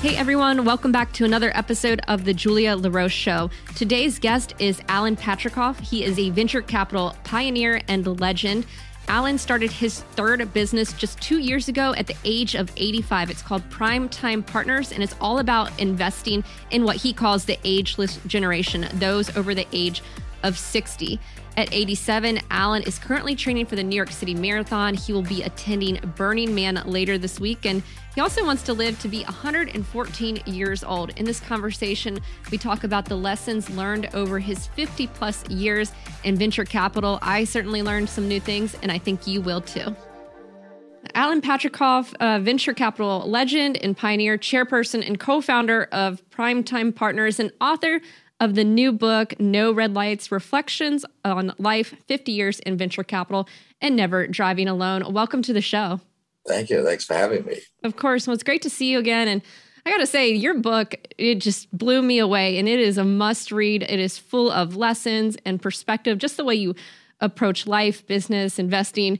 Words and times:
Hey 0.00 0.14
everyone, 0.14 0.64
welcome 0.64 0.92
back 0.92 1.12
to 1.14 1.24
another 1.24 1.50
episode 1.56 2.00
of 2.06 2.24
the 2.24 2.32
Julia 2.32 2.76
La 2.76 2.88
Roche 2.88 3.12
Show. 3.12 3.50
Today's 3.74 4.20
guest 4.20 4.54
is 4.60 4.80
Alan 4.86 5.16
Patricof. 5.16 5.80
He 5.80 6.04
is 6.04 6.16
a 6.20 6.30
venture 6.30 6.62
capital 6.62 7.16
pioneer 7.24 7.80
and 7.88 8.20
legend. 8.20 8.64
Alan 9.08 9.38
started 9.38 9.72
his 9.72 10.02
third 10.12 10.52
business 10.52 10.92
just 10.92 11.20
two 11.20 11.40
years 11.40 11.66
ago 11.66 11.94
at 11.94 12.06
the 12.06 12.14
age 12.24 12.54
of 12.54 12.70
85. 12.76 13.28
It's 13.28 13.42
called 13.42 13.68
Primetime 13.70 14.46
Partners, 14.46 14.92
and 14.92 15.02
it's 15.02 15.16
all 15.20 15.40
about 15.40 15.76
investing 15.80 16.44
in 16.70 16.84
what 16.84 16.94
he 16.94 17.12
calls 17.12 17.44
the 17.44 17.58
ageless 17.64 18.18
generation, 18.28 18.86
those 18.94 19.36
over 19.36 19.52
the 19.52 19.66
age 19.72 20.00
of 20.42 20.58
60. 20.58 21.18
At 21.56 21.72
87, 21.72 22.40
Alan 22.50 22.84
is 22.84 23.00
currently 23.00 23.34
training 23.34 23.66
for 23.66 23.74
the 23.74 23.82
New 23.82 23.96
York 23.96 24.12
City 24.12 24.32
Marathon. 24.32 24.94
He 24.94 25.12
will 25.12 25.22
be 25.22 25.42
attending 25.42 25.98
Burning 26.14 26.54
Man 26.54 26.80
later 26.86 27.18
this 27.18 27.40
week, 27.40 27.66
and 27.66 27.82
he 28.14 28.20
also 28.20 28.44
wants 28.44 28.62
to 28.64 28.72
live 28.72 28.98
to 29.00 29.08
be 29.08 29.24
114 29.24 30.42
years 30.46 30.84
old. 30.84 31.10
In 31.18 31.24
this 31.24 31.40
conversation, 31.40 32.20
we 32.52 32.58
talk 32.58 32.84
about 32.84 33.06
the 33.06 33.16
lessons 33.16 33.68
learned 33.70 34.08
over 34.14 34.38
his 34.38 34.68
50 34.68 35.08
plus 35.08 35.48
years 35.48 35.90
in 36.22 36.36
venture 36.36 36.64
capital. 36.64 37.18
I 37.22 37.42
certainly 37.42 37.82
learned 37.82 38.08
some 38.08 38.28
new 38.28 38.38
things, 38.38 38.76
and 38.82 38.92
I 38.92 38.98
think 38.98 39.26
you 39.26 39.40
will 39.40 39.60
too. 39.60 39.96
Alan 41.14 41.40
Patricof, 41.40 42.14
a 42.20 42.38
venture 42.38 42.74
capital 42.74 43.28
legend 43.28 43.76
and 43.82 43.96
pioneer, 43.96 44.38
chairperson 44.38 45.04
and 45.06 45.18
co 45.18 45.40
founder 45.40 45.88
of 45.90 46.22
Primetime 46.30 46.94
Partners, 46.94 47.40
and 47.40 47.50
author 47.60 48.00
of 48.40 48.54
the 48.54 48.64
new 48.64 48.92
book, 48.92 49.38
No 49.40 49.72
Red 49.72 49.94
Lights 49.94 50.30
Reflections 50.30 51.04
on 51.24 51.52
Life 51.58 51.94
50 52.06 52.32
Years 52.32 52.60
in 52.60 52.76
Venture 52.76 53.02
Capital 53.02 53.48
and 53.80 53.96
Never 53.96 54.26
Driving 54.26 54.68
Alone. 54.68 55.12
Welcome 55.12 55.42
to 55.42 55.52
the 55.52 55.60
show. 55.60 56.00
Thank 56.46 56.70
you. 56.70 56.84
Thanks 56.84 57.04
for 57.04 57.14
having 57.14 57.44
me. 57.44 57.58
Of 57.82 57.96
course. 57.96 58.26
Well, 58.26 58.34
it's 58.34 58.42
great 58.42 58.62
to 58.62 58.70
see 58.70 58.90
you 58.90 58.98
again. 58.98 59.28
And 59.28 59.42
I 59.84 59.90
got 59.90 59.98
to 59.98 60.06
say, 60.06 60.32
your 60.32 60.54
book, 60.54 60.94
it 61.18 61.36
just 61.36 61.70
blew 61.76 62.00
me 62.00 62.18
away. 62.18 62.58
And 62.58 62.68
it 62.68 62.80
is 62.80 62.96
a 62.96 63.04
must 63.04 63.50
read. 63.50 63.82
It 63.82 63.98
is 63.98 64.18
full 64.18 64.50
of 64.50 64.76
lessons 64.76 65.36
and 65.44 65.60
perspective, 65.60 66.18
just 66.18 66.36
the 66.36 66.44
way 66.44 66.54
you 66.54 66.74
approach 67.20 67.66
life, 67.66 68.06
business, 68.06 68.58
investing, 68.58 69.18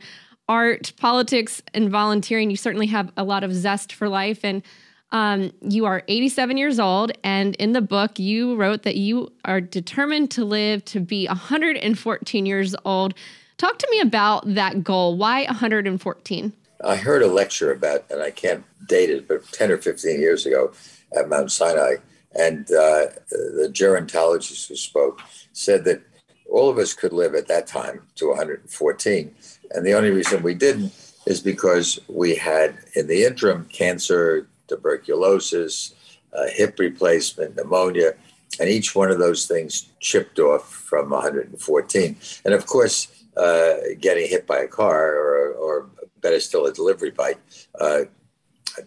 art, 0.49 0.93
politics, 0.97 1.63
and 1.75 1.91
volunteering. 1.91 2.51
You 2.51 2.57
certainly 2.57 2.87
have 2.87 3.13
a 3.17 3.25
lot 3.25 3.45
of 3.45 3.53
zest 3.53 3.93
for 3.93 4.09
life. 4.09 4.45
And 4.45 4.63
um, 5.11 5.53
you 5.63 5.87
are 5.87 6.03
87 6.09 6.57
years 6.57 6.79
old, 6.79 7.13
and 7.25 7.55
in 7.57 7.73
the 7.73 7.81
book, 7.81 8.19
you 8.19 8.57
wrote 8.57 8.83
that 8.83 8.97
you 8.97 9.33
are 9.45 9.61
determined 9.61 10.31
to 10.33 10.45
live 10.45 10.85
to 10.87 11.01
be 11.01 11.27
114 11.27 12.47
years 12.47 12.77
old. 12.85 13.15
Talk 13.57 13.79
to 13.79 13.89
me 13.91 14.01
about 14.01 14.55
that 14.55 14.85
goal. 14.85 15.17
Why 15.17 15.45
114? 15.45 16.53
I 16.85 16.97
heard 16.97 17.23
a 17.23 17.27
lecture 17.27 17.73
about, 17.73 18.05
and 18.11 18.23
I 18.23 18.31
can't 18.31 18.65
date 18.87 19.11
it, 19.11 19.27
but 19.27 19.51
10 19.53 19.73
or 19.73 19.79
15 19.79 20.21
years 20.21 20.47
ago 20.47 20.73
at 21.17 21.29
Mount 21.29 21.51
Sinai. 21.51 21.97
And 22.35 22.71
uh, 22.71 23.07
the 23.31 23.71
gerontologist 23.73 24.69
who 24.69 24.77
spoke 24.77 25.21
said 25.53 25.85
that 25.85 26.03
all 26.51 26.69
of 26.69 26.79
us 26.79 26.95
could 26.95 27.13
live 27.13 27.35
at 27.35 27.49
that 27.49 27.67
time 27.67 28.03
to 28.17 28.29
114. 28.29 29.35
And 29.73 29.87
the 29.87 29.95
only 29.95 30.11
reason 30.11 30.43
we 30.43 30.55
didn't 30.55 30.93
is 31.27 31.41
because 31.41 31.99
we 32.09 32.37
had, 32.37 32.79
in 32.95 33.07
the 33.07 33.25
interim, 33.25 33.65
cancer, 33.67 34.49
tuberculosis, 34.69 35.95
uh, 36.33 36.47
hip 36.49 36.79
replacement, 36.79 37.57
pneumonia, 37.57 38.15
and 38.61 38.69
each 38.69 38.95
one 38.95 39.11
of 39.11 39.19
those 39.19 39.47
things 39.47 39.89
chipped 40.01 40.39
off 40.39 40.73
from 40.73 41.11
114. 41.11 42.17
And 42.45 42.55
of 42.55 42.67
course, 42.67 43.09
uh, 43.37 43.75
getting 44.01 44.29
hit 44.29 44.47
by 44.47 44.59
a 44.59 44.69
car 44.69 45.15
or, 45.15 45.53
or 45.53 45.91
better 46.21 46.41
still, 46.41 46.67
a 46.67 46.73
delivery 46.73 47.11
bike 47.11 47.39
uh, 47.81 48.03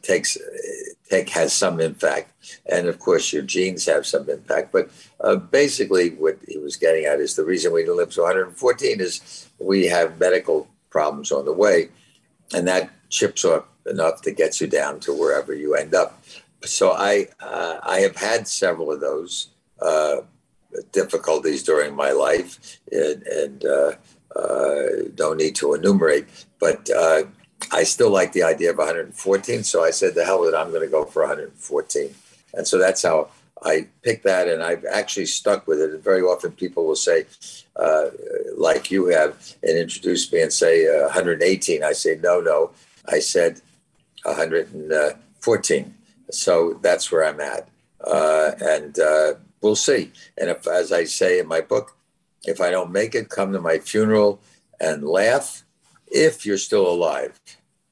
takes 0.01 0.37
take 1.09 1.29
has 1.29 1.51
some 1.53 1.81
impact, 1.81 2.31
and 2.65 2.87
of 2.87 2.99
course, 2.99 3.33
your 3.33 3.43
genes 3.43 3.85
have 3.85 4.05
some 4.05 4.29
impact. 4.29 4.71
But 4.71 4.89
uh, 5.19 5.35
basically, 5.35 6.11
what 6.11 6.37
he 6.47 6.57
was 6.57 6.77
getting 6.77 7.05
at 7.05 7.19
is 7.19 7.35
the 7.35 7.45
reason 7.45 7.73
we 7.73 7.87
live 7.87 8.11
to 8.11 8.21
114 8.21 9.01
is 9.01 9.49
we 9.59 9.87
have 9.87 10.19
medical 10.19 10.67
problems 10.89 11.31
on 11.31 11.45
the 11.45 11.53
way, 11.53 11.89
and 12.53 12.67
that 12.67 12.89
chips 13.11 13.45
off 13.45 13.65
enough 13.85 14.21
to 14.23 14.31
get 14.31 14.59
you 14.59 14.67
down 14.67 14.99
to 15.01 15.13
wherever 15.13 15.53
you 15.53 15.75
end 15.75 15.93
up. 15.93 16.23
So 16.63 16.91
I 16.91 17.27
uh, 17.39 17.79
I 17.83 17.99
have 17.99 18.15
had 18.15 18.47
several 18.47 18.91
of 18.91 19.01
those 19.01 19.49
uh, 19.81 20.21
difficulties 20.91 21.63
during 21.63 21.95
my 21.95 22.11
life, 22.11 22.79
and, 22.91 23.23
and 23.23 23.65
uh, 23.65 23.91
uh 24.35 24.85
don't 25.15 25.37
need 25.37 25.55
to 25.55 25.73
enumerate. 25.73 26.25
But 26.59 26.89
uh, 26.89 27.23
I 27.71 27.83
still 27.83 28.11
like 28.11 28.31
the 28.31 28.43
idea 28.43 28.71
of 28.71 28.77
114. 28.77 29.63
So 29.63 29.83
I 29.83 29.91
said, 29.91 30.15
"The 30.15 30.25
hell 30.25 30.41
with 30.41 30.53
it! 30.53 30.57
I'm 30.57 30.69
going 30.69 30.85
to 30.85 30.87
go 30.87 31.05
for 31.05 31.23
114." 31.23 32.13
And 32.53 32.67
so 32.67 32.77
that's 32.77 33.01
how 33.01 33.29
I 33.63 33.87
picked 34.03 34.23
that, 34.25 34.47
and 34.47 34.61
I've 34.61 34.85
actually 34.85 35.25
stuck 35.25 35.67
with 35.67 35.79
it. 35.81 35.91
And 35.91 36.03
very 36.03 36.21
often 36.21 36.51
people 36.51 36.85
will 36.85 36.95
say, 36.95 37.25
uh, 37.75 38.07
like 38.55 38.91
you 38.91 39.07
have, 39.07 39.55
and 39.63 39.77
introduce 39.77 40.31
me 40.31 40.41
and 40.41 40.53
say 40.53 40.85
118. 40.85 41.83
I 41.83 41.93
say, 41.93 42.19
"No, 42.21 42.39
no." 42.39 42.71
I 43.07 43.19
said 43.19 43.61
114. 44.23 45.95
So 46.31 46.79
that's 46.81 47.11
where 47.11 47.25
I'm 47.25 47.39
at. 47.39 47.67
Uh, 48.05 48.51
and 48.61 48.99
uh, 48.99 49.33
we'll 49.61 49.75
see. 49.75 50.11
And 50.37 50.49
if, 50.49 50.67
as 50.67 50.91
I 50.91 51.03
say 51.03 51.39
in 51.39 51.47
my 51.47 51.61
book, 51.61 51.95
if 52.43 52.59
I 52.61 52.71
don't 52.71 52.91
make 52.91 53.15
it, 53.15 53.29
come 53.29 53.53
to 53.53 53.61
my 53.61 53.77
funeral 53.77 54.41
and 54.79 55.03
laugh 55.03 55.63
if 56.07 56.45
you're 56.45 56.57
still 56.57 56.87
alive. 56.87 57.39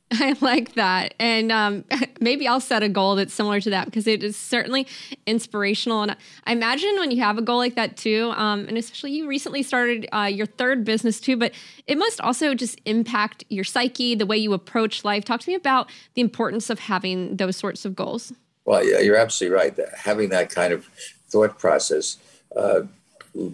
I 0.13 0.35
like 0.41 0.73
that. 0.73 1.13
And 1.19 1.51
um, 1.51 1.85
maybe 2.19 2.47
I'll 2.47 2.59
set 2.59 2.81
a 2.81 2.89
goal 2.89 3.15
that's 3.15 3.33
similar 3.33 3.61
to 3.61 3.69
that 3.69 3.85
because 3.85 4.07
it 4.07 4.23
is 4.23 4.35
certainly 4.35 4.87
inspirational. 5.27 6.01
And 6.01 6.15
I 6.45 6.51
imagine 6.51 6.95
when 6.97 7.11
you 7.11 7.21
have 7.21 7.37
a 7.37 7.41
goal 7.41 7.57
like 7.57 7.75
that 7.75 7.95
too, 7.95 8.33
um, 8.35 8.65
and 8.67 8.77
especially 8.77 9.11
you 9.11 9.27
recently 9.27 9.61
started 9.61 10.07
uh, 10.11 10.23
your 10.23 10.47
third 10.47 10.83
business 10.83 11.19
too, 11.19 11.37
but 11.37 11.51
it 11.85 11.97
must 11.97 12.19
also 12.21 12.55
just 12.55 12.81
impact 12.85 13.43
your 13.49 13.63
psyche, 13.63 14.15
the 14.15 14.25
way 14.25 14.37
you 14.37 14.53
approach 14.53 15.05
life. 15.05 15.23
Talk 15.25 15.41
to 15.41 15.49
me 15.49 15.55
about 15.55 15.89
the 16.15 16.21
importance 16.21 16.69
of 16.69 16.79
having 16.79 17.37
those 17.37 17.55
sorts 17.55 17.85
of 17.85 17.95
goals. 17.95 18.33
Well, 18.65 18.83
yeah, 18.83 18.99
you're 18.99 19.17
absolutely 19.17 19.57
right. 19.57 19.79
Having 19.95 20.29
that 20.29 20.49
kind 20.49 20.73
of 20.73 20.85
thought 21.27 21.59
process 21.59 22.17
uh, 22.55 22.81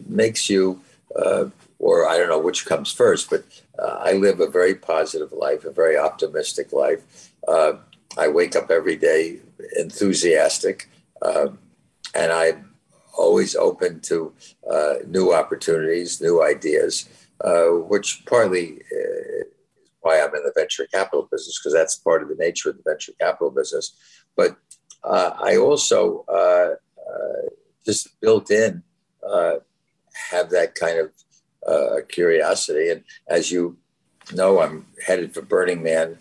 makes 0.08 0.50
you, 0.50 0.82
uh, 1.18 1.46
or 1.80 2.08
I 2.08 2.18
don't 2.18 2.30
know 2.30 2.40
which 2.40 2.66
comes 2.66 2.92
first, 2.92 3.30
but 3.30 3.44
uh, 3.80 4.00
I 4.04 4.14
live 4.14 4.40
a 4.40 4.48
very 4.48 4.76
positive 4.76 5.32
life, 5.32 5.66
a 5.66 5.72
very 5.72 5.98
optimistic 5.98 6.72
life. 6.72 7.32
Uh, 7.48 7.74
I 8.18 8.28
wake 8.28 8.56
up 8.56 8.72
every 8.72 8.96
day 8.96 9.40
enthusiastic, 9.78 10.90
um, 11.22 11.60
and 12.14 12.32
I'm 12.32 12.76
always 13.18 13.56
open 13.56 14.00
to 14.02 14.34
uh, 14.70 14.96
new 15.08 15.34
opportunities, 15.34 16.22
new 16.22 16.44
ideas, 16.44 17.10
uh, 17.42 17.66
which 17.66 18.26
partly 18.26 18.82
uh, 18.92 19.42
is 19.42 19.92
why 20.02 20.22
I'm 20.22 20.36
in 20.36 20.44
the 20.44 20.54
venture 20.56 20.88
capital 20.92 21.28
business, 21.32 21.60
because 21.60 21.74
that's 21.74 21.98
part 21.98 22.24
of 22.24 22.30
the 22.30 22.36
nature 22.36 22.70
of 22.70 22.78
the 22.78 22.84
venture 22.86 23.14
capital 23.20 23.52
business. 23.52 23.96
But 24.36 24.58
uh, 25.04 25.32
I 25.40 25.58
also 25.58 26.26
just 27.86 28.20
built 28.20 28.50
in 28.50 28.84
have 30.32 30.50
that 30.50 30.76
kind 30.76 30.98
of 30.98 31.12
uh, 31.68 31.98
curiosity. 32.08 32.90
And 32.90 33.04
as 33.28 33.52
you 33.52 33.78
know, 34.34 34.62
I'm 34.62 34.86
headed 35.06 35.34
for 35.34 35.42
Burning 35.42 35.84
Man 35.84 36.18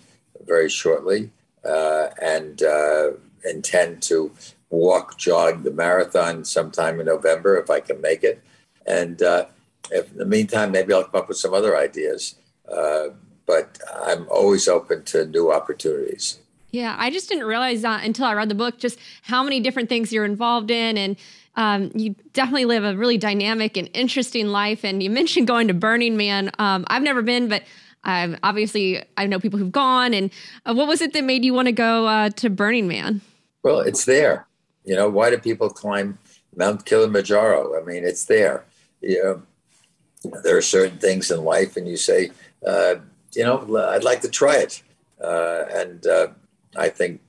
very 0.46 0.68
shortly 0.68 1.30
uh, 1.64 2.08
and 2.20 2.62
uh, 2.62 3.12
intend 3.48 4.02
to 4.02 4.32
walk, 4.70 5.18
jog 5.18 5.62
the 5.62 5.70
marathon 5.70 6.44
sometime 6.44 7.00
in 7.00 7.06
November 7.06 7.58
if 7.58 7.70
I 7.70 7.80
can 7.80 8.00
make 8.00 8.24
it. 8.24 8.42
And 8.86 9.22
uh, 9.22 9.46
if 9.90 10.10
in 10.12 10.18
the 10.18 10.26
meantime, 10.26 10.72
maybe 10.72 10.92
I'll 10.92 11.04
come 11.04 11.20
up 11.22 11.28
with 11.28 11.38
some 11.38 11.54
other 11.54 11.76
ideas. 11.76 12.36
Uh, 12.70 13.08
but 13.46 13.78
I'm 13.94 14.26
always 14.30 14.68
open 14.68 15.04
to 15.04 15.26
new 15.26 15.52
opportunities. 15.52 16.38
Yeah, 16.70 16.96
I 16.98 17.10
just 17.10 17.28
didn't 17.28 17.44
realize 17.44 17.82
that 17.82 18.04
until 18.04 18.24
I 18.24 18.34
read 18.34 18.48
the 18.48 18.54
book, 18.54 18.78
just 18.78 18.98
how 19.22 19.42
many 19.44 19.60
different 19.60 19.88
things 19.88 20.12
you're 20.12 20.24
involved 20.24 20.70
in. 20.70 20.98
And 20.98 21.16
um, 21.56 21.90
you 21.94 22.14
definitely 22.32 22.64
live 22.64 22.84
a 22.84 22.96
really 22.96 23.18
dynamic 23.18 23.76
and 23.76 23.88
interesting 23.94 24.48
life. 24.48 24.84
And 24.84 25.02
you 25.02 25.10
mentioned 25.10 25.46
going 25.46 25.68
to 25.68 25.74
Burning 25.74 26.16
Man. 26.16 26.50
Um, 26.58 26.84
I've 26.88 27.02
never 27.02 27.22
been, 27.22 27.48
but 27.48 27.62
um, 28.04 28.36
obviously 28.42 29.02
I 29.16 29.26
know 29.26 29.38
people 29.38 29.58
who've 29.58 29.72
gone. 29.72 30.14
And 30.14 30.30
uh, 30.66 30.74
what 30.74 30.88
was 30.88 31.00
it 31.00 31.12
that 31.12 31.24
made 31.24 31.44
you 31.44 31.54
want 31.54 31.66
to 31.66 31.72
go 31.72 32.06
uh, 32.06 32.30
to 32.30 32.50
Burning 32.50 32.88
Man? 32.88 33.20
Well, 33.62 33.80
it's 33.80 34.04
there. 34.04 34.46
You 34.84 34.94
know, 34.94 35.08
why 35.08 35.30
do 35.30 35.38
people 35.38 35.70
climb 35.70 36.18
Mount 36.56 36.84
Kilimanjaro? 36.84 37.80
I 37.80 37.84
mean, 37.84 38.04
it's 38.04 38.26
there. 38.26 38.64
You 39.00 39.22
know, 39.22 40.32
there 40.42 40.56
are 40.56 40.62
certain 40.62 40.98
things 40.98 41.30
in 41.30 41.44
life, 41.44 41.76
and 41.76 41.86
you 41.88 41.96
say, 41.96 42.30
uh, 42.66 42.96
you 43.34 43.44
know, 43.44 43.88
I'd 43.88 44.04
like 44.04 44.20
to 44.22 44.28
try 44.28 44.56
it. 44.56 44.82
Uh, 45.22 45.64
and 45.70 46.06
uh, 46.06 46.28
I 46.76 46.88
think 46.88 47.20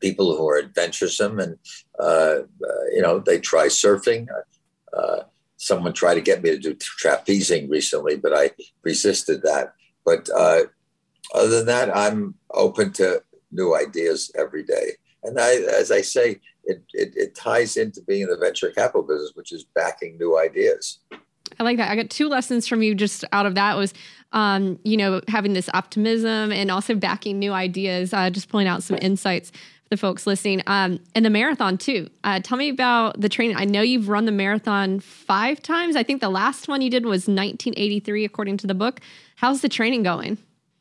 people 0.00 0.36
who 0.36 0.48
are 0.48 0.58
adventuresome 0.58 1.38
and 1.38 1.58
uh, 1.98 2.40
uh, 2.42 2.84
you 2.92 3.02
know 3.02 3.18
they 3.18 3.38
try 3.38 3.66
surfing. 3.66 4.26
Uh, 4.96 5.20
someone 5.56 5.92
tried 5.92 6.14
to 6.14 6.20
get 6.20 6.42
me 6.42 6.50
to 6.50 6.58
do 6.58 6.74
trapezing 6.74 7.68
recently, 7.70 8.16
but 8.16 8.32
I 8.32 8.50
resisted 8.82 9.42
that. 9.42 9.74
But 10.04 10.28
uh, 10.34 10.62
other 11.34 11.48
than 11.48 11.66
that, 11.66 11.94
I'm 11.94 12.34
open 12.54 12.92
to 12.94 13.22
new 13.50 13.74
ideas 13.74 14.30
every 14.36 14.62
day. 14.62 14.92
And 15.24 15.38
I, 15.38 15.56
as 15.78 15.90
I 15.90 16.00
say, 16.00 16.40
it, 16.64 16.82
it, 16.92 17.12
it 17.16 17.34
ties 17.34 17.76
into 17.76 18.00
being 18.02 18.22
in 18.22 18.28
the 18.28 18.36
venture 18.36 18.70
capital 18.70 19.02
business, 19.02 19.32
which 19.34 19.52
is 19.52 19.64
backing 19.74 20.16
new 20.18 20.38
ideas. 20.38 21.00
I 21.58 21.64
like 21.64 21.78
that. 21.78 21.90
I 21.90 21.96
got 21.96 22.10
two 22.10 22.28
lessons 22.28 22.68
from 22.68 22.82
you 22.82 22.94
just 22.94 23.24
out 23.32 23.46
of 23.46 23.54
that 23.56 23.76
was, 23.76 23.94
um, 24.32 24.78
you 24.84 24.96
know, 24.96 25.20
having 25.28 25.54
this 25.54 25.68
optimism 25.72 26.52
and 26.52 26.70
also 26.70 26.94
backing 26.94 27.38
new 27.38 27.52
ideas. 27.52 28.12
Uh, 28.12 28.30
just 28.30 28.48
pulling 28.48 28.68
out 28.68 28.82
some 28.82 28.98
insights 29.00 29.50
the 29.90 29.96
folks 29.96 30.26
listening. 30.26 30.62
Um, 30.66 31.00
and 31.14 31.24
the 31.24 31.30
marathon 31.30 31.78
too. 31.78 32.10
Uh, 32.24 32.40
tell 32.40 32.58
me 32.58 32.68
about 32.68 33.20
the 33.20 33.28
training. 33.28 33.56
I 33.56 33.64
know 33.64 33.82
you've 33.82 34.08
run 34.08 34.24
the 34.24 34.32
marathon 34.32 35.00
five 35.00 35.62
times. 35.62 35.96
I 35.96 36.02
think 36.02 36.20
the 36.20 36.28
last 36.28 36.68
one 36.68 36.82
you 36.82 36.90
did 36.90 37.04
was 37.04 37.22
1983, 37.22 38.24
according 38.24 38.58
to 38.58 38.66
the 38.66 38.74
book. 38.74 39.00
How's 39.36 39.60
the 39.60 39.68
training 39.68 40.02
going? 40.02 40.38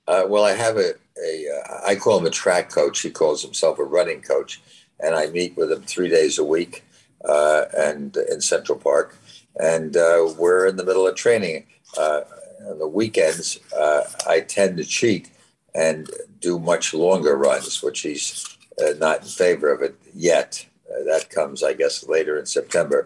Uh, 0.08 0.24
well, 0.28 0.44
I 0.44 0.54
have 0.54 0.78
a, 0.78 0.94
a 1.24 1.46
uh, 1.50 1.82
I 1.86 1.96
call 1.96 2.18
him 2.18 2.26
a 2.26 2.32
track 2.32 2.70
coach. 2.70 3.02
He 3.02 3.10
calls 3.10 3.44
himself 3.44 3.80
a 3.80 3.84
running 3.84 4.22
coach, 4.22 4.62
and 5.00 5.16
I 5.16 5.28
meet 5.28 5.58
with 5.58 5.72
him 5.72 5.82
three 5.82 6.10
days 6.10 6.38
a 6.38 6.46
week, 6.46 6.84
uh, 7.26 7.66
and 7.76 8.16
in 8.16 8.40
Central 8.42 8.78
Park, 8.78 9.18
and 9.60 9.98
uh, 9.98 10.34
we're 10.38 10.66
in 10.66 10.78
the 10.78 10.86
middle 10.86 11.08
of 11.08 11.16
training. 11.16 11.66
Uh, 11.98 12.22
on 12.70 12.80
the 12.80 12.88
weekends, 12.88 13.60
uh, 13.78 14.04
I 14.28 14.42
tend 14.42 14.78
to 14.78 14.84
cheat 14.84 15.30
and 15.76 16.10
do 16.40 16.58
much 16.58 16.94
longer 16.94 17.38
runs, 17.38 17.84
which 17.84 18.02
he's 18.02 18.57
not 19.00 19.22
in 19.22 19.28
favor 19.28 19.72
of 19.72 19.82
it 19.82 19.96
yet. 20.14 20.66
that 21.06 21.30
comes, 21.30 21.64
I 21.64 21.74
guess, 21.74 22.08
later 22.08 22.38
in 22.40 22.46
September 22.46 23.06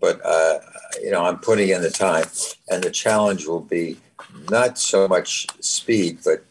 but 0.00 0.20
uh, 0.24 0.58
you 1.02 1.10
know 1.10 1.24
I'm 1.24 1.38
putting 1.38 1.70
in 1.70 1.82
the 1.82 1.90
time, 1.90 2.26
and 2.68 2.82
the 2.82 2.90
challenge 2.90 3.46
will 3.46 3.60
be 3.60 3.98
not 4.50 4.78
so 4.78 5.08
much 5.08 5.46
speed, 5.60 6.18
but 6.24 6.44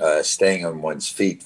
uh, 0.00 0.22
staying 0.22 0.64
on 0.66 0.82
one's 0.82 1.08
feet 1.08 1.44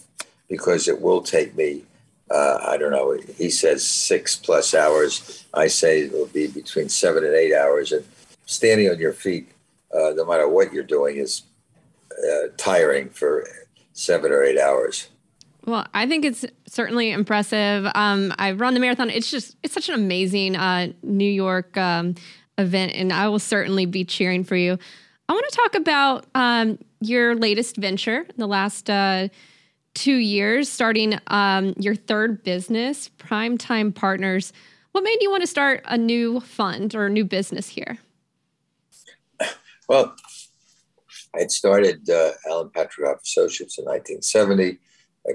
because 0.48 0.88
it 0.88 1.00
will 1.00 1.22
take 1.22 1.56
me. 1.56 1.82
Uh, 2.30 2.58
I 2.66 2.76
don't 2.76 2.92
know. 2.92 3.18
He 3.36 3.50
says 3.50 3.86
six 3.86 4.36
plus 4.36 4.74
hours. 4.74 5.46
I 5.54 5.66
say 5.66 6.02
it 6.02 6.12
will 6.12 6.26
be 6.26 6.46
between 6.46 6.88
seven 6.88 7.24
and 7.24 7.34
eight 7.34 7.54
hours. 7.54 7.92
And 7.92 8.04
standing 8.44 8.90
on 8.90 8.98
your 8.98 9.14
feet, 9.14 9.50
uh, 9.94 10.12
no 10.14 10.26
matter 10.26 10.46
what 10.46 10.72
you're 10.72 10.82
doing, 10.82 11.16
is 11.16 11.42
uh, 12.12 12.48
tiring 12.58 13.08
for 13.10 13.46
seven 13.92 14.30
or 14.30 14.42
eight 14.42 14.58
hours. 14.58 15.08
Well, 15.68 15.86
I 15.92 16.06
think 16.06 16.24
it's 16.24 16.46
certainly 16.66 17.12
impressive. 17.12 17.86
Um, 17.94 18.32
I 18.38 18.52
run 18.52 18.72
the 18.72 18.80
marathon. 18.80 19.10
It's 19.10 19.30
just 19.30 19.54
it's 19.62 19.74
such 19.74 19.90
an 19.90 19.94
amazing 19.94 20.56
uh, 20.56 20.92
New 21.02 21.30
York 21.30 21.76
um, 21.76 22.14
event, 22.56 22.92
and 22.94 23.12
I 23.12 23.28
will 23.28 23.38
certainly 23.38 23.84
be 23.84 24.02
cheering 24.02 24.44
for 24.44 24.56
you. 24.56 24.78
I 25.28 25.32
want 25.34 25.44
to 25.50 25.56
talk 25.56 25.74
about 25.74 26.24
um, 26.34 26.78
your 27.02 27.34
latest 27.34 27.76
venture 27.76 28.20
in 28.20 28.34
the 28.38 28.46
last 28.46 28.88
uh, 28.88 29.28
two 29.92 30.14
years, 30.14 30.70
starting 30.70 31.18
um, 31.26 31.74
your 31.78 31.94
third 31.94 32.42
business, 32.42 33.10
Primetime 33.18 33.94
Partners. 33.94 34.54
What 34.92 35.04
made 35.04 35.18
you 35.20 35.30
want 35.30 35.42
to 35.42 35.46
start 35.46 35.82
a 35.84 35.98
new 35.98 36.40
fund 36.40 36.94
or 36.94 37.06
a 37.06 37.10
new 37.10 37.26
business 37.26 37.68
here? 37.68 37.98
Well, 39.86 40.14
I 41.34 41.40
had 41.40 41.50
started 41.50 42.08
uh, 42.08 42.32
Alan 42.48 42.70
Patricof 42.70 43.22
Associates 43.22 43.78
in 43.78 43.84
1970 43.84 44.78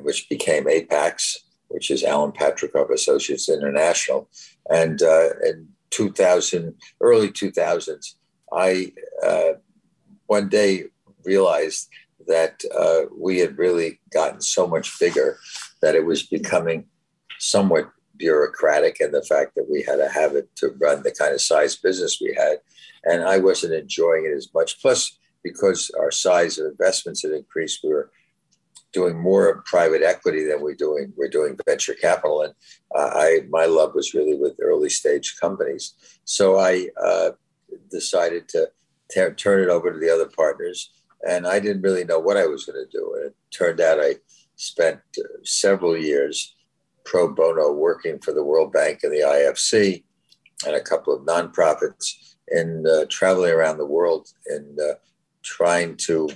which 0.01 0.29
became 0.29 0.65
Apax, 0.65 1.37
which 1.67 1.91
is 1.91 2.03
Alan 2.03 2.31
Patricof 2.31 2.91
Associates 2.91 3.49
International. 3.49 4.29
And 4.69 5.01
uh, 5.01 5.29
in 5.43 5.67
2000, 5.91 6.75
early 7.01 7.29
2000s, 7.29 8.15
I 8.51 8.91
uh, 9.25 9.53
one 10.27 10.49
day 10.49 10.85
realized 11.25 11.89
that 12.27 12.63
uh, 12.77 13.01
we 13.17 13.39
had 13.39 13.57
really 13.57 13.99
gotten 14.11 14.41
so 14.41 14.67
much 14.67 14.99
bigger 14.99 15.37
that 15.81 15.95
it 15.95 16.05
was 16.05 16.23
becoming 16.23 16.85
somewhat 17.39 17.89
bureaucratic 18.17 18.99
and 18.99 19.13
the 19.13 19.23
fact 19.23 19.55
that 19.55 19.69
we 19.69 19.81
had 19.81 19.99
a 19.99 20.09
habit 20.09 20.55
to 20.55 20.69
run 20.79 21.03
the 21.03 21.11
kind 21.11 21.33
of 21.33 21.41
size 21.41 21.75
business 21.75 22.19
we 22.21 22.33
had. 22.37 22.57
And 23.03 23.23
I 23.23 23.37
wasn't 23.39 23.73
enjoying 23.73 24.25
it 24.25 24.35
as 24.35 24.49
much. 24.53 24.81
Plus, 24.81 25.17
because 25.43 25.91
our 25.99 26.11
size 26.11 26.57
of 26.57 26.67
investments 26.67 27.23
had 27.23 27.31
increased, 27.31 27.81
we 27.83 27.89
were 27.89 28.11
doing 28.93 29.19
more 29.19 29.49
of 29.49 29.65
private 29.65 30.03
equity 30.03 30.45
than 30.45 30.61
we're 30.61 30.75
doing 30.75 31.11
we're 31.17 31.27
doing 31.27 31.57
venture 31.65 31.95
capital. 31.95 32.43
And 32.43 32.53
uh, 32.95 33.09
i 33.13 33.41
my 33.49 33.65
love 33.65 33.93
was 33.95 34.13
really 34.13 34.35
with 34.35 34.55
early 34.61 34.89
stage 34.89 35.37
companies. 35.39 35.93
So 36.25 36.57
i 36.59 36.87
uh, 37.03 37.31
decided 37.91 38.47
to 38.49 38.69
t- 39.11 39.29
turn 39.35 39.63
it 39.63 39.69
over 39.69 39.91
to 39.91 39.99
the 39.99 40.09
other 40.09 40.27
partners. 40.27 40.91
And 41.27 41.47
i 41.47 41.59
didn't 41.59 41.81
really 41.81 42.05
know 42.05 42.19
what 42.19 42.37
i 42.37 42.45
was 42.45 42.65
going 42.65 42.83
to 42.83 42.97
do. 42.97 43.13
And 43.15 43.25
it 43.27 43.35
turned 43.51 43.81
out 43.81 43.99
i 43.99 44.15
spent 44.55 44.99
uh, 45.17 45.23
several 45.43 45.97
years 45.97 46.55
pro 47.05 47.33
bono 47.33 47.71
working 47.71 48.19
for 48.19 48.31
the 48.33 48.43
world 48.43 48.71
bank 48.71 48.99
and 49.03 49.11
the 49.11 49.19
ifc 49.19 50.03
and 50.65 50.75
a 50.75 50.81
couple 50.81 51.13
of 51.13 51.25
nonprofits 51.25 52.35
in 52.49 52.85
uh, 52.87 53.05
traveling 53.09 53.51
around 53.51 53.77
the 53.77 53.85
world 53.85 54.29
and 54.47 54.79
uh, 54.79 54.93
trying 55.43 55.97
to 55.97 56.29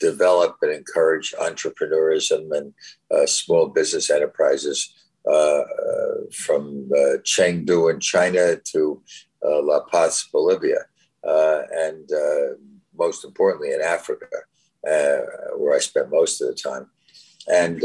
develop 0.00 0.56
and 0.62 0.72
encourage 0.72 1.34
entrepreneurism 1.40 2.50
and 2.56 2.72
uh, 3.14 3.26
small 3.26 3.68
business 3.68 4.10
enterprises 4.10 4.94
uh, 5.26 5.32
uh 5.32 6.14
from 6.32 6.90
uh, 6.94 7.18
Chengdu 7.22 7.92
in 7.92 8.00
China 8.00 8.56
to 8.72 9.02
uh, 9.44 9.62
La 9.62 9.80
Paz, 9.84 10.26
Bolivia, 10.32 10.84
and 11.22 12.08
most 12.98 13.24
importantly 13.24 13.72
in 13.72 13.80
Africa, 13.80 14.26
where 14.82 15.74
I 15.74 15.78
spent 15.78 16.10
most 16.10 16.40
of 16.40 16.48
the 16.48 16.54
time. 16.54 16.86
And 17.48 17.84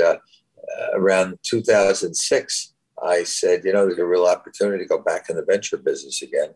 around 0.93 1.37
2006, 1.43 2.73
I 3.03 3.23
said, 3.23 3.63
you 3.65 3.73
know, 3.73 3.85
there's 3.85 3.99
a 3.99 4.05
real 4.05 4.25
opportunity 4.25 4.83
to 4.83 4.89
go 4.89 4.99
back 4.99 5.29
in 5.29 5.35
the 5.35 5.45
venture 5.45 5.77
business 5.77 6.21
again 6.21 6.53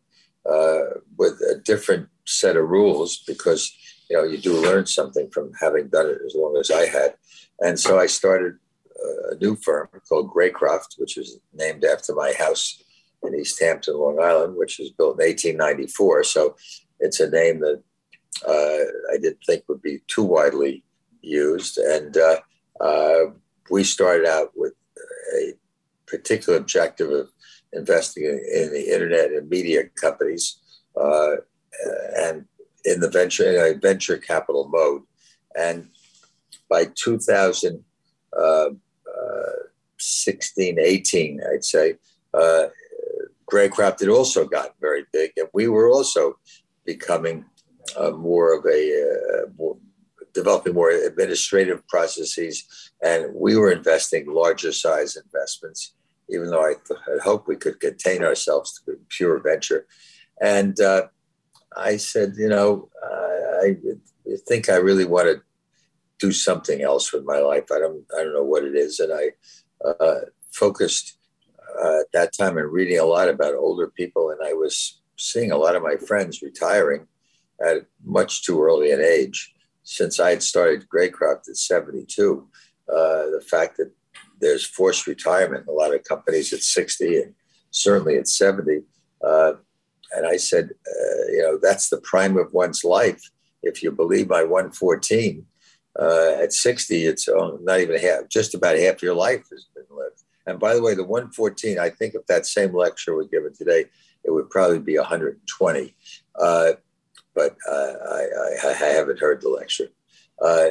with 1.17 1.33
a 1.41 1.61
different 1.63 2.07
set 2.25 2.55
of 2.55 2.69
rules 2.69 3.23
because 3.27 3.71
you 4.09 4.17
know, 4.17 4.23
you 4.23 4.37
do 4.37 4.61
learn 4.61 4.85
something 4.85 5.29
from 5.29 5.51
having 5.59 5.87
done 5.87 6.07
it 6.07 6.19
as 6.25 6.33
long 6.35 6.57
as 6.57 6.71
I 6.71 6.85
had. 6.87 7.15
And 7.59 7.79
so 7.79 7.99
I 7.99 8.07
started 8.07 8.55
a 9.31 9.35
new 9.35 9.55
firm 9.55 9.87
called 10.07 10.31
Greycroft, 10.31 10.95
which 10.97 11.17
is 11.17 11.39
named 11.53 11.85
after 11.85 12.13
my 12.13 12.33
house 12.37 12.83
in 13.23 13.35
East 13.35 13.61
Hampton, 13.61 13.97
Long 13.97 14.19
Island, 14.21 14.55
which 14.55 14.79
was 14.79 14.91
built 14.91 15.19
in 15.19 15.27
1894. 15.27 16.23
So 16.23 16.55
it's 16.99 17.19
a 17.19 17.29
name 17.29 17.59
that 17.59 17.81
uh, 18.47 19.13
I 19.13 19.17
didn't 19.17 19.43
think 19.45 19.63
would 19.67 19.81
be 19.81 19.99
too 20.07 20.23
widely 20.23 20.83
used. 21.21 21.77
And 21.77 22.17
uh, 22.17 22.39
uh, 22.81 23.31
we 23.69 23.83
started 23.83 24.27
out 24.27 24.51
with 24.55 24.73
a 25.37 25.53
particular 26.07 26.57
objective 26.57 27.11
of 27.11 27.29
investing 27.73 28.23
in, 28.23 28.41
in 28.53 28.73
the 28.73 28.91
internet 28.91 29.31
and 29.31 29.49
media 29.49 29.83
companies. 29.95 30.59
Uh, 30.99 31.35
and 32.17 32.45
in 32.89 32.99
the 32.99 33.09
venture 33.09 33.49
in 33.49 33.75
a 33.75 33.79
venture 33.79 34.17
capital 34.17 34.67
mode. 34.67 35.03
And 35.57 35.89
by 36.69 36.85
2016, 36.95 37.83
uh, 38.37 38.69
uh, 40.77 40.85
18, 40.85 41.41
I'd 41.53 41.63
say, 41.63 41.95
uh, 42.33 42.67
had 43.51 44.09
also 44.09 44.45
gotten 44.45 44.73
very 44.79 45.05
big, 45.11 45.31
and 45.37 45.47
we 45.53 45.67
were 45.67 45.89
also 45.89 46.37
becoming 46.85 47.45
uh, 47.97 48.11
more 48.11 48.53
of 48.57 48.65
a 48.65 48.81
uh, 49.03 49.49
more, 49.57 49.77
developing 50.33 50.75
more 50.75 50.91
administrative 50.91 51.85
processes, 51.87 52.91
and 53.03 53.33
we 53.33 53.57
were 53.57 53.71
investing 53.71 54.31
larger 54.31 54.71
size 54.71 55.17
investments. 55.17 55.93
Even 56.29 56.51
though 56.51 56.63
I 56.63 56.75
th- 56.87 56.99
had 57.07 57.21
hoped 57.21 57.47
we 57.47 57.55
could 57.55 57.79
contain 57.79 58.23
ourselves 58.23 58.79
to 58.85 58.99
pure 59.09 59.39
venture, 59.39 59.87
and 60.39 60.79
uh, 60.79 61.07
I 61.75 61.97
said, 61.97 62.33
you 62.37 62.49
know, 62.49 62.89
uh, 63.03 63.65
I 63.65 63.75
think 64.47 64.69
I 64.69 64.75
really 64.75 65.05
want 65.05 65.27
to 65.27 65.41
do 66.19 66.31
something 66.31 66.81
else 66.81 67.13
with 67.13 67.23
my 67.23 67.39
life. 67.39 67.65
I 67.71 67.79
don't, 67.79 68.03
I 68.17 68.23
don't 68.23 68.33
know 68.33 68.43
what 68.43 68.63
it 68.63 68.75
is, 68.75 68.99
and 68.99 69.13
I 69.13 69.31
uh, 69.87 70.21
focused 70.51 71.17
uh, 71.81 72.01
at 72.01 72.11
that 72.13 72.33
time 72.37 72.57
in 72.57 72.65
reading 72.65 72.99
a 72.99 73.05
lot 73.05 73.29
about 73.29 73.55
older 73.55 73.87
people, 73.87 74.31
and 74.31 74.39
I 74.43 74.53
was 74.53 75.01
seeing 75.17 75.51
a 75.51 75.57
lot 75.57 75.75
of 75.75 75.83
my 75.83 75.95
friends 75.95 76.41
retiring 76.41 77.07
at 77.65 77.85
much 78.03 78.43
too 78.43 78.61
early 78.61 78.91
an 78.91 79.01
age. 79.01 79.53
Since 79.83 80.19
I 80.19 80.31
had 80.31 80.43
started 80.43 80.87
Greycroft 80.87 81.49
at 81.49 81.57
72, 81.57 82.47
uh, 82.87 82.93
the 82.93 83.43
fact 83.49 83.77
that 83.77 83.91
there's 84.39 84.65
forced 84.65 85.07
retirement 85.07 85.63
in 85.67 85.69
a 85.69 85.77
lot 85.77 85.93
of 85.93 86.03
companies 86.03 86.53
at 86.53 86.61
60 86.61 87.21
and 87.21 87.33
certainly 87.71 88.17
at 88.17 88.27
70 88.27 88.81
uh, 89.25 89.53
and 90.15 90.25
I 90.25 90.37
said, 90.37 90.69
uh, 90.87 91.31
you 91.31 91.41
know, 91.41 91.59
that's 91.61 91.89
the 91.89 92.01
prime 92.01 92.37
of 92.37 92.53
one's 92.53 92.83
life. 92.83 93.21
If 93.63 93.83
you 93.83 93.91
believe 93.91 94.29
my 94.29 94.43
114, 94.43 95.45
uh, 95.99 96.35
at 96.41 96.53
60, 96.53 97.05
it's 97.05 97.27
not 97.27 97.79
even 97.79 97.99
half, 97.99 98.29
just 98.29 98.53
about 98.53 98.77
half 98.77 99.01
your 99.01 99.15
life 99.15 99.45
has 99.51 99.65
been 99.75 99.85
lived. 99.91 100.23
And 100.45 100.59
by 100.59 100.73
the 100.73 100.81
way, 100.81 100.95
the 100.95 101.03
114, 101.03 101.77
I 101.77 101.89
think 101.89 102.15
if 102.15 102.25
that 102.27 102.45
same 102.45 102.73
lecture 102.73 103.15
were 103.15 103.25
given 103.25 103.53
today, 103.53 103.85
it 104.23 104.31
would 104.31 104.49
probably 104.49 104.79
be 104.79 104.97
120. 104.97 105.95
Uh, 106.39 106.71
but 107.35 107.55
uh, 107.69 107.93
I, 108.09 108.27
I, 108.63 108.69
I, 108.69 108.73
haven't 108.73 109.19
heard 109.19 109.41
the 109.41 109.49
lecture. 109.49 109.89
Uh, 110.41 110.69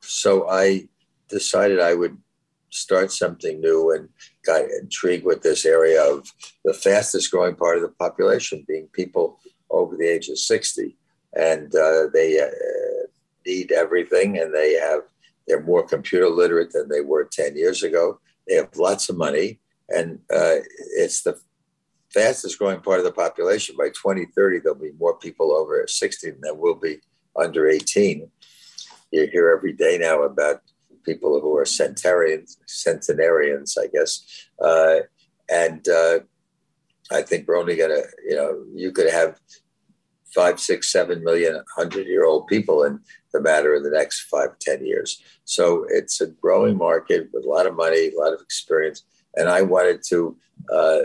so 0.00 0.48
I 0.48 0.88
decided 1.28 1.80
I 1.80 1.94
would 1.94 2.18
start 2.70 3.12
something 3.12 3.60
new 3.60 3.92
and 3.92 4.08
got 4.44 4.62
intrigued 4.70 5.24
with 5.24 5.42
this 5.42 5.64
area 5.64 6.02
of 6.02 6.30
the 6.64 6.74
fastest 6.74 7.30
growing 7.30 7.54
part 7.54 7.76
of 7.76 7.82
the 7.82 7.88
population 7.88 8.64
being 8.66 8.88
people 8.92 9.38
over 9.70 9.96
the 9.96 10.06
age 10.06 10.28
of 10.28 10.38
60. 10.38 10.96
And 11.34 11.74
uh, 11.74 12.08
they 12.12 12.40
uh, 12.40 13.06
need 13.46 13.72
everything 13.72 14.38
and 14.38 14.54
they 14.54 14.74
have, 14.74 15.02
they're 15.46 15.62
more 15.62 15.86
computer 15.86 16.28
literate 16.28 16.72
than 16.72 16.88
they 16.88 17.00
were 17.00 17.28
10 17.30 17.56
years 17.56 17.82
ago. 17.82 18.20
They 18.46 18.54
have 18.54 18.76
lots 18.76 19.08
of 19.08 19.16
money 19.16 19.60
and 19.88 20.18
uh, 20.32 20.60
it's 20.96 21.22
the 21.22 21.38
fastest 22.10 22.58
growing 22.58 22.80
part 22.80 23.00
of 23.00 23.04
the 23.04 23.12
population. 23.12 23.76
By 23.76 23.88
2030, 23.88 24.60
there'll 24.60 24.78
be 24.78 24.92
more 24.98 25.18
people 25.18 25.52
over 25.52 25.84
60 25.86 26.30
than 26.30 26.40
there 26.40 26.54
will 26.54 26.76
be 26.76 26.98
under 27.36 27.68
18. 27.68 28.30
You 29.10 29.28
hear 29.32 29.50
every 29.50 29.72
day 29.72 29.98
now 29.98 30.22
about 30.22 30.60
people 31.04 31.40
who 31.40 31.56
are 31.56 31.64
centenarians, 31.64 32.58
centenarians, 32.66 33.76
I 33.78 33.86
guess. 33.86 34.48
Uh, 34.62 34.96
and 35.50 35.86
uh, 35.88 36.20
I 37.12 37.22
think 37.22 37.46
we're 37.46 37.58
only 37.58 37.76
going 37.76 37.90
to, 37.90 38.04
you 38.28 38.36
know, 38.36 38.64
you 38.74 38.92
could 38.92 39.10
have 39.10 39.38
five, 40.34 40.58
six, 40.58 40.90
seven 40.90 41.22
million 41.22 41.62
hundred 41.76 42.06
year 42.06 42.24
old 42.24 42.46
people 42.48 42.82
in 42.84 42.98
the 43.32 43.40
matter 43.40 43.74
of 43.74 43.84
the 43.84 43.90
next 43.90 44.22
five, 44.22 44.58
ten 44.60 44.84
years. 44.84 45.22
So 45.44 45.86
it's 45.88 46.20
a 46.20 46.26
growing 46.26 46.76
market 46.76 47.28
with 47.32 47.44
a 47.44 47.48
lot 47.48 47.66
of 47.66 47.76
money, 47.76 48.10
a 48.10 48.20
lot 48.20 48.32
of 48.32 48.40
experience. 48.40 49.04
And 49.36 49.48
I 49.48 49.62
wanted 49.62 50.02
to 50.08 50.36
uh, 50.72 50.98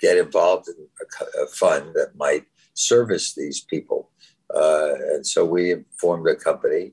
get 0.00 0.18
involved 0.18 0.68
in 0.68 0.74
a, 0.76 1.42
a, 1.42 1.46
fund 1.48 1.94
that 1.94 2.12
might 2.16 2.44
service 2.74 3.34
these 3.34 3.60
people. 3.60 4.10
Uh, 4.54 4.92
and 5.12 5.26
so 5.26 5.44
we 5.44 5.76
formed 5.98 6.28
a 6.28 6.36
company 6.36 6.92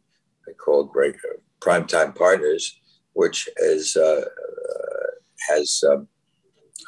called 0.58 0.94
Breaker 0.94 1.42
Primetime 1.62 2.16
Partners, 2.16 2.80
which 3.14 3.48
is 3.58 3.96
uh, 3.96 4.22
uh, 4.26 5.08
has 5.50 5.84
um, 5.90 6.08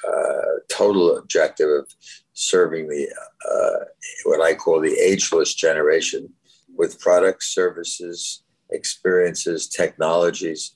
uh, 0.07 0.59
total 0.69 1.17
objective 1.17 1.69
of 1.69 1.87
serving 2.33 2.87
the 2.87 3.07
uh, 3.49 3.85
what 4.25 4.41
I 4.41 4.55
call 4.55 4.81
the 4.81 4.97
ageless 4.99 5.53
generation 5.53 6.29
with 6.75 6.99
products, 6.99 7.53
services, 7.53 8.43
experiences, 8.71 9.67
technologies, 9.67 10.75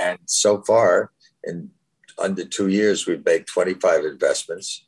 and 0.00 0.18
so 0.26 0.62
far 0.62 1.10
in 1.44 1.70
under 2.18 2.44
two 2.44 2.68
years 2.68 3.06
we've 3.06 3.24
made 3.24 3.46
25 3.46 4.04
investments, 4.04 4.84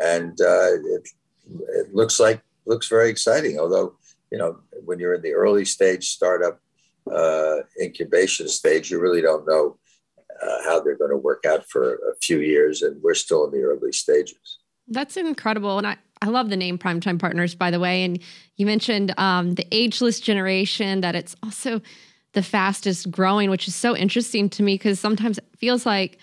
and 0.00 0.38
it, 0.40 1.08
it 1.48 1.94
looks 1.94 2.20
like 2.20 2.42
looks 2.66 2.88
very 2.88 3.10
exciting. 3.10 3.58
Although 3.58 3.96
you 4.30 4.38
know, 4.38 4.58
when 4.84 4.98
you're 4.98 5.14
in 5.14 5.22
the 5.22 5.32
early 5.32 5.64
stage 5.64 6.08
startup 6.08 6.60
uh, 7.12 7.58
incubation 7.80 8.48
stage, 8.48 8.90
you 8.90 9.00
really 9.00 9.22
don't 9.22 9.46
know 9.46 9.76
uh, 10.42 10.62
how 10.64 10.80
they're 10.80 10.96
going 10.96 11.10
to 11.10 11.16
work 11.16 11.44
out 11.46 11.68
for 11.68 11.94
a 11.94 12.16
few 12.22 12.40
years, 12.40 12.82
and 12.82 13.00
we're 13.02 13.14
still 13.14 13.44
in 13.44 13.52
the 13.52 13.62
early 13.62 13.92
stages. 13.92 14.58
That's 14.88 15.16
incredible, 15.16 15.78
and 15.78 15.86
I. 15.86 15.96
I 16.22 16.28
love 16.28 16.48
the 16.48 16.56
name 16.56 16.78
Primetime 16.78 17.18
Partners, 17.18 17.54
by 17.54 17.70
the 17.70 17.78
way. 17.78 18.02
And 18.02 18.18
you 18.56 18.64
mentioned 18.64 19.12
um, 19.18 19.54
the 19.54 19.66
ageless 19.70 20.18
generation, 20.18 21.02
that 21.02 21.14
it's 21.14 21.36
also 21.42 21.82
the 22.32 22.42
fastest 22.42 23.10
growing, 23.10 23.50
which 23.50 23.68
is 23.68 23.74
so 23.74 23.94
interesting 23.94 24.48
to 24.50 24.62
me 24.62 24.74
because 24.74 24.98
sometimes 24.98 25.36
it 25.36 25.44
feels 25.58 25.84
like 25.84 26.18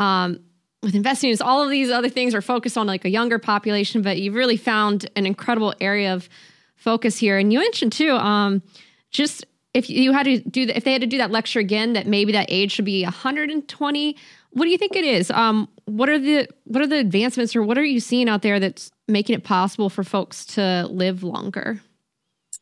um, 0.00 0.40
with 0.82 0.94
investing 0.94 1.30
is 1.30 1.40
all 1.40 1.62
of 1.62 1.70
these 1.70 1.90
other 1.90 2.08
things 2.08 2.34
are 2.34 2.42
focused 2.42 2.76
on 2.76 2.86
like 2.86 3.04
a 3.04 3.08
younger 3.08 3.38
population, 3.38 4.02
but 4.02 4.18
you've 4.18 4.34
really 4.34 4.56
found 4.56 5.08
an 5.16 5.26
incredible 5.26 5.74
area 5.80 6.14
of 6.14 6.28
focus 6.76 7.18
here. 7.18 7.38
And 7.38 7.52
you 7.52 7.58
mentioned 7.58 7.92
too, 7.92 8.12
um, 8.12 8.62
just 9.10 9.44
if 9.74 9.90
you 9.90 10.12
had 10.12 10.24
to 10.24 10.40
do 10.40 10.66
that, 10.66 10.76
if 10.76 10.84
they 10.84 10.92
had 10.92 11.02
to 11.02 11.06
do 11.06 11.18
that 11.18 11.30
lecture 11.30 11.60
again, 11.60 11.92
that 11.94 12.06
maybe 12.06 12.32
that 12.32 12.46
age 12.48 12.72
should 12.72 12.84
be 12.84 13.02
120. 13.02 14.16
What 14.50 14.64
do 14.64 14.70
you 14.70 14.78
think 14.78 14.96
it 14.96 15.04
is? 15.04 15.30
Um, 15.30 15.68
what 15.84 16.08
are 16.08 16.18
the 16.18 16.48
what 16.64 16.82
are 16.82 16.86
the 16.86 16.98
advancements, 16.98 17.54
or 17.54 17.62
what 17.62 17.76
are 17.76 17.84
you 17.84 18.00
seeing 18.00 18.28
out 18.28 18.42
there 18.42 18.58
that's 18.58 18.90
making 19.06 19.34
it 19.34 19.44
possible 19.44 19.90
for 19.90 20.02
folks 20.02 20.46
to 20.46 20.86
live 20.90 21.22
longer? 21.22 21.82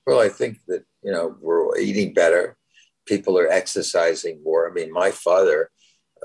Well, 0.07 0.21
I 0.21 0.29
think 0.29 0.59
that 0.67 0.85
you 1.03 1.13
know 1.13 1.37
we're 1.41 1.79
eating 1.79 2.15
better. 2.15 2.57
People 3.07 3.39
are 3.39 3.49
exercising 3.49 4.43
more. 4.43 4.69
I 4.69 4.73
mean, 4.73 4.91
my 4.91 5.11
father 5.11 5.71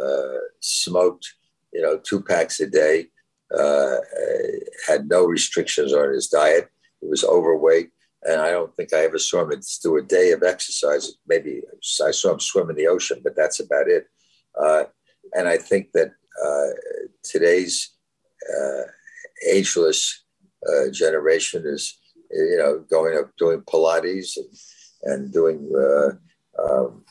uh, 0.02 0.40
smoked, 0.60 1.34
you 1.72 1.82
know, 1.82 2.00
two 2.00 2.22
packs 2.22 2.60
a 2.60 2.68
day. 2.68 3.08
Uh, 3.56 3.98
had 4.88 5.08
no 5.08 5.26
restrictions 5.26 5.94
on 5.94 6.14
his 6.14 6.28
diet 6.28 6.70
he 7.02 7.08
was 7.08 7.24
overweight, 7.24 7.90
and 8.24 8.42
I 8.42 8.52
don't 8.52 8.76
think 8.76 8.94
I 8.94 9.00
ever 9.00 9.18
saw 9.18 9.44
him 9.44 9.60
do 9.82 9.98
a 9.98 10.02
day 10.02 10.32
of 10.32 10.44
exercise. 10.44 11.14
Maybe 11.28 11.62
I 12.06 12.12
saw 12.12 12.34
him 12.34 12.40
swim 12.40 12.70
in 12.70 12.76
the 12.76 12.88
ocean, 12.88 13.22
but 13.24 13.36
that's 13.36 13.60
about 13.60 13.88
it. 13.88 14.06
Uh, 14.60 14.84
and 15.34 15.48
I 15.48 15.58
think 15.58 15.92
that 15.94 16.12
uh, 16.44 16.68
today's 17.24 17.92
uh, 18.50 18.84
ageless 19.48 20.24
uh, 20.68 20.92
generation 20.92 21.64
is, 21.66 22.00
you 22.32 22.58
know, 22.58 22.86
going 22.90 23.18
up 23.18 23.32
doing 23.38 23.62
Pilates 23.62 24.38
and, 24.38 25.14
and 25.14 25.34
doing 25.34 25.72
uh, 25.76 26.12
um, 26.62 27.06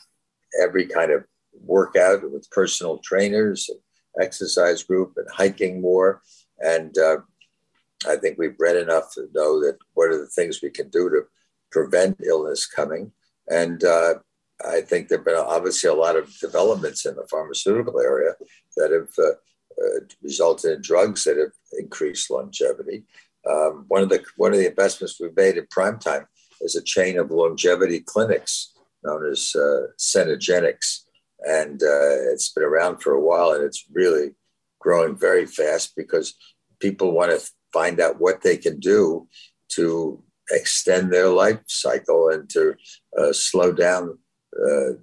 every 0.61 0.85
kind 0.85 1.11
of 1.11 1.23
workout 1.53 2.29
with 2.31 2.49
personal 2.51 2.99
trainers 2.99 3.69
and 3.69 3.79
exercise 4.23 4.83
group 4.83 5.13
and 5.17 5.27
hiking 5.31 5.81
more. 5.81 6.21
And 6.59 6.97
uh, 6.97 7.17
I 8.07 8.15
think 8.15 8.37
we've 8.37 8.55
read 8.59 8.77
enough 8.77 9.13
to 9.13 9.27
know 9.33 9.59
that 9.61 9.77
what 9.93 10.09
are 10.09 10.19
the 10.19 10.27
things 10.27 10.61
we 10.61 10.69
can 10.69 10.89
do 10.89 11.09
to 11.09 11.21
prevent 11.71 12.19
illness 12.25 12.65
coming. 12.65 13.11
And 13.49 13.83
uh, 13.83 14.15
I 14.65 14.81
think 14.81 15.07
there 15.07 15.17
have 15.19 15.25
been 15.25 15.35
obviously 15.35 15.89
a 15.89 15.93
lot 15.93 16.15
of 16.15 16.33
developments 16.39 17.05
in 17.05 17.15
the 17.15 17.27
pharmaceutical 17.29 17.99
area 17.99 18.33
that 18.77 18.91
have 18.91 19.09
uh, 19.17 19.31
uh, 19.81 19.99
resulted 20.21 20.71
in 20.71 20.81
drugs 20.81 21.23
that 21.23 21.37
have 21.37 21.51
increased 21.79 22.29
longevity. 22.29 23.03
Um, 23.49 23.85
one 23.87 24.01
of 24.01 24.09
the 24.09 24.23
one 24.35 24.51
of 24.51 24.59
the 24.59 24.69
investments 24.69 25.17
we've 25.19 25.35
made 25.35 25.57
in 25.57 25.65
Primetime 25.67 26.25
is 26.61 26.75
a 26.75 26.83
chain 26.83 27.17
of 27.17 27.31
longevity 27.31 28.01
clinics 28.01 28.73
known 29.03 29.25
as 29.31 29.55
uh, 29.55 29.87
Cenegenics, 29.97 31.05
and 31.47 31.81
uh, 31.81 32.31
it's 32.33 32.51
been 32.51 32.65
around 32.65 33.01
for 33.01 33.13
a 33.13 33.21
while, 33.21 33.51
and 33.51 33.63
it's 33.63 33.85
really 33.93 34.31
growing 34.79 35.15
very 35.15 35.45
fast 35.45 35.95
because 35.95 36.35
people 36.81 37.13
want 37.13 37.31
to 37.31 37.49
find 37.73 37.99
out 37.99 38.19
what 38.19 38.41
they 38.41 38.57
can 38.57 38.79
do 38.79 39.27
to 39.69 40.23
extend 40.51 41.11
their 41.11 41.29
life 41.29 41.59
cycle 41.67 42.29
and 42.29 42.49
to 42.49 42.73
uh, 43.17 43.31
slow 43.31 43.71
down 43.71 44.17
uh, 44.55 44.93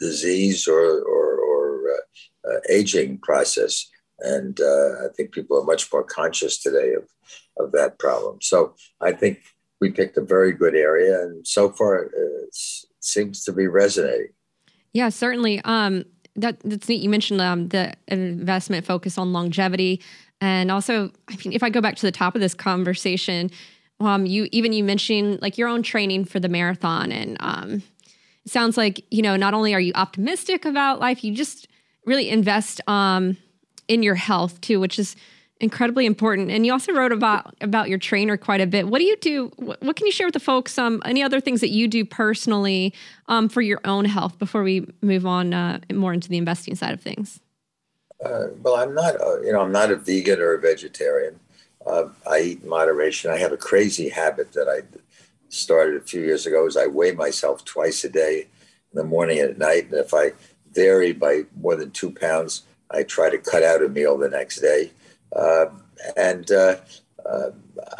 disease 0.00 0.66
or, 0.66 1.00
or, 1.02 1.38
or 1.38 1.82
uh, 1.90 2.50
uh 2.50 2.60
aging 2.70 3.18
process. 3.18 3.86
And 4.20 4.58
uh, 4.60 5.04
I 5.04 5.08
think 5.16 5.32
people 5.32 5.60
are 5.60 5.64
much 5.64 5.92
more 5.92 6.04
conscious 6.04 6.62
today 6.62 6.92
of, 6.94 7.04
of 7.58 7.72
that 7.72 7.98
problem. 7.98 8.38
So 8.40 8.74
I 9.00 9.12
think 9.12 9.40
we 9.80 9.90
picked 9.90 10.16
a 10.16 10.22
very 10.22 10.52
good 10.52 10.74
area, 10.74 11.20
and 11.20 11.46
so 11.46 11.70
far 11.70 12.06
uh, 12.06 12.08
it 12.08 12.54
seems 13.00 13.44
to 13.44 13.52
be 13.52 13.66
resonating. 13.66 14.28
Yeah, 14.92 15.08
certainly. 15.08 15.60
Um, 15.64 16.04
that, 16.36 16.58
that's 16.64 16.88
neat. 16.88 17.02
You 17.02 17.08
mentioned 17.08 17.40
um, 17.40 17.68
the 17.68 17.92
investment 18.08 18.86
focus 18.86 19.18
on 19.18 19.32
longevity. 19.32 20.00
And 20.44 20.70
also, 20.70 21.10
I 21.28 21.36
mean, 21.42 21.54
if 21.54 21.62
I 21.62 21.70
go 21.70 21.80
back 21.80 21.96
to 21.96 22.02
the 22.02 22.12
top 22.12 22.34
of 22.34 22.42
this 22.42 22.52
conversation, 22.52 23.50
um, 23.98 24.26
you 24.26 24.46
even 24.52 24.74
you 24.74 24.84
mentioned 24.84 25.40
like 25.40 25.56
your 25.56 25.68
own 25.68 25.82
training 25.82 26.26
for 26.26 26.38
the 26.38 26.50
marathon, 26.50 27.10
and 27.12 27.38
um, 27.40 27.82
it 28.44 28.52
sounds 28.52 28.76
like 28.76 29.02
you 29.10 29.22
know 29.22 29.36
not 29.36 29.54
only 29.54 29.72
are 29.72 29.80
you 29.80 29.92
optimistic 29.94 30.66
about 30.66 31.00
life, 31.00 31.24
you 31.24 31.34
just 31.34 31.66
really 32.04 32.28
invest 32.28 32.82
um, 32.86 33.38
in 33.88 34.02
your 34.02 34.16
health 34.16 34.60
too, 34.60 34.80
which 34.80 34.98
is 34.98 35.16
incredibly 35.60 36.04
important. 36.04 36.50
And 36.50 36.66
you 36.66 36.72
also 36.72 36.92
wrote 36.92 37.12
about 37.12 37.54
about 37.62 37.88
your 37.88 37.98
trainer 37.98 38.36
quite 38.36 38.60
a 38.60 38.66
bit. 38.66 38.86
What 38.86 38.98
do 38.98 39.04
you 39.04 39.16
do? 39.16 39.50
What, 39.56 39.80
what 39.80 39.96
can 39.96 40.04
you 40.04 40.12
share 40.12 40.26
with 40.26 40.34
the 40.34 40.40
folks? 40.40 40.76
Um, 40.76 41.00
any 41.06 41.22
other 41.22 41.40
things 41.40 41.62
that 41.62 41.70
you 41.70 41.88
do 41.88 42.04
personally 42.04 42.92
um, 43.28 43.48
for 43.48 43.62
your 43.62 43.80
own 43.86 44.04
health 44.04 44.38
before 44.38 44.62
we 44.62 44.86
move 45.00 45.24
on 45.24 45.54
uh, 45.54 45.78
more 45.90 46.12
into 46.12 46.28
the 46.28 46.36
investing 46.36 46.74
side 46.74 46.92
of 46.92 47.00
things? 47.00 47.40
Uh, 48.24 48.48
well, 48.62 48.76
I'm 48.76 48.94
not, 48.94 49.16
a, 49.16 49.42
you 49.44 49.52
know, 49.52 49.60
I'm 49.60 49.72
not 49.72 49.90
a 49.90 49.96
vegan 49.96 50.40
or 50.40 50.54
a 50.54 50.60
vegetarian. 50.60 51.38
Uh, 51.86 52.08
I 52.26 52.40
eat 52.40 52.62
in 52.62 52.68
moderation. 52.68 53.30
I 53.30 53.36
have 53.38 53.52
a 53.52 53.58
crazy 53.58 54.08
habit 54.08 54.52
that 54.52 54.68
I 54.68 54.80
started 55.50 55.96
a 55.96 56.04
few 56.04 56.22
years 56.22 56.46
ago. 56.46 56.66
Is 56.66 56.76
I 56.76 56.86
weigh 56.86 57.12
myself 57.12 57.64
twice 57.64 58.02
a 58.04 58.08
day, 58.08 58.46
in 58.92 58.98
the 58.98 59.04
morning 59.04 59.40
and 59.40 59.50
at 59.50 59.58
night. 59.58 59.84
And 59.90 59.94
if 59.94 60.14
I 60.14 60.32
vary 60.72 61.12
by 61.12 61.42
more 61.60 61.76
than 61.76 61.90
two 61.90 62.10
pounds, 62.10 62.62
I 62.90 63.02
try 63.02 63.28
to 63.28 63.38
cut 63.38 63.62
out 63.62 63.82
a 63.82 63.88
meal 63.88 64.16
the 64.16 64.30
next 64.30 64.60
day. 64.60 64.92
Uh, 65.34 65.66
and 66.16 66.50
uh, 66.50 66.76
uh, 67.28 67.50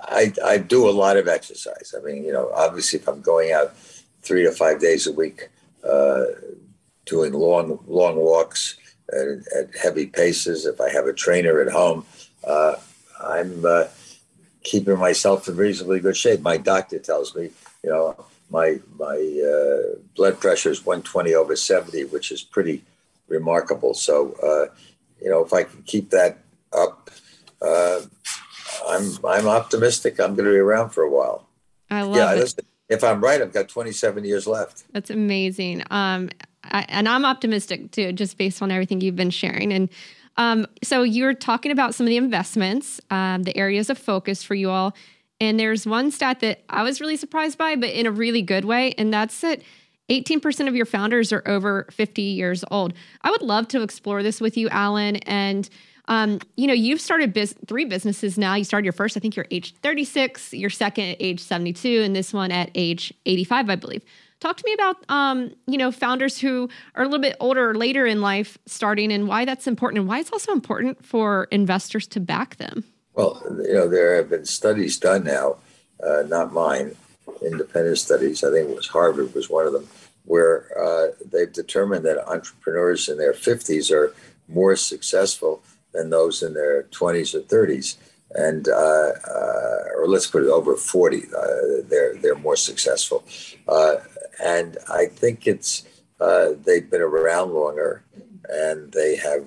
I, 0.04 0.33
I 0.45 0.59
do 0.59 0.88
a 0.88 0.90
lot 0.90 1.16
of 1.16 1.28
exercise. 1.28 1.95
I 1.97 2.02
mean, 2.02 2.25
you 2.25 2.33
know, 2.33 2.50
obviously, 2.54 2.99
if 2.99 3.09
I'm 3.09 3.21
going 3.21 3.52
out 3.52 3.76
three 4.23 4.45
to 4.45 4.52
five 4.52 4.81
days 4.81 5.07
a 5.07 5.12
week, 5.12 5.49
uh, 5.87 6.25
doing 7.04 7.35
long 7.35 7.78
long 7.87 8.16
walks 8.16 8.76
at, 9.12 9.28
at, 9.56 9.76
heavy 9.76 10.06
paces. 10.06 10.66
If 10.66 10.80
I 10.80 10.90
have 10.90 11.06
a 11.06 11.12
trainer 11.12 11.61
at 11.61 11.73
home, 11.73 12.06
uh, 12.46 12.76
I'm 13.23 13.64
uh, 13.64 13.84
keeping 14.62 14.99
myself 14.99 15.49
in 15.49 15.56
reasonably 15.56 16.00
good 16.00 16.16
shape. 16.16 16.40
My 16.40 16.56
doctor 16.56 16.99
tells 16.99 17.34
me, 17.34 17.50
you 17.82 17.90
know, 17.90 18.25
my 18.50 18.80
my 18.99 19.16
uh, 19.16 19.99
blood 20.16 20.40
pressure 20.40 20.70
is 20.70 20.84
120 20.84 21.34
over 21.34 21.56
70, 21.56 22.04
which 22.06 22.30
is 22.30 22.42
pretty 22.42 22.84
remarkable. 23.28 23.94
So, 23.94 24.32
uh, 24.42 24.75
you 25.23 25.30
know, 25.30 25.44
if 25.44 25.52
I 25.52 25.64
can 25.64 25.82
keep 25.82 26.11
that 26.11 26.38
up, 26.73 27.11
uh, 27.62 28.00
I'm 28.88 29.11
I'm 29.25 29.46
optimistic. 29.46 30.20
I'm 30.20 30.34
going 30.34 30.46
to 30.46 30.52
be 30.52 30.58
around 30.58 30.90
for 30.90 31.02
a 31.02 31.11
while. 31.11 31.46
I 31.90 32.02
love 32.02 32.16
yeah, 32.16 32.42
it. 32.42 32.54
If 32.88 33.02
I'm 33.02 33.23
right, 33.23 33.40
I've 33.40 33.52
got 33.52 33.68
27 33.68 34.25
years 34.25 34.46
left. 34.46 34.84
That's 34.92 35.11
amazing. 35.11 35.84
Um, 35.90 36.28
I, 36.71 36.85
and 36.88 37.09
I'm 37.09 37.25
optimistic 37.25 37.90
too, 37.90 38.12
just 38.12 38.38
based 38.38 38.62
on 38.62 38.71
everything 38.71 39.00
you've 39.00 39.16
been 39.16 39.30
sharing. 39.30 39.73
And 39.73 39.88
um, 40.37 40.66
so 40.83 41.02
you're 41.02 41.35
talking 41.35 41.71
about 41.73 41.94
some 41.94 42.06
of 42.06 42.11
the 42.11 42.16
investments, 42.16 43.00
um, 43.11 43.44
the 43.44 43.56
areas 43.56 43.90
of 43.90 43.99
focus 43.99 44.42
for 44.42 44.54
you 44.54 44.71
all. 44.71 44.94
And 45.40 45.59
there's 45.59 45.87
one 45.87 46.11
stat 46.11 46.40
that 46.40 46.62
I 46.68 46.83
was 46.83 47.00
really 47.00 47.16
surprised 47.16 47.59
by, 47.59 47.76
but 47.76 47.90
in 47.90 48.06
a 48.06 48.11
really 48.11 48.42
good 48.42 48.64
way. 48.64 48.94
And 48.99 49.12
that's 49.12 49.40
that 49.40 49.62
18% 50.09 50.68
of 50.68 50.75
your 50.75 50.87
founders 50.87 51.33
are 51.33 51.42
over 51.47 51.87
50 51.90 52.23
years 52.23 52.64
old. 52.71 52.94
I 53.23 53.30
would 53.30 53.42
love 53.42 53.68
to 53.68 53.83
explore 53.83 54.23
this 54.23 54.40
with 54.40 54.56
you, 54.56 54.68
Alan. 54.68 55.16
And, 55.16 55.68
um, 56.09 56.40
you 56.56 56.66
know, 56.66 56.75
you've 56.75 57.00
started 57.00 57.33
biz- 57.33 57.54
three 57.66 57.85
businesses 57.85 58.37
now. 58.37 58.54
You 58.54 58.64
started 58.64 58.85
your 58.85 58.92
first, 58.92 59.16
I 59.16 59.21
think 59.21 59.35
you're 59.35 59.47
age 59.50 59.75
36, 59.83 60.52
your 60.52 60.71
second 60.71 61.04
at 61.11 61.16
age 61.21 61.40
72, 61.40 62.02
and 62.02 62.14
this 62.14 62.33
one 62.33 62.52
at 62.52 62.71
age 62.75 63.14
85, 63.25 63.71
I 63.71 63.76
believe. 63.76 64.04
Talk 64.44 64.58
to 64.58 64.64
me 64.66 64.74
about, 64.74 64.98
um, 65.08 65.54
you 65.66 65.78
know, 65.78 65.90
founders 65.90 66.38
who 66.38 66.68
are 66.96 67.02
a 67.02 67.08
little 67.08 67.22
bit 67.22 67.34
older 67.40 67.70
or 67.70 67.74
later 67.74 68.04
in 68.04 68.20
life 68.20 68.58
starting 68.66 69.10
and 69.10 69.26
why 69.26 69.46
that's 69.46 69.66
important 69.66 70.00
and 70.00 70.06
why 70.06 70.18
it's 70.18 70.30
also 70.30 70.52
important 70.52 71.02
for 71.02 71.44
investors 71.44 72.06
to 72.08 72.20
back 72.20 72.56
them. 72.56 72.84
Well, 73.14 73.42
you 73.66 73.72
know, 73.72 73.88
there 73.88 74.16
have 74.16 74.28
been 74.28 74.44
studies 74.44 74.98
done 74.98 75.24
now, 75.24 75.56
uh, 76.06 76.24
not 76.28 76.52
mine, 76.52 76.94
independent 77.40 77.96
studies. 77.96 78.44
I 78.44 78.50
think 78.50 78.68
it 78.68 78.76
was 78.76 78.86
Harvard 78.86 79.34
was 79.34 79.48
one 79.48 79.66
of 79.66 79.72
them, 79.72 79.88
where 80.26 80.66
uh, 80.78 81.06
they've 81.32 81.50
determined 81.50 82.04
that 82.04 82.28
entrepreneurs 82.28 83.08
in 83.08 83.16
their 83.16 83.32
50s 83.32 83.90
are 83.90 84.14
more 84.46 84.76
successful 84.76 85.62
than 85.94 86.10
those 86.10 86.42
in 86.42 86.52
their 86.52 86.82
20s 86.82 87.34
or 87.34 87.40
30s. 87.40 87.96
And, 88.34 88.68
uh, 88.68 88.72
uh, 88.72 89.84
or 89.96 90.06
let's 90.06 90.26
put 90.26 90.42
it 90.42 90.50
over 90.50 90.76
40, 90.76 91.22
uh, 91.34 91.46
they're, 91.88 92.16
they're 92.16 92.34
more 92.34 92.56
successful. 92.56 93.24
Uh, 94.41 94.45
and 94.45 94.79
I 94.91 95.07
think 95.07 95.47
it's, 95.47 95.85
they've 96.19 96.88
been 96.88 97.03
around 97.03 97.53
longer 97.53 98.03
and 98.49 98.93
they 98.93 99.17
have 99.17 99.47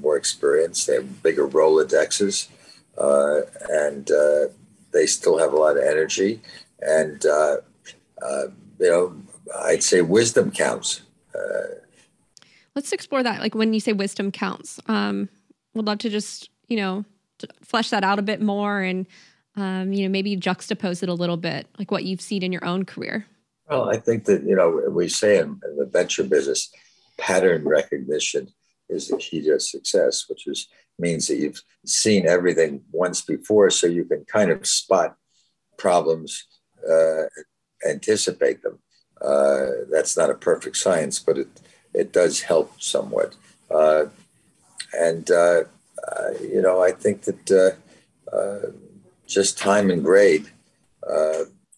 more 0.00 0.16
experience, 0.16 0.86
they 0.86 0.94
have 0.94 1.22
bigger 1.22 1.46
Rolodexes 1.46 2.48
uh, 2.98 3.42
and 3.68 4.10
uh, 4.10 4.46
they 4.92 5.06
still 5.06 5.38
have 5.38 5.52
a 5.52 5.56
lot 5.56 5.76
of 5.76 5.82
energy. 5.82 6.40
And 6.80 7.24
uh, 7.26 7.56
uh 8.22 8.46
you 8.78 8.90
know, 8.90 9.16
I'd 9.64 9.82
say 9.82 10.02
wisdom 10.02 10.50
counts. 10.50 11.02
Uh, 11.34 11.76
Let's 12.74 12.92
explore 12.92 13.22
that. 13.22 13.40
Like 13.40 13.54
when 13.54 13.72
you 13.72 13.80
say 13.80 13.94
wisdom 13.94 14.30
counts, 14.30 14.78
um, 14.86 15.30
would 15.74 15.86
love 15.86 15.98
to 15.98 16.10
just 16.10 16.50
you 16.68 16.76
know 16.76 17.04
flesh 17.62 17.90
that 17.90 18.04
out 18.04 18.18
a 18.18 18.22
bit 18.22 18.40
more 18.40 18.80
and 18.80 19.06
um, 19.56 19.92
you 19.92 20.02
know 20.02 20.10
maybe 20.10 20.36
juxtapose 20.36 21.02
it 21.02 21.08
a 21.08 21.14
little 21.14 21.36
bit, 21.36 21.66
like 21.78 21.90
what 21.90 22.04
you've 22.04 22.20
seen 22.20 22.42
in 22.42 22.52
your 22.52 22.64
own 22.64 22.84
career. 22.84 23.26
Well, 23.68 23.90
I 23.90 23.96
think 23.96 24.24
that 24.26 24.44
you 24.44 24.54
know 24.54 24.82
we 24.90 25.08
say 25.08 25.38
in, 25.38 25.60
in 25.64 25.76
the 25.76 25.86
venture 25.86 26.24
business, 26.24 26.70
pattern 27.18 27.66
recognition 27.66 28.48
is 28.88 29.08
the 29.08 29.16
key 29.16 29.42
to 29.42 29.58
success, 29.58 30.28
which 30.28 30.46
is 30.46 30.68
means 30.98 31.26
that 31.28 31.36
you've 31.36 31.62
seen 31.84 32.26
everything 32.26 32.82
once 32.92 33.22
before, 33.22 33.70
so 33.70 33.86
you 33.86 34.04
can 34.04 34.24
kind 34.24 34.50
of 34.50 34.66
spot 34.66 35.16
problems, 35.76 36.46
uh, 36.90 37.24
anticipate 37.86 38.62
them. 38.62 38.78
Uh, 39.20 39.66
that's 39.90 40.16
not 40.16 40.30
a 40.30 40.34
perfect 40.34 40.76
science, 40.76 41.18
but 41.18 41.38
it 41.38 41.48
it 41.94 42.12
does 42.12 42.42
help 42.42 42.80
somewhat. 42.80 43.34
Uh, 43.70 44.06
and 44.92 45.30
uh, 45.30 45.64
uh, 46.06 46.30
you 46.40 46.62
know, 46.62 46.82
I 46.82 46.92
think 46.92 47.22
that 47.22 47.76
uh, 48.32 48.70
just 49.26 49.58
time 49.58 49.90
and 49.90 50.04
grade, 50.04 50.46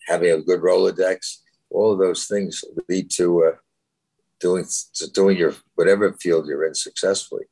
having 0.06 0.30
a 0.30 0.40
good 0.40 0.60
Rolodex, 0.60 1.38
all 1.70 1.92
of 1.92 1.98
those 1.98 2.26
things 2.26 2.64
lead 2.88 3.10
to 3.12 3.52
doing 4.40 4.64
to 4.94 5.10
doing 5.10 5.36
your 5.36 5.54
whatever 5.74 6.12
field 6.12 6.46
you're 6.46 6.66
in 6.66 6.74
successfully. 6.74 7.44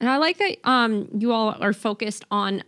And 0.00 0.10
I 0.10 0.18
like 0.18 0.38
that 0.38 0.58
um, 0.64 1.08
you 1.16 1.32
all 1.32 1.56
are 1.60 1.72
focused 1.72 2.24
on 2.30 2.62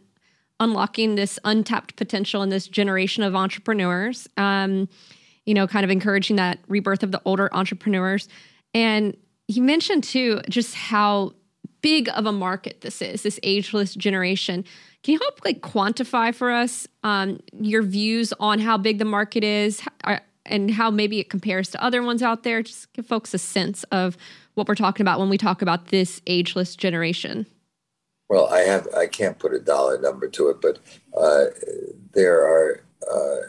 unlocking 0.60 1.14
this 1.14 1.38
untapped 1.44 1.96
potential 1.96 2.42
in 2.42 2.48
this 2.48 2.66
generation 2.66 3.22
of 3.22 3.36
entrepreneurs. 3.36 4.28
Um, 4.36 4.88
you 5.44 5.54
know, 5.54 5.66
kind 5.66 5.82
of 5.82 5.90
encouraging 5.90 6.36
that 6.36 6.58
rebirth 6.68 7.02
of 7.02 7.10
the 7.10 7.22
older 7.24 7.48
entrepreneurs. 7.54 8.28
And 8.74 9.16
you 9.46 9.62
mentioned 9.62 10.04
too 10.04 10.42
just 10.50 10.74
how 10.74 11.32
big 11.80 12.10
of 12.10 12.26
a 12.26 12.32
market 12.32 12.82
this 12.82 13.00
is, 13.00 13.22
this 13.22 13.40
ageless 13.42 13.94
generation. 13.94 14.64
Can 15.02 15.12
you 15.14 15.20
help 15.20 15.40
like 15.44 15.60
quantify 15.60 16.34
for 16.34 16.50
us 16.50 16.86
um, 17.04 17.40
your 17.60 17.82
views 17.82 18.32
on 18.40 18.58
how 18.58 18.76
big 18.76 18.98
the 18.98 19.04
market 19.04 19.44
is 19.44 19.82
uh, 20.04 20.18
and 20.44 20.70
how 20.70 20.90
maybe 20.90 21.20
it 21.20 21.30
compares 21.30 21.68
to 21.70 21.82
other 21.82 22.02
ones 22.02 22.22
out 22.22 22.42
there? 22.42 22.62
Just 22.62 22.92
give 22.92 23.06
folks 23.06 23.32
a 23.32 23.38
sense 23.38 23.84
of 23.84 24.16
what 24.58 24.68
we're 24.68 24.74
talking 24.74 25.04
about 25.04 25.20
when 25.20 25.30
we 25.30 25.38
talk 25.38 25.62
about 25.62 25.86
this 25.86 26.20
ageless 26.26 26.76
generation? 26.76 27.46
Well, 28.28 28.48
I 28.48 28.60
have 28.60 28.86
I 28.94 29.06
can't 29.06 29.38
put 29.38 29.54
a 29.54 29.60
dollar 29.60 29.98
number 29.98 30.28
to 30.28 30.48
it, 30.50 30.60
but 30.60 30.80
uh, 31.16 31.44
there 32.12 32.42
are 32.42 32.84
uh, 33.10 33.40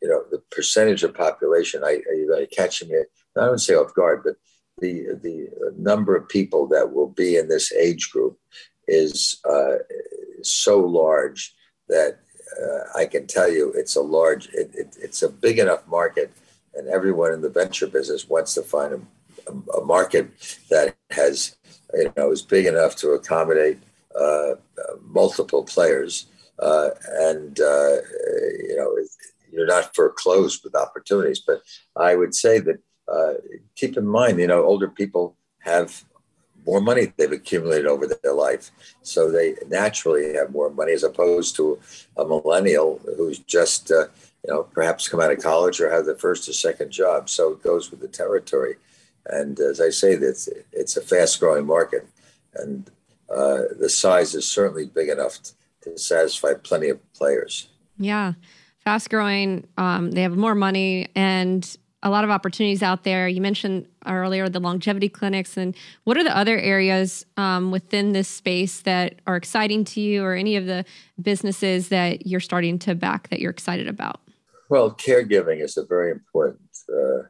you 0.00 0.08
know 0.08 0.22
the 0.30 0.40
percentage 0.52 1.02
of 1.02 1.14
population. 1.14 1.82
I 1.82 2.02
you 2.14 2.32
are 2.38 2.46
catching 2.46 2.88
me. 2.88 2.98
I 3.36 3.46
don't 3.46 3.58
say 3.58 3.74
off 3.74 3.94
guard, 3.94 4.22
but 4.24 4.36
the 4.78 5.18
the 5.22 5.48
number 5.76 6.14
of 6.14 6.28
people 6.28 6.68
that 6.68 6.92
will 6.92 7.08
be 7.08 7.36
in 7.36 7.48
this 7.48 7.72
age 7.72 8.10
group 8.12 8.38
is 8.86 9.40
uh, 9.48 9.76
so 10.52 10.80
large 10.80 11.54
that 11.88 12.18
uh, 12.62 12.98
I 12.98 13.06
can 13.06 13.26
tell 13.26 13.50
you 13.50 13.72
it's 13.72 13.96
a 13.96 14.00
large. 14.00 14.48
It, 14.48 14.70
it, 14.74 14.96
it's 15.00 15.22
a 15.22 15.28
big 15.28 15.58
enough 15.58 15.86
market, 15.86 16.32
and 16.74 16.88
everyone 16.88 17.32
in 17.32 17.40
the 17.40 17.48
venture 17.48 17.86
business 17.86 18.28
wants 18.28 18.54
to 18.54 18.62
find 18.62 18.94
a 18.94 19.00
a 19.76 19.80
market 19.84 20.30
that 20.70 20.94
has, 21.10 21.56
you 21.92 22.12
know, 22.16 22.30
is 22.30 22.42
big 22.42 22.66
enough 22.66 22.96
to 22.96 23.10
accommodate 23.10 23.78
uh, 24.18 24.54
multiple 25.02 25.64
players, 25.64 26.26
uh, 26.58 26.90
and 27.20 27.60
uh, 27.60 27.96
you 28.68 28.76
know, 28.76 28.96
you're 29.52 29.66
not 29.66 29.94
foreclosed 29.94 30.62
with 30.64 30.74
opportunities. 30.74 31.40
But 31.40 31.62
I 31.96 32.14
would 32.14 32.34
say 32.34 32.58
that 32.60 32.78
uh, 33.12 33.34
keep 33.76 33.96
in 33.96 34.06
mind, 34.06 34.38
you 34.38 34.46
know, 34.46 34.64
older 34.64 34.88
people 34.88 35.36
have 35.60 36.04
more 36.66 36.80
money 36.80 37.12
they've 37.16 37.32
accumulated 37.32 37.86
over 37.86 38.06
their 38.06 38.32
life. 38.32 38.70
So 39.02 39.30
they 39.30 39.56
naturally 39.68 40.34
have 40.34 40.50
more 40.52 40.70
money 40.70 40.92
as 40.92 41.02
opposed 41.02 41.56
to 41.56 41.78
a 42.16 42.24
millennial 42.24 43.00
who's 43.16 43.38
just, 43.38 43.90
uh, 43.90 44.06
you 44.44 44.52
know, 44.52 44.62
perhaps 44.64 45.08
come 45.08 45.20
out 45.20 45.32
of 45.32 45.42
college 45.42 45.80
or 45.80 45.90
have 45.90 46.06
the 46.06 46.16
first 46.16 46.48
or 46.48 46.52
second 46.52 46.90
job. 46.90 47.28
So 47.28 47.52
it 47.52 47.62
goes 47.62 47.90
with 47.90 48.00
the 48.00 48.08
territory. 48.08 48.76
And 49.26 49.58
as 49.60 49.80
I 49.80 49.90
say, 49.90 50.12
it's, 50.12 50.48
it's 50.72 50.96
a 50.96 51.02
fast 51.02 51.40
growing 51.40 51.66
market. 51.66 52.06
And 52.54 52.90
uh, 53.30 53.62
the 53.78 53.88
size 53.88 54.34
is 54.34 54.50
certainly 54.50 54.86
big 54.86 55.08
enough 55.08 55.38
to 55.82 55.98
satisfy 55.98 56.54
plenty 56.54 56.88
of 56.88 57.12
players. 57.14 57.68
Yeah. 57.98 58.34
Fast 58.78 59.08
growing. 59.08 59.66
Um, 59.78 60.10
they 60.10 60.22
have 60.22 60.36
more 60.36 60.54
money 60.54 61.08
and 61.14 61.76
a 62.04 62.10
lot 62.10 62.22
of 62.22 62.30
opportunities 62.30 62.82
out 62.82 63.02
there. 63.02 63.26
You 63.26 63.40
mentioned 63.40 63.88
earlier 64.06 64.48
the 64.50 64.60
longevity 64.60 65.08
clinics. 65.08 65.56
And 65.56 65.74
what 66.04 66.18
are 66.18 66.22
the 66.22 66.36
other 66.36 66.58
areas 66.58 67.24
um, 67.38 67.70
within 67.70 68.12
this 68.12 68.28
space 68.28 68.82
that 68.82 69.20
are 69.26 69.36
exciting 69.36 69.84
to 69.86 70.00
you 70.00 70.22
or 70.22 70.34
any 70.34 70.56
of 70.56 70.66
the 70.66 70.84
businesses 71.20 71.88
that 71.88 72.26
you're 72.26 72.40
starting 72.40 72.78
to 72.80 72.94
back 72.94 73.30
that 73.30 73.40
you're 73.40 73.50
excited 73.50 73.88
about? 73.88 74.20
Well, 74.68 74.90
caregiving 74.90 75.62
is 75.62 75.76
a 75.78 75.86
very 75.86 76.10
important 76.10 76.68
uh, 76.92 77.22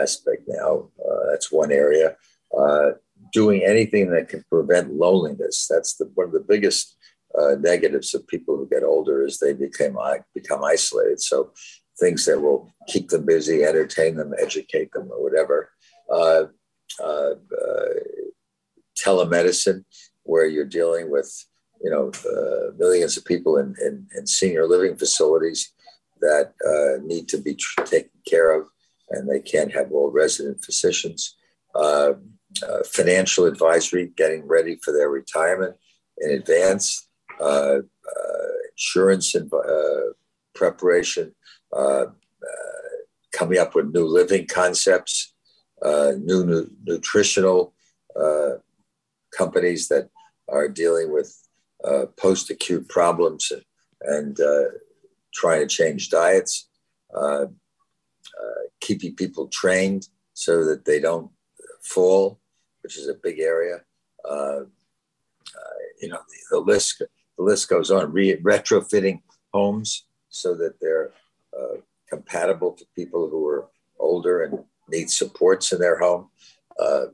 aspect 0.00 0.42
now. 0.46 0.90
Uh, 0.98 1.30
that's 1.30 1.50
one 1.50 1.72
area. 1.72 2.16
Uh, 2.56 2.92
doing 3.32 3.64
anything 3.64 4.10
that 4.10 4.28
can 4.28 4.44
prevent 4.48 4.94
loneliness. 4.94 5.66
That's 5.68 6.00
one 6.14 6.28
of 6.28 6.32
the 6.32 6.44
biggest 6.46 6.96
uh, 7.36 7.56
negatives 7.58 8.14
of 8.14 8.26
people 8.28 8.56
who 8.56 8.68
get 8.68 8.84
older 8.84 9.24
is 9.24 9.38
they 9.38 9.54
become 9.54 9.96
become 10.34 10.62
isolated. 10.62 11.20
So 11.20 11.52
things 11.98 12.24
that 12.26 12.40
will 12.40 12.72
keep 12.88 13.08
them 13.08 13.24
busy, 13.24 13.64
entertain 13.64 14.16
them, 14.16 14.32
educate 14.40 14.92
them, 14.92 15.10
or 15.10 15.22
whatever. 15.22 15.70
Uh, 16.10 16.44
uh, 17.02 17.34
uh, 17.34 17.94
telemedicine, 18.96 19.84
where 20.22 20.46
you're 20.46 20.64
dealing 20.64 21.10
with 21.10 21.44
you 21.82 21.90
know 21.90 22.10
millions 22.78 23.16
of 23.16 23.24
people 23.24 23.56
in, 23.58 23.74
in, 23.84 24.06
in, 24.16 24.26
senior 24.26 24.66
living 24.66 24.96
facilities 24.96 25.72
that 26.20 26.52
need 27.04 27.28
to 27.28 27.38
be 27.38 27.54
tr- 27.54 27.82
taken 27.82 28.10
care 28.26 28.58
of 28.58 28.68
and 29.10 29.28
they 29.28 29.40
can't 29.40 29.72
have 29.72 29.92
all 29.92 30.10
resident 30.10 30.64
physicians. 30.64 31.36
Uh, 31.74 32.14
uh, 32.62 32.82
financial 32.84 33.46
advisory, 33.46 34.12
getting 34.16 34.46
ready 34.46 34.76
for 34.76 34.92
their 34.92 35.08
retirement 35.08 35.74
in 36.18 36.30
advance, 36.30 37.08
uh, 37.40 37.78
uh 37.78 38.52
insurance 38.72 39.34
and 39.34 39.52
uh, 39.52 40.12
preparation, 40.54 41.34
uh, 41.34 41.34
coming 43.34 43.58
up 43.58 43.74
with 43.74 43.92
new 43.92 44.06
living 44.06 44.46
concepts, 44.46 45.34
uh, 45.82 46.12
new, 46.18 46.46
new, 46.46 46.70
nutritional 46.84 47.74
uh, 48.18 48.52
companies 49.36 49.88
that 49.88 50.08
are 50.48 50.68
dealing 50.68 51.12
with 51.12 51.36
uh, 51.84 52.06
post 52.16 52.50
acute 52.50 52.88
problems 52.88 53.52
and, 54.02 54.40
uh, 54.40 54.64
trying 55.34 55.60
to 55.60 55.66
change 55.66 56.10
diets, 56.10 56.68
uh, 57.14 57.46
keeping 58.80 59.14
people 59.16 59.48
trained 59.48 60.06
so 60.32 60.64
that 60.64 60.84
they 60.84 61.00
don't 61.00 61.30
fall, 61.82 62.38
which 62.82 62.96
is 62.96 63.08
a 63.08 63.14
big 63.22 63.40
area. 63.40 63.80
you 66.00 66.08
know, 66.08 66.20
the, 66.28 66.38
the, 66.50 66.58
list 66.58 67.02
the 67.38 67.42
list 67.42 67.68
goes 67.68 67.90
on. 67.90 68.12
Re- 68.12 68.40
retrofitting 68.42 69.22
homes 69.52 70.06
so 70.28 70.54
that 70.54 70.74
they're 70.80 71.12
uh, 71.58 71.76
compatible 72.08 72.72
to 72.72 72.84
people 72.94 73.28
who 73.28 73.46
are 73.46 73.68
older 73.98 74.42
and 74.44 74.64
need 74.88 75.10
supports 75.10 75.72
in 75.72 75.80
their 75.80 75.98
home. 75.98 76.28
Uh, 76.78 77.06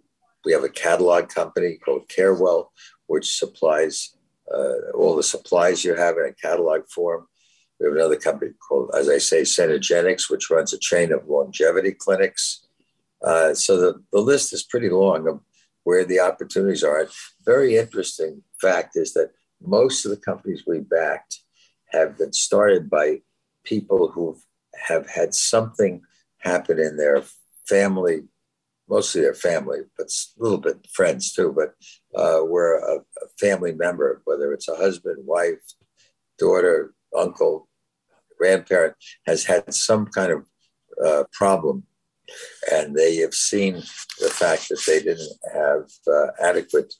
we 0.45 0.53
have 0.53 0.65
a 0.65 0.69
catalog 0.69 1.29
company 1.29 1.79
called 1.85 2.09
Carewell, 2.09 2.73
which 3.07 3.39
supplies 3.39 4.17
uh, 4.53 4.91
all 4.95 5.15
the 5.15 5.23
supplies 5.23 5.85
you 5.85 5.95
have 5.95 6.17
in 6.17 6.25
a 6.25 6.33
catalog 6.33 6.89
form. 6.89 7.27
We 7.79 7.87
have 7.87 7.95
another 7.95 8.17
company 8.17 8.53
called, 8.67 8.91
as 8.99 9.09
I 9.09 9.19
say, 9.19 9.43
Cenegenics, 9.43 10.29
which 10.29 10.51
runs 10.51 10.73
a 10.73 10.79
chain 10.79 11.13
of 11.13 11.29
longevity 11.29 11.93
clinics. 11.93 12.67
Uh, 13.25 13.55
so 13.55 13.79
the, 13.79 14.03
the 14.13 14.21
list 14.21 14.53
is 14.53 14.63
pretty 14.63 14.91
long 14.91 15.29
of 15.29 15.41
where 15.85 16.05
the 16.05 16.21
opportunities 16.21 16.83
are. 16.83 17.09
Very 17.45 17.77
interesting 17.77 18.43
fact 18.61 18.97
is 18.97 19.13
that 19.15 19.31
most 19.63 20.05
of 20.05 20.11
the 20.11 20.17
companies 20.17 20.65
we 20.67 20.81
backed 20.81 21.41
have 21.89 22.19
been 22.19 22.33
started 22.33 22.91
by 22.91 23.21
people 23.65 24.11
who 24.11 24.37
have 24.89 25.09
had 25.09 25.35
something 25.35 26.03
happen 26.39 26.79
in 26.79 26.97
their 26.97 27.23
family, 27.69 28.23
mostly 28.89 29.21
their 29.21 29.35
family, 29.35 29.81
but 29.97 30.07
a 30.07 30.43
little 30.43 30.59
bit 30.59 30.87
friends 30.93 31.33
too, 31.33 31.55
but 31.55 31.75
uh, 32.19 32.41
where 32.41 32.79
a, 32.79 32.97
a 32.99 33.29
family 33.39 33.73
member, 33.73 34.23
whether 34.25 34.53
it's 34.53 34.69
a 34.69 34.77
husband, 34.77 35.19
wife, 35.27 35.61
daughter, 36.39 36.95
uncle, 37.17 37.69
grandparent, 38.39 38.97
has 39.27 39.45
had 39.45 39.73
some 39.75 40.07
kind 40.07 40.33
of 40.33 40.47
uh, 41.05 41.25
problem. 41.33 41.85
And 42.73 42.95
they 42.95 43.17
have 43.17 43.35
seen 43.35 43.75
the 44.21 44.31
fact 44.31 44.69
that 44.69 44.81
they 44.87 45.03
didn't 45.03 45.33
have 45.53 45.91
uh, 46.07 46.29
adequate 46.41 46.95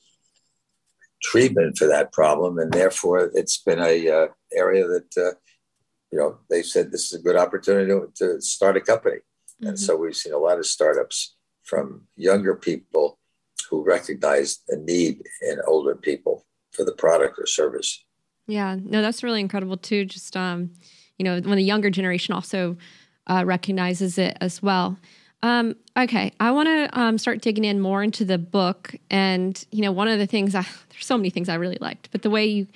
treatment 1.23 1.77
for 1.77 1.87
that 1.87 2.11
problem, 2.11 2.57
and 2.57 2.71
therefore 2.71 3.31
it's 3.33 3.61
been 3.61 3.79
a 3.79 4.09
uh, 4.09 4.27
area 4.53 4.85
that 4.87 5.17
uh, 5.17 5.35
you 6.11 6.19
know 6.19 6.37
they 6.49 6.61
said 6.61 6.91
this 6.91 7.11
is 7.11 7.19
a 7.19 7.23
good 7.23 7.35
opportunity 7.35 7.87
to, 7.87 8.09
to 8.15 8.41
start 8.41 8.77
a 8.77 8.81
company, 8.81 9.17
mm-hmm. 9.17 9.67
and 9.67 9.79
so 9.79 9.95
we've 9.95 10.15
seen 10.15 10.33
a 10.33 10.37
lot 10.37 10.59
of 10.59 10.65
startups 10.65 11.35
from 11.63 12.03
younger 12.15 12.55
people 12.55 13.19
who 13.69 13.83
recognize 13.83 14.59
a 14.69 14.75
need 14.75 15.23
in 15.41 15.57
older 15.65 15.95
people 15.95 16.45
for 16.71 16.83
the 16.83 16.91
product 16.91 17.39
or 17.39 17.45
service. 17.45 18.03
Yeah, 18.47 18.75
no, 18.81 19.01
that's 19.01 19.23
really 19.23 19.39
incredible 19.39 19.77
too. 19.77 20.05
Just 20.05 20.35
um, 20.35 20.71
you 21.17 21.23
know, 21.23 21.39
when 21.39 21.57
the 21.57 21.63
younger 21.63 21.89
generation 21.89 22.33
also 22.33 22.77
uh, 23.27 23.43
recognizes 23.45 24.17
it 24.17 24.37
as 24.41 24.61
well. 24.61 24.97
Um, 25.43 25.75
okay, 25.97 26.33
I 26.39 26.51
want 26.51 26.67
to 26.67 26.99
um, 26.99 27.17
start 27.17 27.41
digging 27.41 27.65
in 27.65 27.79
more 27.79 28.03
into 28.03 28.25
the 28.25 28.37
book, 28.37 28.95
and 29.09 29.63
you 29.71 29.81
know, 29.81 29.91
one 29.91 30.07
of 30.07 30.19
the 30.19 30.27
things 30.27 30.53
I 30.53 30.61
there's 30.89 31.05
so 31.05 31.17
many 31.17 31.29
things 31.29 31.49
I 31.49 31.55
really 31.55 31.77
liked, 31.81 32.09
but 32.11 32.21
the 32.21 32.29
way 32.29 32.45
you 32.45 32.67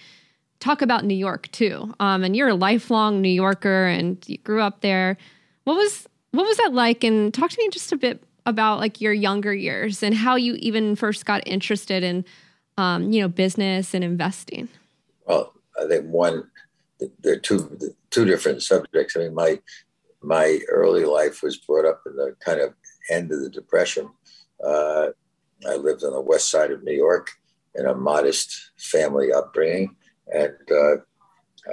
talk 0.65 0.81
about 0.81 1.05
New 1.05 1.15
York 1.15 1.49
too, 1.51 1.93
um, 1.99 2.23
and 2.23 2.35
you're 2.35 2.49
a 2.49 2.55
lifelong 2.55 3.21
New 3.21 3.29
Yorker, 3.29 3.85
and 3.85 4.17
you 4.27 4.39
grew 4.39 4.61
up 4.61 4.81
there. 4.81 5.15
What 5.63 5.75
was 5.75 6.07
what 6.31 6.45
was 6.45 6.57
that 6.57 6.73
like? 6.73 7.03
And 7.03 7.33
talk 7.33 7.51
to 7.51 7.57
me 7.59 7.69
just 7.69 7.91
a 7.91 7.97
bit 7.97 8.23
about 8.45 8.79
like 8.79 8.99
your 8.99 9.13
younger 9.13 9.53
years 9.53 10.03
and 10.03 10.15
how 10.15 10.35
you 10.35 10.55
even 10.55 10.95
first 10.95 11.25
got 11.25 11.47
interested 11.47 12.03
in, 12.03 12.25
um, 12.77 13.11
you 13.11 13.21
know, 13.21 13.27
business 13.27 13.93
and 13.93 14.03
investing. 14.03 14.67
Well, 15.25 15.53
I 15.81 15.87
think 15.87 16.05
one, 16.05 16.49
there 17.19 17.33
are 17.33 17.39
two 17.39 17.77
two 18.09 18.25
different 18.25 18.63
subjects. 18.63 19.15
I 19.15 19.19
mean, 19.19 19.35
my 19.35 19.59
my 20.21 20.59
early 20.69 21.05
life 21.05 21.43
was 21.43 21.57
brought 21.57 21.85
up 21.85 22.01
in 22.07 22.15
the 22.15 22.35
kind 22.43 22.59
of 22.59 22.73
end 23.11 23.31
of 23.31 23.39
the 23.41 23.49
Depression. 23.51 24.09
Uh, 24.63 25.09
I 25.69 25.75
lived 25.75 26.03
on 26.03 26.13
the 26.13 26.21
west 26.21 26.49
side 26.49 26.71
of 26.71 26.83
New 26.83 26.93
York 26.93 27.29
in 27.75 27.85
a 27.85 27.93
modest 27.93 28.71
family 28.77 29.31
upbringing. 29.31 29.95
And, 30.33 30.55
uh, 30.71 30.95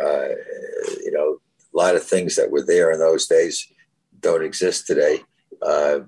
uh, 0.01 0.29
you 1.05 1.13
know, 1.13 1.39
a 1.75 1.77
lot 1.77 1.97
of 1.97 2.05
things 2.05 2.37
that 2.37 2.51
were 2.51 2.65
there 2.65 2.93
in 2.93 2.99
those 2.99 3.27
days 3.27 3.67
don't 4.21 4.45
exist 4.45 4.87
today. 4.87 5.21
Uh, 5.63 6.01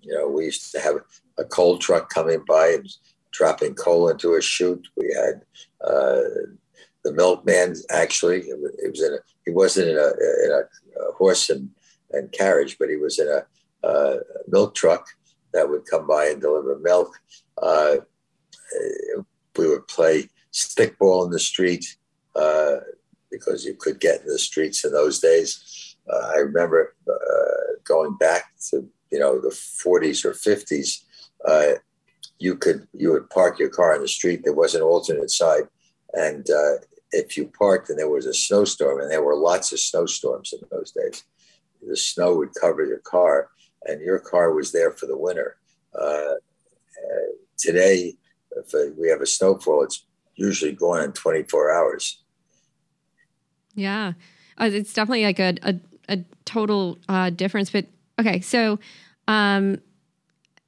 you 0.00 0.14
know, 0.14 0.28
we 0.28 0.44
used 0.46 0.72
to 0.72 0.80
have 0.80 0.96
a 1.38 1.44
coal 1.44 1.78
truck 1.78 2.08
coming 2.08 2.42
by 2.46 2.68
and 2.68 2.88
dropping 3.32 3.74
coal 3.74 4.08
into 4.08 4.34
a 4.34 4.42
chute. 4.42 4.86
We 4.96 5.14
had 5.14 5.42
the 7.04 7.12
milkman, 7.12 7.74
actually, 7.90 8.40
it 8.40 8.90
was 8.90 9.02
in 9.02 9.14
a, 9.14 9.18
he 9.44 9.50
wasn't 9.52 9.88
in 9.88 9.96
a, 9.96 10.08
in 10.44 10.52
a, 10.52 11.08
a 11.08 11.12
horse 11.12 11.48
and 11.48 11.70
and 12.12 12.32
carriage, 12.32 12.76
but 12.78 12.88
he 12.88 12.96
was 12.96 13.18
in 13.18 13.28
a, 13.28 13.88
a 13.88 14.18
milk 14.48 14.74
truck 14.74 15.06
that 15.52 15.68
would 15.68 15.84
come 15.86 16.06
by 16.06 16.26
and 16.26 16.40
deliver 16.40 16.78
milk. 16.78 17.10
Uh, 17.60 17.96
we 19.56 19.68
would 19.68 19.86
play 19.88 20.28
stickball 20.58 21.24
in 21.24 21.30
the 21.30 21.38
street 21.38 21.96
uh, 22.34 22.76
because 23.30 23.64
you 23.64 23.74
could 23.74 24.00
get 24.00 24.22
in 24.22 24.26
the 24.26 24.38
streets 24.38 24.84
in 24.84 24.92
those 24.92 25.20
days. 25.20 25.96
Uh, 26.10 26.32
I 26.34 26.36
remember 26.38 26.94
uh, 27.08 27.74
going 27.84 28.16
back 28.16 28.52
to 28.70 28.88
you 29.10 29.18
know 29.18 29.40
the 29.40 29.50
40s 29.50 30.24
or 30.24 30.32
50s. 30.32 31.04
Uh, 31.46 31.78
you 32.38 32.56
could 32.56 32.86
you 32.92 33.12
would 33.12 33.30
park 33.30 33.58
your 33.58 33.68
car 33.68 33.94
in 33.94 34.02
the 34.02 34.08
street. 34.08 34.42
There 34.44 34.54
was 34.54 34.74
an 34.74 34.82
alternate 34.82 35.30
side, 35.30 35.64
and 36.14 36.48
uh, 36.50 36.74
if 37.12 37.36
you 37.36 37.50
parked 37.58 37.90
and 37.90 37.98
there 37.98 38.08
was 38.08 38.26
a 38.26 38.34
snowstorm, 38.34 39.00
and 39.00 39.10
there 39.10 39.22
were 39.22 39.36
lots 39.36 39.72
of 39.72 39.80
snowstorms 39.80 40.52
in 40.52 40.60
those 40.70 40.92
days, 40.92 41.24
the 41.86 41.96
snow 41.96 42.36
would 42.36 42.54
cover 42.60 42.84
your 42.84 43.00
car, 43.00 43.50
and 43.86 44.00
your 44.00 44.18
car 44.18 44.52
was 44.52 44.72
there 44.72 44.92
for 44.92 45.06
the 45.06 45.16
winter. 45.16 45.56
Uh, 45.94 46.34
uh 46.34 47.28
today, 47.56 48.14
if 48.56 48.96
we 48.96 49.08
have 49.08 49.20
a 49.20 49.26
snowfall, 49.26 49.82
it's 49.82 50.04
usually 50.38 50.72
gone 50.72 51.02
in 51.02 51.12
24 51.12 51.72
hours. 51.72 52.22
Yeah, 53.74 54.12
uh, 54.60 54.70
it's 54.72 54.92
definitely 54.92 55.24
like 55.24 55.38
a 55.38 55.54
a, 55.62 55.74
a 56.08 56.18
total 56.44 56.98
uh, 57.08 57.30
difference. 57.30 57.70
But 57.70 57.86
okay, 58.18 58.40
so 58.40 58.78
um, 59.26 59.80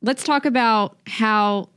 let's 0.03 0.23
talk 0.23 0.45
about 0.45 0.99
how 1.07 1.69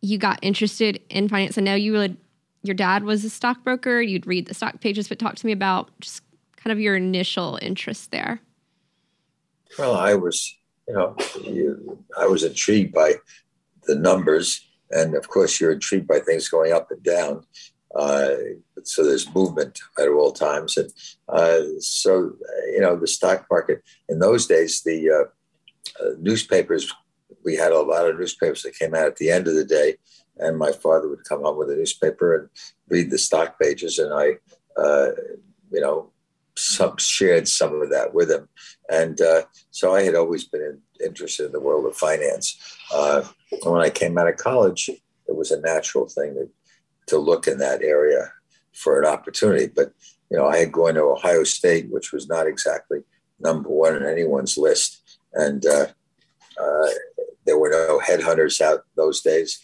you 0.00 0.18
got 0.18 0.38
interested 0.42 1.00
in 1.08 1.28
finance. 1.28 1.56
I 1.56 1.62
know 1.62 1.74
you 1.74 1.92
would. 1.92 2.16
Your 2.62 2.74
dad 2.74 3.04
was 3.04 3.24
a 3.24 3.30
stockbroker. 3.30 4.00
You'd 4.00 4.26
read 4.26 4.46
the 4.46 4.54
stock 4.54 4.80
pages, 4.80 5.08
but 5.08 5.18
talk 5.18 5.36
to 5.36 5.46
me 5.46 5.52
about 5.52 5.90
just 6.00 6.22
kind 6.56 6.72
of 6.72 6.80
your 6.80 6.96
initial 6.96 7.58
interest 7.60 8.10
there. 8.10 8.40
Well, 9.78 9.94
I 9.94 10.14
was, 10.14 10.56
you 10.88 10.94
know, 10.94 11.16
I 12.18 12.26
was 12.26 12.42
intrigued 12.42 12.94
by 12.94 13.16
the 13.86 13.96
numbers, 13.96 14.66
and 14.90 15.14
of 15.14 15.28
course, 15.28 15.60
you're 15.60 15.72
intrigued 15.72 16.06
by 16.06 16.20
things 16.20 16.48
going 16.48 16.72
up 16.72 16.90
and 16.90 17.02
down. 17.02 17.44
Uh, 17.94 18.34
so 18.82 19.04
there's 19.04 19.32
movement 19.34 19.80
at 19.98 20.08
all 20.08 20.32
times, 20.32 20.76
and 20.76 20.90
uh, 21.28 21.60
so 21.78 22.32
you 22.72 22.80
know 22.80 22.96
the 22.96 23.06
stock 23.06 23.46
market 23.50 23.82
in 24.08 24.18
those 24.18 24.46
days, 24.46 24.82
the 24.82 25.10
uh, 25.10 26.04
uh, 26.04 26.10
newspapers. 26.18 26.92
We 27.44 27.56
had 27.56 27.72
a 27.72 27.80
lot 27.80 28.08
of 28.08 28.18
newspapers 28.18 28.62
that 28.62 28.78
came 28.78 28.94
out 28.94 29.06
at 29.06 29.16
the 29.16 29.30
end 29.30 29.46
of 29.46 29.54
the 29.54 29.64
day, 29.64 29.96
and 30.38 30.58
my 30.58 30.72
father 30.72 31.08
would 31.08 31.24
come 31.28 31.42
home 31.42 31.56
with 31.56 31.70
a 31.70 31.76
newspaper 31.76 32.36
and 32.36 32.48
read 32.88 33.10
the 33.10 33.18
stock 33.18 33.60
pages, 33.60 33.98
and 33.98 34.12
I, 34.12 34.38
uh, 34.80 35.10
you 35.70 35.80
know, 35.80 36.10
some 36.56 36.96
shared 36.98 37.48
some 37.48 37.80
of 37.82 37.90
that 37.90 38.14
with 38.14 38.30
him, 38.30 38.48
and 38.90 39.20
uh, 39.20 39.42
so 39.70 39.94
I 39.94 40.02
had 40.02 40.14
always 40.14 40.44
been 40.44 40.62
in, 40.62 40.80
interested 41.04 41.46
in 41.46 41.52
the 41.52 41.60
world 41.60 41.86
of 41.86 41.96
finance. 41.96 42.56
Uh, 42.92 43.22
when 43.64 43.80
I 43.80 43.90
came 43.90 44.18
out 44.18 44.28
of 44.28 44.36
college, 44.36 44.88
it 44.88 45.36
was 45.36 45.50
a 45.50 45.60
natural 45.60 46.08
thing 46.08 46.34
to, 46.34 46.48
to 47.08 47.18
look 47.18 47.46
in 47.46 47.58
that 47.58 47.82
area 47.82 48.32
for 48.72 49.00
an 49.00 49.06
opportunity. 49.06 49.66
But 49.74 49.92
you 50.30 50.38
know, 50.38 50.46
I 50.46 50.58
had 50.58 50.72
gone 50.72 50.94
to 50.94 51.02
Ohio 51.02 51.44
State, 51.44 51.90
which 51.90 52.12
was 52.12 52.28
not 52.28 52.46
exactly 52.46 53.00
number 53.40 53.68
one 53.68 53.94
on 53.94 54.04
anyone's 54.04 54.56
list, 54.56 55.18
and 55.32 55.64
uh, 55.66 55.86
uh 56.60 56.88
there 57.46 57.58
were 57.58 57.70
no 57.70 58.00
headhunters 58.00 58.60
out 58.60 58.84
those 58.96 59.20
days, 59.20 59.62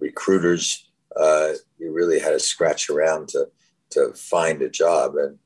recruiters. 0.00 0.90
Uh, 1.18 1.52
you 1.78 1.92
really 1.92 2.18
had 2.18 2.30
to 2.30 2.40
scratch 2.40 2.90
around 2.90 3.28
to 3.28 3.46
to 3.90 4.12
find 4.14 4.62
a 4.62 4.70
job, 4.70 5.16
and 5.16 5.38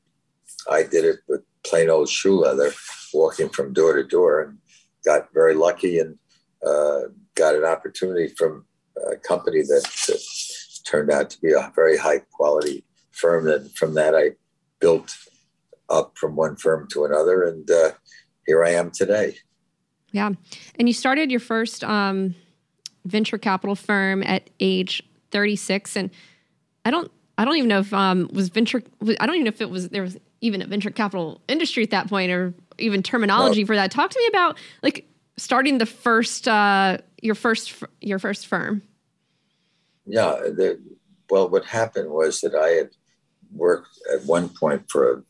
I 0.69 0.83
did 0.83 1.05
it 1.05 1.19
with 1.27 1.41
plain 1.65 1.89
old 1.89 2.09
shoe 2.09 2.39
leather, 2.39 2.71
walking 3.13 3.49
from 3.49 3.73
door 3.73 3.95
to 3.95 4.03
door, 4.03 4.41
and 4.41 4.57
got 5.05 5.33
very 5.33 5.53
lucky 5.53 5.99
and 5.99 6.17
uh, 6.65 7.01
got 7.35 7.55
an 7.55 7.63
opportunity 7.63 8.33
from 8.35 8.65
a 9.11 9.15
company 9.15 9.61
that, 9.61 9.83
turned 10.85 11.11
out 11.11 11.29
to 11.29 11.41
be 11.41 11.51
a 11.51 11.69
very 11.75 11.97
high 11.97 12.19
quality 12.31 12.81
firm. 13.11 13.45
And 13.47 13.69
from 13.75 13.93
that, 13.95 14.15
I 14.15 14.31
built 14.79 15.13
up 15.89 16.17
from 16.17 16.37
one 16.37 16.55
firm 16.55 16.87
to 16.93 17.03
another, 17.03 17.43
and 17.43 17.69
uh, 17.69 17.91
here 18.45 18.63
I 18.63 18.69
am 18.69 18.91
today. 18.91 19.35
Yeah. 20.11 20.31
And 20.79 20.87
you 20.87 20.93
started 20.93 21.29
your 21.29 21.41
first 21.41 21.83
um, 21.83 22.35
venture 23.05 23.37
capital 23.37 23.75
firm 23.75 24.23
at 24.23 24.49
age 24.59 25.03
36. 25.31 25.97
And 25.97 26.09
I 26.85 26.91
don't, 26.91 27.11
I 27.37 27.43
don't 27.43 27.57
even 27.57 27.67
know 27.67 27.79
if 27.79 27.93
um, 27.93 28.29
was 28.31 28.47
venture, 28.49 28.81
I 29.19 29.25
don't 29.25 29.35
even 29.35 29.43
know 29.43 29.49
if 29.49 29.61
it 29.61 29.69
was, 29.69 29.89
there 29.89 30.03
was 30.03 30.17
even 30.41 30.61
a 30.61 30.67
venture 30.67 30.91
capital 30.91 31.41
industry 31.47 31.83
at 31.83 31.91
that 31.91 32.07
point 32.07 32.31
or 32.31 32.53
even 32.77 33.01
terminology 33.01 33.65
for 33.65 33.75
that. 33.75 33.91
Talk 33.91 34.11
to 34.11 34.19
me 34.19 34.27
about 34.27 34.57
like 34.83 35.07
starting 35.37 35.77
the 35.77 35.85
first, 35.85 36.47
uh, 36.47 36.97
your 37.21 37.35
first, 37.35 37.83
your 38.01 38.19
first 38.19 38.47
firm. 38.47 38.81
Yeah. 40.05 40.31
The, 40.31 40.79
well, 41.29 41.49
what 41.49 41.65
happened 41.65 42.09
was 42.09 42.41
that 42.41 42.55
I 42.55 42.69
had 42.69 42.89
worked 43.51 43.89
at 44.13 44.25
one 44.25 44.49
point 44.49 44.89
for 44.89 45.11
a 45.11 45.21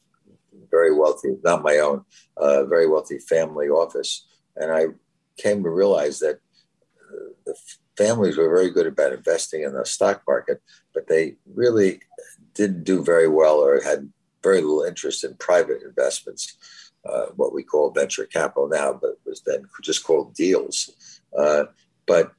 very 0.70 0.94
wealthy, 0.94 1.38
not 1.44 1.64
my 1.64 1.78
own, 1.78 2.04
uh, 2.36 2.66
very 2.66 2.88
wealthy 2.88 3.20
family 3.20 3.70
office. 3.70 4.28
And 4.56 4.72
I 4.72 4.88
came 5.38 5.64
to 5.64 5.70
realize 5.70 6.20
that 6.20 6.36
uh, 6.36 7.30
the 7.46 7.56
families 7.98 8.38
were 8.38 8.50
very 8.50 8.70
good 8.70 8.88
about 8.88 9.14
investing 9.14 9.64
in 9.64 9.74
the 9.74 9.86
stock 9.86 10.22
market, 10.28 10.62
but 10.94 11.08
they 11.08 11.36
really 11.54 12.02
didn't 12.54 12.84
do 12.84 13.04
very 13.04 13.28
well 13.28 13.56
or 13.56 13.82
had 13.82 14.12
very 14.44 14.62
little 14.62 14.84
interest 14.84 15.24
in 15.24 15.36
private 15.36 15.82
investments, 15.84 16.58
uh, 17.08 17.28
what 17.36 17.54
we 17.54 17.64
call 17.64 17.92
venture 17.92 18.26
capital 18.26 18.68
now, 18.68 18.94
but 18.94 19.12
was 19.26 19.42
then 19.46 19.64
just 19.82 20.04
called 20.04 20.34
deals. 20.34 21.20
Uh, 21.38 21.66
but 22.06 22.32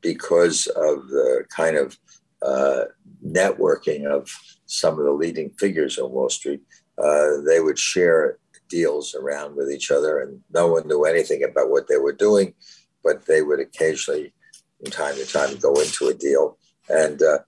because 0.00 0.66
of 0.68 1.08
the 1.08 1.44
kind 1.54 1.76
of 1.76 1.96
uh, 2.42 2.84
networking 3.26 4.06
of 4.06 4.30
some 4.66 4.98
of 4.98 5.04
the 5.04 5.12
leading 5.12 5.50
figures 5.50 5.98
on 5.98 6.12
Wall 6.12 6.28
Street, 6.28 6.62
uh, 7.02 7.40
they 7.46 7.60
would 7.60 7.78
share 7.78 8.38
deals 8.68 9.14
around 9.14 9.56
with 9.56 9.70
each 9.70 9.90
other, 9.90 10.20
and 10.20 10.40
no 10.52 10.66
one 10.68 10.86
knew 10.86 11.04
anything 11.04 11.42
about 11.42 11.70
what 11.70 11.88
they 11.88 11.96
were 11.96 12.12
doing, 12.12 12.54
but 13.02 13.24
they 13.26 13.42
would 13.42 13.60
occasionally, 13.60 14.32
from 14.78 14.90
time 14.90 15.14
to 15.14 15.26
time, 15.26 15.56
go 15.56 15.74
into 15.80 16.08
a 16.08 16.14
deal. 16.14 16.58
And 16.88 17.22
uh, 17.22 17.38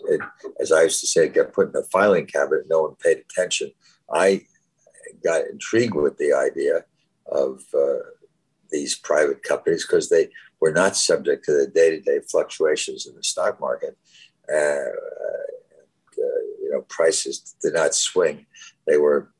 it, 0.00 0.20
as 0.60 0.72
I 0.72 0.82
used 0.84 1.00
to 1.00 1.06
say, 1.06 1.26
it 1.26 1.34
got 1.34 1.52
put 1.52 1.68
in 1.68 1.72
the 1.72 1.86
filing 1.90 2.26
cabinet. 2.26 2.66
No 2.68 2.82
one 2.82 2.94
paid 2.96 3.18
attention. 3.18 3.70
I 4.12 4.42
got 5.24 5.46
intrigued 5.46 5.94
with 5.94 6.16
the 6.18 6.32
idea 6.32 6.84
of 7.26 7.62
uh, 7.74 8.04
these 8.70 8.94
private 8.96 9.42
companies 9.42 9.86
because 9.86 10.08
they 10.08 10.28
were 10.60 10.72
not 10.72 10.96
subject 10.96 11.44
to 11.44 11.52
the 11.52 11.66
day-to-day 11.66 12.20
fluctuations 12.30 13.06
in 13.06 13.14
the 13.14 13.22
stock 13.22 13.60
market. 13.60 13.96
Uh, 14.52 14.90
you 16.16 16.70
know, 16.72 16.82
prices 16.88 17.54
did 17.62 17.74
not 17.74 17.94
swing; 17.94 18.46
they 18.86 18.96
were 18.96 19.32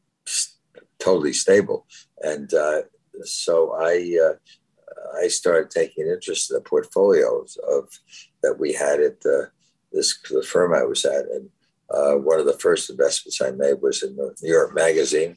totally 0.99 1.33
stable. 1.33 1.87
And 2.23 2.53
uh, 2.55 2.83
so 3.23 3.73
I 3.73 4.19
uh, 4.23 4.35
I 5.23 5.29
started 5.29 5.71
taking 5.71 6.07
interest 6.07 6.51
in 6.51 6.55
the 6.55 6.61
portfolios 6.61 7.59
of 7.69 7.89
that 8.43 8.59
we 8.59 8.73
had 8.73 9.01
at 9.01 9.21
the 9.21 9.51
this 9.93 10.19
the 10.31 10.43
firm 10.43 10.75
I 10.75 10.85
was 10.85 11.05
at, 11.05 11.27
and 11.27 11.49
uh, 11.91 12.15
one 12.15 12.39
of 12.39 12.47
the 12.47 12.59
first 12.59 12.91
investments 12.91 13.41
I 13.41 13.51
made 13.51 13.81
was 13.81 14.03
in 14.03 14.17
the 14.17 14.35
New 14.43 14.53
York 14.53 14.75
Magazine, 14.75 15.37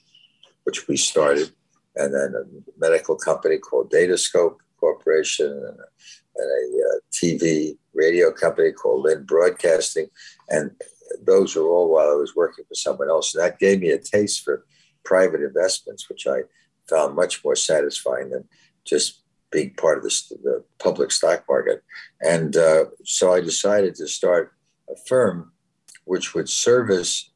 which 0.63 0.87
we 0.87 0.97
started, 0.97 1.51
and 1.95 2.13
then 2.13 2.33
a 2.35 2.43
medical 2.79 3.15
company 3.15 3.57
called 3.57 3.91
Datascope 3.91 4.57
Corporation, 4.79 5.51
and 5.51 5.63
a, 5.63 5.85
and 6.37 6.49
a 6.49 6.87
uh, 6.87 6.99
TV 7.11 7.77
radio 7.93 8.31
company 8.31 8.71
called 8.71 9.03
LIN 9.03 9.23
Broadcasting, 9.23 10.07
and 10.49 10.71
those 11.23 11.55
were 11.55 11.63
all 11.63 11.89
while 11.89 12.09
I 12.09 12.15
was 12.15 12.35
working 12.35 12.65
for 12.67 12.75
someone 12.75 13.09
else, 13.09 13.33
and 13.33 13.43
that 13.43 13.59
gave 13.59 13.79
me 13.79 13.89
a 13.91 13.97
taste 13.97 14.43
for 14.43 14.65
private 15.03 15.41
investments, 15.41 16.09
which 16.09 16.27
I 16.27 16.41
found 16.89 17.15
much 17.15 17.43
more 17.43 17.55
satisfying 17.55 18.29
than 18.29 18.47
just 18.85 19.21
being 19.51 19.73
part 19.75 19.97
of 19.97 20.03
the, 20.03 20.37
the 20.43 20.63
public 20.79 21.11
stock 21.11 21.43
market. 21.47 21.83
And 22.21 22.55
uh, 22.55 22.85
so 23.03 23.33
I 23.33 23.41
decided 23.41 23.95
to 23.95 24.07
start 24.07 24.53
a 24.89 24.95
firm 25.07 25.51
which 26.05 26.33
would 26.33 26.49
service 26.49 27.31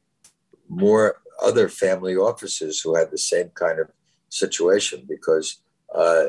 more 0.68 1.16
other 1.42 1.68
family 1.68 2.16
offices 2.16 2.80
who 2.80 2.96
had 2.96 3.10
the 3.10 3.18
same 3.18 3.50
kind 3.50 3.78
of 3.78 3.88
situation 4.28 5.04
because 5.08 5.60
uh, 5.94 6.26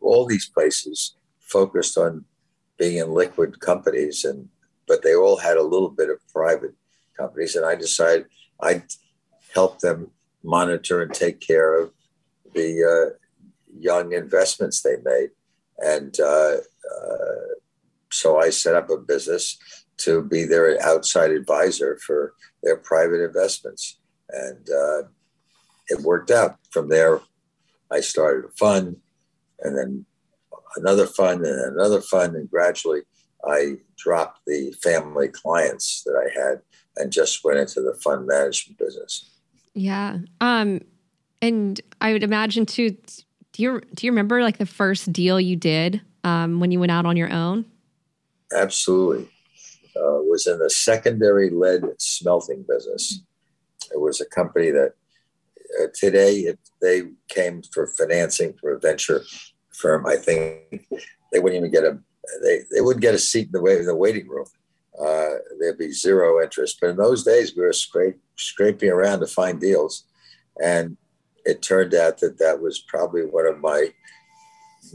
all 0.00 0.26
these 0.26 0.48
places 0.48 1.14
focused 1.40 1.96
on 1.96 2.24
being 2.78 2.98
in 2.98 3.12
liquid 3.12 3.60
companies 3.60 4.24
and 4.24 4.48
but 4.88 5.02
they 5.02 5.14
all 5.14 5.36
had 5.36 5.56
a 5.56 5.62
little 5.62 5.88
bit 5.88 6.10
of 6.10 6.18
private 6.32 6.74
companies 7.16 7.54
and 7.56 7.64
i 7.64 7.74
decided 7.74 8.26
i'd 8.62 8.82
help 9.54 9.78
them 9.80 10.10
monitor 10.42 11.02
and 11.02 11.14
take 11.14 11.40
care 11.40 11.78
of 11.80 11.92
the 12.54 12.70
uh, 12.82 13.16
young 13.78 14.12
investments 14.12 14.82
they 14.82 14.96
made. 15.02 15.30
And 15.78 16.18
uh, 16.20 16.56
uh, 16.56 17.52
so 18.10 18.38
I 18.38 18.50
set 18.50 18.74
up 18.74 18.90
a 18.90 18.96
business 18.96 19.58
to 19.98 20.22
be 20.22 20.44
their 20.44 20.80
outside 20.82 21.30
advisor 21.30 21.98
for 22.04 22.34
their 22.62 22.76
private 22.76 23.24
investments. 23.24 23.98
And 24.30 24.68
uh, 24.68 25.02
it 25.88 26.00
worked 26.00 26.30
out. 26.30 26.56
From 26.70 26.88
there, 26.88 27.20
I 27.90 28.00
started 28.00 28.46
a 28.46 28.52
fund 28.52 28.96
and 29.60 29.76
then 29.76 30.06
another 30.76 31.06
fund 31.06 31.44
and 31.44 31.76
another 31.76 32.00
fund. 32.00 32.34
And 32.36 32.50
gradually, 32.50 33.02
I 33.44 33.76
dropped 33.96 34.40
the 34.46 34.72
family 34.82 35.28
clients 35.28 36.02
that 36.04 36.14
I 36.14 36.38
had 36.38 36.62
and 36.96 37.12
just 37.12 37.44
went 37.44 37.58
into 37.58 37.80
the 37.80 37.94
fund 38.02 38.26
management 38.26 38.78
business. 38.78 39.30
Yeah. 39.74 40.18
Um, 40.40 40.80
and 41.40 41.80
I 42.00 42.12
would 42.12 42.22
imagine 42.22 42.66
too. 42.66 42.96
Do 43.52 43.62
you 43.62 43.80
do 43.94 44.06
you 44.06 44.12
remember 44.12 44.42
like 44.42 44.58
the 44.58 44.66
first 44.66 45.12
deal 45.12 45.40
you 45.40 45.56
did 45.56 46.00
um, 46.24 46.60
when 46.60 46.70
you 46.70 46.80
went 46.80 46.92
out 46.92 47.06
on 47.06 47.16
your 47.16 47.32
own? 47.32 47.64
Absolutely. 48.54 49.28
Uh, 49.94 50.20
was 50.24 50.46
in 50.46 50.58
the 50.58 50.70
secondary 50.70 51.50
lead 51.50 51.82
smelting 51.98 52.64
business. 52.66 53.20
It 53.92 54.00
was 54.00 54.20
a 54.20 54.26
company 54.26 54.70
that 54.70 54.94
uh, 55.82 55.86
today 55.94 56.38
it, 56.40 56.58
they 56.80 57.02
came 57.28 57.62
for 57.62 57.86
financing 57.86 58.54
for 58.54 58.72
a 58.72 58.80
venture 58.80 59.22
firm. 59.74 60.06
I 60.06 60.16
think 60.16 60.86
they 61.30 61.38
wouldn't 61.38 61.58
even 61.58 61.70
get 61.70 61.84
a 61.84 61.98
they, 62.42 62.60
they 62.70 62.80
wouldn't 62.80 63.02
get 63.02 63.14
a 63.14 63.18
seat 63.18 63.46
in 63.46 63.52
the, 63.52 63.60
way, 63.60 63.76
in 63.76 63.84
the 63.84 63.94
waiting 63.94 64.28
room 64.28 64.46
uh, 65.00 65.30
there'd 65.58 65.78
be 65.78 65.92
zero 65.92 66.42
interest. 66.42 66.78
But 66.80 66.90
in 66.90 66.96
those 66.96 67.24
days, 67.24 67.56
we 67.56 67.62
were 67.62 67.72
scrape, 67.72 68.16
scraping 68.36 68.90
around 68.90 69.20
to 69.20 69.26
find 69.26 69.60
deals. 69.60 70.04
And 70.62 70.96
it 71.44 71.62
turned 71.62 71.94
out 71.94 72.18
that 72.18 72.38
that 72.38 72.60
was 72.60 72.80
probably 72.80 73.22
one 73.22 73.46
of 73.46 73.60
my 73.60 73.88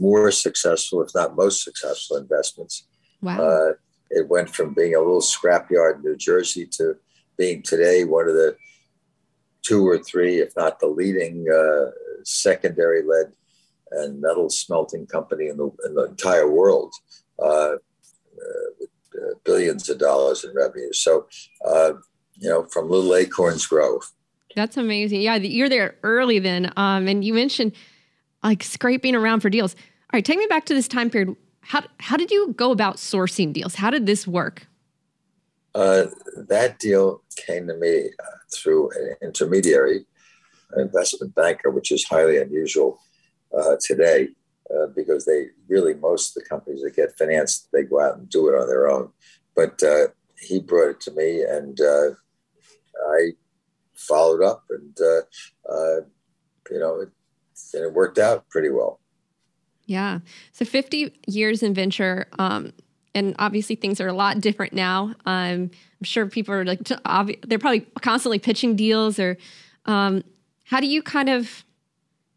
more 0.00 0.30
successful, 0.30 1.02
if 1.02 1.10
not 1.14 1.36
most 1.36 1.64
successful 1.64 2.16
investments. 2.16 2.86
Wow. 3.22 3.40
Uh, 3.40 3.72
it 4.10 4.28
went 4.28 4.50
from 4.50 4.74
being 4.74 4.94
a 4.94 4.98
little 4.98 5.20
scrapyard 5.20 5.96
in 5.96 6.02
New 6.02 6.16
Jersey 6.16 6.66
to 6.72 6.96
being 7.36 7.62
today 7.62 8.04
one 8.04 8.28
of 8.28 8.34
the 8.34 8.56
two 9.62 9.86
or 9.86 9.98
three, 9.98 10.38
if 10.38 10.54
not 10.56 10.80
the 10.80 10.86
leading 10.86 11.46
uh, 11.50 11.90
secondary 12.24 13.02
lead 13.02 13.32
and 13.90 14.20
metal 14.20 14.50
smelting 14.50 15.06
company 15.06 15.48
in 15.48 15.56
the, 15.56 15.70
in 15.86 15.94
the 15.94 16.04
entire 16.04 16.50
world. 16.50 16.92
Uh, 17.42 17.74
uh 17.74 18.86
uh, 19.18 19.34
billions 19.44 19.88
of 19.88 19.98
dollars 19.98 20.44
in 20.44 20.54
revenue. 20.54 20.92
So, 20.92 21.26
uh, 21.66 21.92
you 22.36 22.48
know, 22.48 22.64
from 22.66 22.90
little 22.90 23.14
acorns 23.14 23.66
grow. 23.66 24.00
That's 24.54 24.76
amazing. 24.76 25.20
Yeah, 25.20 25.36
you're 25.36 25.68
there 25.68 25.96
early 26.02 26.38
then. 26.38 26.72
Um, 26.76 27.06
and 27.08 27.24
you 27.24 27.34
mentioned 27.34 27.72
like 28.42 28.62
scraping 28.62 29.14
around 29.14 29.40
for 29.40 29.50
deals. 29.50 29.74
All 29.74 30.16
right, 30.16 30.24
take 30.24 30.38
me 30.38 30.46
back 30.48 30.64
to 30.66 30.74
this 30.74 30.88
time 30.88 31.10
period. 31.10 31.36
How 31.60 31.84
how 31.98 32.16
did 32.16 32.30
you 32.30 32.54
go 32.54 32.70
about 32.70 32.96
sourcing 32.96 33.52
deals? 33.52 33.74
How 33.74 33.90
did 33.90 34.06
this 34.06 34.26
work? 34.26 34.66
Uh, 35.74 36.06
that 36.48 36.78
deal 36.78 37.22
came 37.36 37.66
to 37.68 37.76
me 37.76 38.06
uh, 38.06 38.38
through 38.52 38.90
an 38.92 39.16
intermediary, 39.22 40.06
an 40.72 40.80
investment 40.80 41.34
banker, 41.34 41.70
which 41.70 41.92
is 41.92 42.04
highly 42.04 42.38
unusual 42.38 42.98
uh, 43.56 43.76
today. 43.80 44.28
Uh, 44.74 44.86
because 44.94 45.24
they 45.24 45.46
really 45.68 45.94
most 45.94 46.36
of 46.36 46.42
the 46.42 46.46
companies 46.46 46.82
that 46.82 46.94
get 46.94 47.16
financed 47.16 47.68
they 47.72 47.82
go 47.84 48.02
out 48.02 48.18
and 48.18 48.28
do 48.28 48.48
it 48.48 48.52
on 48.52 48.68
their 48.68 48.86
own. 48.90 49.10
But 49.56 49.82
uh, 49.82 50.08
he 50.38 50.60
brought 50.60 50.90
it 50.90 51.00
to 51.02 51.10
me, 51.12 51.42
and 51.42 51.78
I 51.80 53.32
followed 53.98 54.42
up, 54.42 54.64
and 54.70 54.96
uh, 55.00 55.72
uh, 55.72 56.00
you 56.70 56.78
know, 56.78 57.00
it, 57.00 57.10
and 57.74 57.84
it 57.84 57.92
worked 57.92 58.18
out 58.18 58.48
pretty 58.48 58.70
well. 58.70 59.00
Yeah. 59.86 60.20
So 60.52 60.64
50 60.64 61.18
years 61.26 61.62
in 61.62 61.74
venture. 61.74 62.28
Um, 62.38 62.72
and 63.14 63.34
obviously 63.38 63.74
things 63.74 64.00
are 64.00 64.06
a 64.06 64.12
lot 64.12 64.40
different 64.40 64.74
now. 64.74 65.14
Um, 65.24 65.70
I'm 65.70 66.04
sure 66.04 66.26
people 66.26 66.54
are 66.54 66.64
like, 66.64 66.80
they're 66.84 67.58
probably 67.58 67.80
constantly 68.00 68.38
pitching 68.38 68.76
deals 68.76 69.18
or 69.18 69.38
um, 69.86 70.22
how 70.64 70.80
do 70.80 70.86
you 70.86 71.02
kind 71.02 71.30
of 71.30 71.64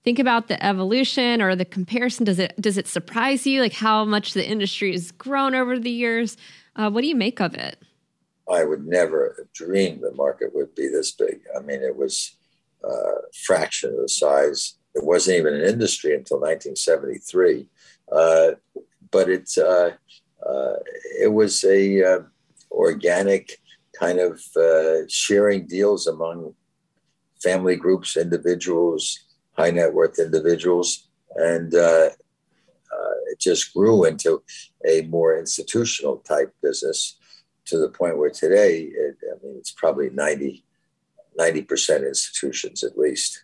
think 0.03 0.17
about 0.17 0.47
the 0.47 0.63
evolution 0.65 1.41
or 1.41 1.55
the 1.55 1.65
comparison 1.65 2.25
does 2.25 2.39
it 2.39 2.59
does 2.59 2.77
it 2.77 2.87
surprise 2.87 3.45
you 3.45 3.61
like 3.61 3.73
how 3.73 4.03
much 4.03 4.33
the 4.33 4.47
industry 4.47 4.93
has 4.93 5.11
grown 5.11 5.53
over 5.53 5.77
the 5.77 5.91
years 5.91 6.37
uh, 6.75 6.89
what 6.89 7.01
do 7.01 7.07
you 7.07 7.15
make 7.15 7.39
of 7.39 7.53
it 7.53 7.77
i 8.51 8.63
would 8.63 8.85
never 8.85 9.35
have 9.37 9.51
dreamed 9.53 10.01
the 10.01 10.13
market 10.13 10.53
would 10.53 10.73
be 10.75 10.87
this 10.87 11.11
big 11.11 11.39
i 11.57 11.59
mean 11.61 11.81
it 11.81 11.95
was 11.95 12.37
uh, 12.83 12.87
a 12.89 13.33
fraction 13.45 13.91
of 13.91 13.97
the 13.97 14.09
size 14.09 14.77
it 14.93 15.03
wasn't 15.03 15.37
even 15.37 15.53
an 15.53 15.61
industry 15.61 16.13
until 16.15 16.39
1973. 16.39 17.67
Uh, 18.11 18.51
but 19.09 19.29
it's 19.29 19.57
uh, 19.57 19.91
uh, 20.47 20.73
it 21.19 21.31
was 21.31 21.63
a 21.63 22.03
uh, 22.03 22.19
organic 22.71 23.57
kind 23.97 24.19
of 24.19 24.41
uh, 24.57 25.07
sharing 25.07 25.67
deals 25.67 26.07
among 26.07 26.53
family 27.41 27.75
groups, 27.75 28.17
individuals, 28.17 29.19
high 29.53 29.71
net 29.71 29.93
worth 29.93 30.19
individuals, 30.19 31.07
and 31.35 31.73
uh, 31.75 32.09
it 33.27 33.39
just 33.39 33.73
grew 33.73 34.03
into 34.03 34.43
a 34.85 35.03
more 35.03 35.37
institutional 35.37 36.17
type 36.17 36.53
business 36.61 37.17
to 37.65 37.77
the 37.77 37.89
point 37.89 38.17
where 38.17 38.29
today, 38.29 38.81
it, 38.81 39.17
I 39.23 39.45
mean, 39.45 39.55
it's 39.57 39.71
probably 39.71 40.09
90 40.09 40.63
90% 41.39 42.07
institutions 42.07 42.83
at 42.83 42.97
least. 42.97 43.43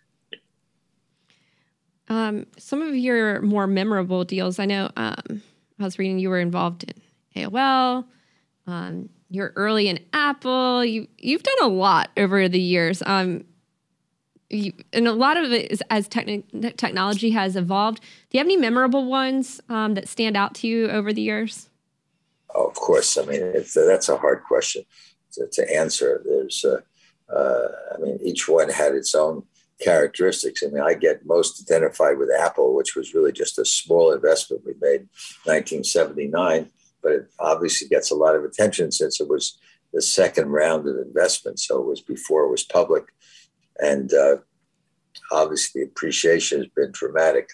Um, 2.08 2.46
some 2.56 2.80
of 2.82 2.94
your 2.94 3.42
more 3.42 3.66
memorable 3.66 4.24
deals, 4.24 4.58
I 4.58 4.64
know 4.64 4.90
um, 4.96 5.42
I 5.78 5.84
was 5.84 5.98
reading 5.98 6.18
you 6.18 6.30
were 6.30 6.40
involved 6.40 6.84
in 6.84 7.44
AOL. 7.44 8.04
Um, 8.66 9.10
you're 9.30 9.52
early 9.56 9.88
in 9.88 10.00
Apple. 10.12 10.84
You 10.84 11.06
you've 11.18 11.42
done 11.42 11.62
a 11.62 11.68
lot 11.68 12.10
over 12.16 12.48
the 12.48 12.60
years. 12.60 13.02
Um, 13.04 13.44
you, 14.48 14.72
and 14.94 15.06
a 15.06 15.12
lot 15.12 15.36
of 15.36 15.52
it 15.52 15.70
is 15.70 15.82
as 15.90 16.08
techni- 16.08 16.76
technology 16.78 17.30
has 17.30 17.54
evolved. 17.54 18.00
Do 18.00 18.38
you 18.38 18.38
have 18.38 18.46
any 18.46 18.56
memorable 18.56 19.04
ones 19.04 19.60
um, 19.68 19.92
that 19.94 20.08
stand 20.08 20.36
out 20.36 20.54
to 20.56 20.66
you 20.66 20.88
over 20.88 21.12
the 21.12 21.20
years? 21.20 21.68
Of 22.54 22.74
course. 22.74 23.16
I 23.18 23.24
mean, 23.24 23.52
that's 23.52 24.08
a 24.08 24.16
hard 24.16 24.42
question 24.44 24.84
to, 25.32 25.46
to 25.52 25.76
answer. 25.76 26.22
There's, 26.24 26.64
uh, 26.64 26.80
uh, 27.32 27.68
I 27.94 27.98
mean, 27.98 28.18
each 28.22 28.48
one 28.48 28.70
had 28.70 28.94
its 28.94 29.14
own 29.14 29.44
characteristics. 29.80 30.62
I 30.62 30.70
mean, 30.70 30.82
I 30.82 30.94
get 30.94 31.26
most 31.26 31.62
identified 31.62 32.18
with 32.18 32.30
Apple, 32.30 32.74
which 32.74 32.96
was 32.96 33.14
really 33.14 33.32
just 33.32 33.58
a 33.58 33.64
small 33.64 34.12
investment 34.12 34.64
we 34.64 34.72
made 34.80 35.02
in 35.02 35.08
1979, 35.44 36.70
but 37.02 37.12
it 37.12 37.30
obviously 37.38 37.88
gets 37.88 38.10
a 38.10 38.16
lot 38.16 38.34
of 38.34 38.44
attention 38.44 38.90
since 38.90 39.20
it 39.20 39.28
was 39.28 39.58
the 39.92 40.02
second 40.02 40.48
round 40.48 40.88
of 40.88 40.96
investment. 40.96 41.60
So 41.60 41.80
it 41.80 41.86
was 41.86 42.00
before 42.00 42.44
it 42.44 42.50
was 42.50 42.64
public. 42.64 43.04
And 43.78 44.12
uh, 44.12 44.38
obviously, 45.30 45.82
the 45.82 45.88
appreciation 45.88 46.58
has 46.58 46.68
been 46.74 46.90
dramatic. 46.92 47.48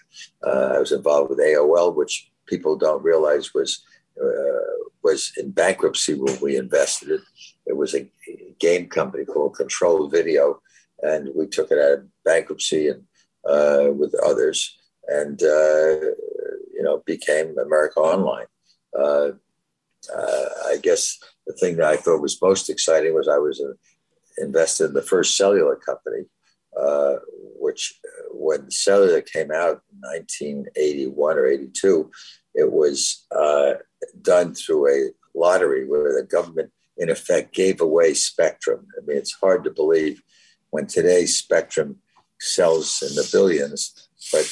Uh, 0.45 0.73
I 0.75 0.79
was 0.79 0.93
involved 0.93 1.31
with 1.31 1.39
AOL, 1.41 1.95
which 1.95 2.31
people 2.47 2.77
don't 2.77 3.03
realize 3.03 3.55
was 3.55 3.85
uh, 4.23 4.75
was 5.03 5.33
in 5.37 5.51
bankruptcy 5.51 6.15
when 6.15 6.39
we 6.41 6.57
invested 6.57 7.11
it. 7.11 7.21
It 7.67 7.77
was 7.77 7.95
a 7.95 8.09
game 8.59 8.89
company 8.89 9.25
called 9.25 9.57
Control 9.57 10.09
Video, 10.09 10.61
and 11.03 11.29
we 11.35 11.47
took 11.47 11.71
it 11.71 11.79
out 11.79 11.99
of 11.99 12.09
bankruptcy 12.25 12.89
and 12.89 13.03
uh, 13.49 13.93
with 13.93 14.15
others, 14.25 14.79
and 15.09 15.43
uh, 15.43 16.01
you 16.73 16.83
know 16.83 17.03
became 17.07 17.59
America 17.59 18.01
Online. 18.01 18.47
Uh, 18.99 19.33
I 20.67 20.77
guess 20.83 21.19
the 21.47 21.55
thing 21.55 21.77
that 21.77 21.87
I 21.87 21.97
thought 21.97 22.21
was 22.21 22.41
most 22.43 22.69
exciting 22.71 23.15
was 23.15 23.29
I 23.29 23.39
was 23.39 23.63
invested 24.39 24.87
in 24.87 24.95
the 24.95 25.03
first 25.03 25.37
cellular 25.37 25.77
company, 25.77 26.25
uh, 26.79 27.17
which 27.59 28.01
when 28.31 28.71
cellular 28.71 29.21
came 29.21 29.51
out 29.51 29.83
in 29.93 30.01
1981 30.01 31.39
or 31.39 31.47
82, 31.47 32.11
it 32.55 32.71
was 32.71 33.27
uh, 33.37 33.75
done 34.23 34.55
through 34.55 34.89
a 34.89 35.11
lottery 35.35 35.87
where 35.87 36.15
the 36.15 36.27
government, 36.27 36.71
in 36.97 37.11
effect, 37.11 37.55
gave 37.55 37.81
away 37.81 38.15
spectrum. 38.15 38.87
I 38.97 39.05
mean, 39.05 39.17
it's 39.17 39.33
hard 39.33 39.65
to 39.65 39.71
believe 39.71 40.23
when 40.71 40.87
today's 40.87 41.37
spectrum 41.37 41.97
sells 42.41 43.03
in 43.03 43.15
the 43.15 43.29
billions, 43.33 44.09
but 44.33 44.49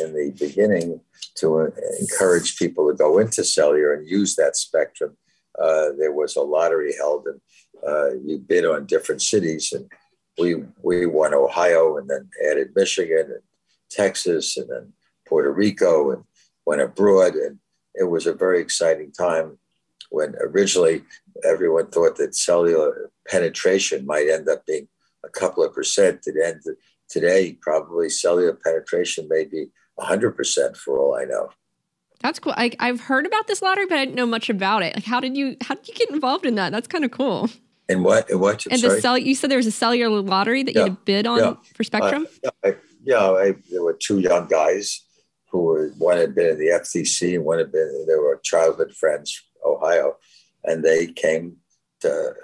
in 0.00 0.12
the 0.14 0.34
beginning, 0.38 1.00
to 1.36 1.72
encourage 2.00 2.58
people 2.58 2.88
to 2.88 2.96
go 2.96 3.18
into 3.18 3.44
cellular 3.44 3.94
and 3.94 4.08
use 4.08 4.36
that 4.36 4.56
spectrum, 4.56 5.16
uh, 5.58 5.88
there 5.98 6.12
was 6.12 6.36
a 6.36 6.42
lottery 6.42 6.94
held, 6.96 7.26
and 7.26 7.40
uh, 7.86 8.14
you 8.24 8.38
bid 8.38 8.64
on 8.64 8.86
different 8.86 9.22
cities, 9.22 9.72
and 9.72 9.90
we 10.38 10.56
we 10.82 11.06
won 11.06 11.34
Ohio, 11.34 11.96
and 11.96 12.08
then 12.08 12.28
added 12.50 12.72
Michigan 12.74 13.26
and 13.30 13.42
Texas, 13.90 14.56
and 14.56 14.68
then 14.68 14.92
Puerto 15.26 15.52
Rico, 15.52 16.12
and 16.12 16.24
went 16.66 16.80
abroad, 16.80 17.34
and 17.34 17.58
it 17.94 18.04
was 18.04 18.26
a 18.26 18.34
very 18.34 18.60
exciting 18.60 19.12
time 19.12 19.58
when 20.10 20.34
originally 20.40 21.02
everyone 21.44 21.86
thought 21.88 22.16
that 22.16 22.34
cellular 22.34 23.10
penetration 23.28 24.04
might 24.06 24.28
end 24.28 24.48
up 24.48 24.66
being 24.66 24.88
a 25.24 25.28
couple 25.28 25.64
of 25.64 25.74
percent. 25.74 26.20
It 26.26 26.34
ended 26.42 26.76
today, 27.08 27.58
probably 27.60 28.08
cellular 28.08 28.54
penetration 28.54 29.28
may 29.28 29.44
be 29.44 29.66
100% 29.98 30.76
for 30.76 30.98
all 30.98 31.14
I 31.14 31.24
know. 31.24 31.50
That's 32.20 32.38
cool. 32.38 32.54
I, 32.56 32.72
have 32.78 33.00
heard 33.00 33.26
about 33.26 33.46
this 33.46 33.62
lottery, 33.62 33.86
but 33.86 33.96
I 33.96 34.04
didn't 34.04 34.16
know 34.16 34.26
much 34.26 34.50
about 34.50 34.82
it. 34.82 34.94
Like, 34.94 35.04
how 35.04 35.20
did 35.20 35.36
you 35.36 35.56
how 35.62 35.74
did 35.74 35.88
you 35.88 35.94
get 35.94 36.10
involved 36.10 36.44
in 36.44 36.56
that? 36.56 36.70
That's 36.70 36.86
kind 36.86 37.04
of 37.04 37.10
cool. 37.10 37.48
And 37.88 38.04
what? 38.04 38.28
And 38.30 38.40
what? 38.40 38.66
and 38.66 38.80
the 38.80 39.00
cell. 39.00 39.16
You 39.16 39.34
said 39.34 39.50
there 39.50 39.56
was 39.56 39.66
a 39.66 39.72
cellular 39.72 40.20
lottery 40.20 40.62
that 40.62 40.74
yeah, 40.74 40.80
you 40.80 40.84
had 40.84 41.04
bid 41.06 41.26
on 41.26 41.38
yeah. 41.38 41.54
for 41.74 41.82
Spectrum. 41.82 42.26
Uh, 42.44 42.50
yeah, 42.64 42.70
I, 42.70 42.76
yeah 43.02 43.30
I, 43.30 43.54
there 43.70 43.82
were 43.82 43.96
two 43.98 44.18
young 44.20 44.48
guys 44.48 45.02
who 45.50 45.62
were 45.62 45.88
one 45.98 46.16
had 46.16 46.34
been 46.34 46.50
in 46.50 46.58
the 46.58 46.68
FTC 46.68 47.34
and 47.34 47.44
one 47.44 47.58
had 47.58 47.72
been 47.72 48.06
they 48.06 48.14
were 48.14 48.40
childhood 48.42 48.92
friends, 48.94 49.42
Ohio, 49.64 50.16
and 50.64 50.84
they 50.84 51.06
came 51.06 51.56
to 52.00 52.34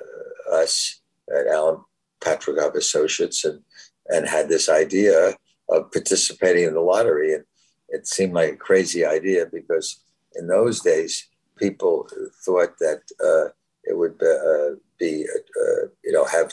us 0.53 1.01
at 1.31 1.47
Alan 1.47 1.81
Patricof 2.21 2.75
Associates 2.75 3.45
and 3.45 3.61
and 4.09 4.29
had 4.29 4.49
this 4.49 4.69
idea 4.69 5.35
of 5.69 5.90
participating 5.90 6.64
in 6.64 6.75
the 6.75 6.81
lottery, 6.81 7.35
and 7.35 7.45
it 7.88 8.07
seemed 8.07 8.35
like 8.35 8.53
a 8.53 8.57
crazy 8.57 9.05
idea 9.05 9.47
because 9.53 10.03
in 10.35 10.47
those 10.47 10.81
days 10.81 11.29
people 11.57 12.09
thought 12.45 12.79
that 12.79 13.01
uh, 13.25 13.51
it 13.85 13.97
would 13.97 14.21
uh, 14.23 14.77
be 14.99 15.25
uh, 15.25 15.87
you 16.05 16.12
know 16.12 16.25
have 16.25 16.53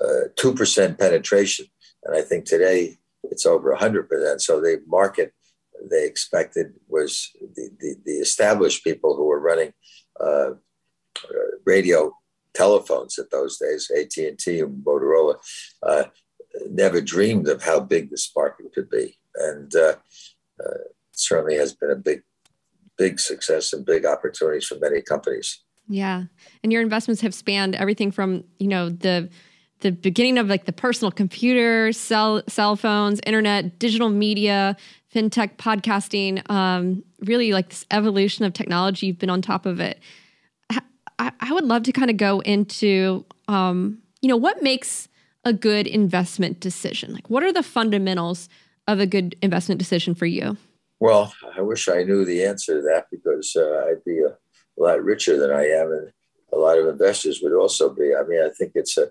uh, 0.00 0.28
two 0.36 0.54
percent 0.54 0.98
penetration, 0.98 1.66
and 2.04 2.16
I 2.16 2.22
think 2.22 2.44
today 2.44 2.96
it's 3.24 3.46
over 3.46 3.74
hundred 3.74 4.08
percent. 4.08 4.40
So 4.42 4.60
the 4.60 4.82
market 4.86 5.32
they 5.90 6.06
expected 6.06 6.74
was 6.88 7.30
the, 7.54 7.70
the, 7.80 7.96
the 8.04 8.12
established 8.12 8.84
people 8.84 9.16
who 9.16 9.24
were 9.24 9.40
running 9.40 9.72
uh, 10.20 10.50
radio 11.64 12.12
telephones 12.54 13.18
at 13.18 13.30
those 13.30 13.58
days, 13.58 13.90
AT&T 13.96 14.60
and 14.60 14.84
Motorola, 14.84 15.36
uh, 15.82 16.04
never 16.70 17.00
dreamed 17.00 17.48
of 17.48 17.62
how 17.62 17.80
big 17.80 18.10
this 18.10 18.30
market 18.34 18.72
could 18.74 18.88
be. 18.88 19.18
And 19.34 19.74
uh, 19.74 19.96
uh, 20.64 20.78
certainly 21.12 21.56
has 21.56 21.74
been 21.74 21.90
a 21.90 21.96
big, 21.96 22.22
big 22.96 23.20
success 23.20 23.72
and 23.72 23.84
big 23.84 24.06
opportunities 24.06 24.66
for 24.66 24.78
many 24.80 25.02
companies. 25.02 25.62
Yeah. 25.88 26.24
And 26.62 26.72
your 26.72 26.82
investments 26.82 27.20
have 27.20 27.34
spanned 27.34 27.74
everything 27.74 28.10
from, 28.10 28.44
you 28.58 28.68
know, 28.68 28.88
the 28.88 29.28
the 29.80 29.92
beginning 29.92 30.38
of 30.38 30.48
like 30.48 30.64
the 30.64 30.72
personal 30.72 31.10
computer, 31.10 31.92
cell 31.92 32.42
cell 32.48 32.76
phones, 32.76 33.20
internet, 33.26 33.78
digital 33.78 34.08
media, 34.08 34.76
fintech, 35.14 35.56
podcasting, 35.56 36.48
um, 36.50 37.02
really 37.20 37.52
like 37.52 37.68
this 37.68 37.84
evolution 37.90 38.44
of 38.44 38.52
technology. 38.52 39.06
You've 39.06 39.18
been 39.18 39.30
on 39.30 39.42
top 39.42 39.66
of 39.66 39.80
it. 39.80 40.00
I, 41.18 41.32
I 41.40 41.52
would 41.52 41.64
love 41.64 41.84
to 41.84 41.92
kind 41.92 42.10
of 42.10 42.16
go 42.16 42.40
into, 42.40 43.24
um, 43.48 43.98
you 44.20 44.28
know, 44.28 44.36
what 44.36 44.62
makes 44.62 45.08
a 45.44 45.52
good 45.52 45.86
investment 45.86 46.60
decision? 46.60 47.12
Like, 47.14 47.30
what 47.30 47.42
are 47.42 47.52
the 47.52 47.62
fundamentals 47.62 48.48
of 48.86 49.00
a 49.00 49.06
good 49.06 49.36
investment 49.42 49.78
decision 49.78 50.14
for 50.14 50.26
you? 50.26 50.56
Well, 51.00 51.32
I 51.56 51.60
wish 51.60 51.88
I 51.88 52.02
knew 52.02 52.24
the 52.24 52.44
answer 52.44 52.76
to 52.76 52.82
that 52.82 53.06
because 53.10 53.54
uh, 53.56 53.86
I'd 53.88 54.04
be 54.04 54.20
a, 54.20 54.28
a 54.28 54.78
lot 54.78 55.02
richer 55.02 55.38
than 55.38 55.50
I 55.50 55.66
am, 55.68 55.92
and 55.92 56.12
a 56.52 56.56
lot 56.56 56.78
of 56.78 56.86
investors 56.86 57.40
would 57.42 57.52
also 57.52 57.90
be. 57.90 58.14
I 58.14 58.22
mean, 58.26 58.42
I 58.42 58.50
think 58.50 58.72
it's 58.74 58.96
a 58.98 59.10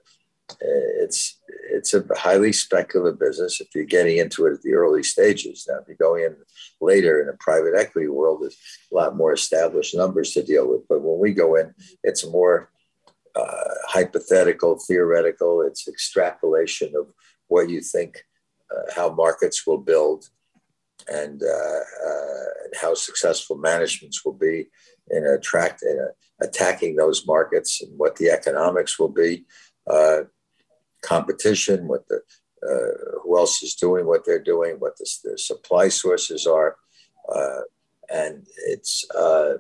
it's 0.59 1.39
it's 1.71 1.93
a 1.93 2.05
highly 2.15 2.53
speculative 2.53 3.19
business 3.19 3.59
if 3.59 3.67
you're 3.75 3.83
getting 3.83 4.17
into 4.17 4.45
it 4.45 4.53
at 4.53 4.61
the 4.61 4.73
early 4.73 5.03
stages. 5.03 5.65
Now, 5.67 5.79
if 5.79 5.87
you 5.87 5.95
go 5.95 6.15
in 6.15 6.35
later 6.79 7.21
in 7.21 7.29
a 7.29 7.37
private 7.39 7.73
equity 7.77 8.07
world, 8.07 8.41
there's 8.41 8.57
a 8.91 8.95
lot 8.95 9.15
more 9.15 9.33
established 9.33 9.95
numbers 9.95 10.31
to 10.33 10.43
deal 10.43 10.69
with. 10.69 10.87
But 10.87 11.01
when 11.01 11.19
we 11.19 11.33
go 11.33 11.55
in, 11.55 11.73
it's 12.03 12.25
more 12.25 12.71
uh, 13.35 13.73
hypothetical, 13.87 14.79
theoretical. 14.87 15.61
It's 15.61 15.87
extrapolation 15.87 16.93
of 16.95 17.07
what 17.47 17.69
you 17.69 17.81
think 17.81 18.23
uh, 18.71 18.91
how 18.95 19.13
markets 19.13 19.67
will 19.67 19.77
build 19.77 20.29
and, 21.07 21.43
uh, 21.43 21.45
uh 22.07 22.45
and 22.63 22.73
how 22.81 22.93
successful 22.93 23.57
managements 23.57 24.25
will 24.25 24.33
be 24.33 24.67
in 25.11 25.25
attract 25.25 25.83
in 25.83 26.07
attacking 26.41 26.95
those 26.95 27.27
markets 27.27 27.81
and 27.81 27.91
what 27.97 28.15
the 28.15 28.29
economics 28.29 28.97
will 28.97 29.09
be. 29.09 29.45
Uh, 29.87 30.21
competition, 31.05 31.87
what 31.87 32.07
the 32.07 32.21
uh, 32.67 33.19
who 33.21 33.37
else 33.37 33.61
is 33.61 33.75
doing 33.75 34.07
what 34.07 34.25
they're 34.25 34.41
doing, 34.41 34.75
what 34.79 34.97
the, 34.97 35.07
the 35.23 35.37
supply 35.37 35.87
sources 35.87 36.47
are, 36.47 36.77
uh, 37.33 37.61
and 38.11 38.45
it's 38.67 39.05
uh, 39.11 39.53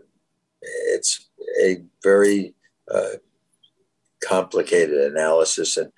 it's 0.61 1.29
a 1.61 1.83
very 2.03 2.55
uh, 2.93 3.17
complicated 4.23 5.11
analysis, 5.11 5.77
and 5.77 5.91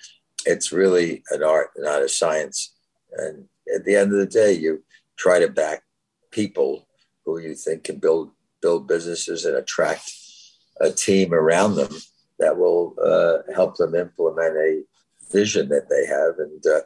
it's 0.45 0.71
really 0.71 1.23
an 1.31 1.43
art, 1.43 1.69
not 1.77 2.01
a 2.01 2.09
science. 2.09 2.75
And 3.13 3.45
at 3.73 3.85
the 3.85 3.95
end 3.95 4.11
of 4.11 4.19
the 4.19 4.25
day, 4.25 4.51
you 4.53 4.83
try 5.15 5.39
to 5.39 5.47
back 5.47 5.83
people 6.31 6.87
who 7.25 7.39
you 7.39 7.55
think 7.55 7.85
can 7.85 7.99
build 7.99 8.31
build 8.61 8.87
businesses 8.87 9.45
and 9.45 9.55
attract 9.55 10.11
a 10.81 10.91
team 10.91 11.33
around 11.33 11.75
them 11.75 11.93
that 12.39 12.57
will 12.57 12.95
uh, 13.03 13.51
help 13.53 13.77
them 13.77 13.95
implement 13.95 14.55
a 14.57 14.83
vision 15.31 15.69
that 15.69 15.89
they 15.89 16.05
have. 16.05 16.39
And 16.39 16.65
uh, 16.65 16.81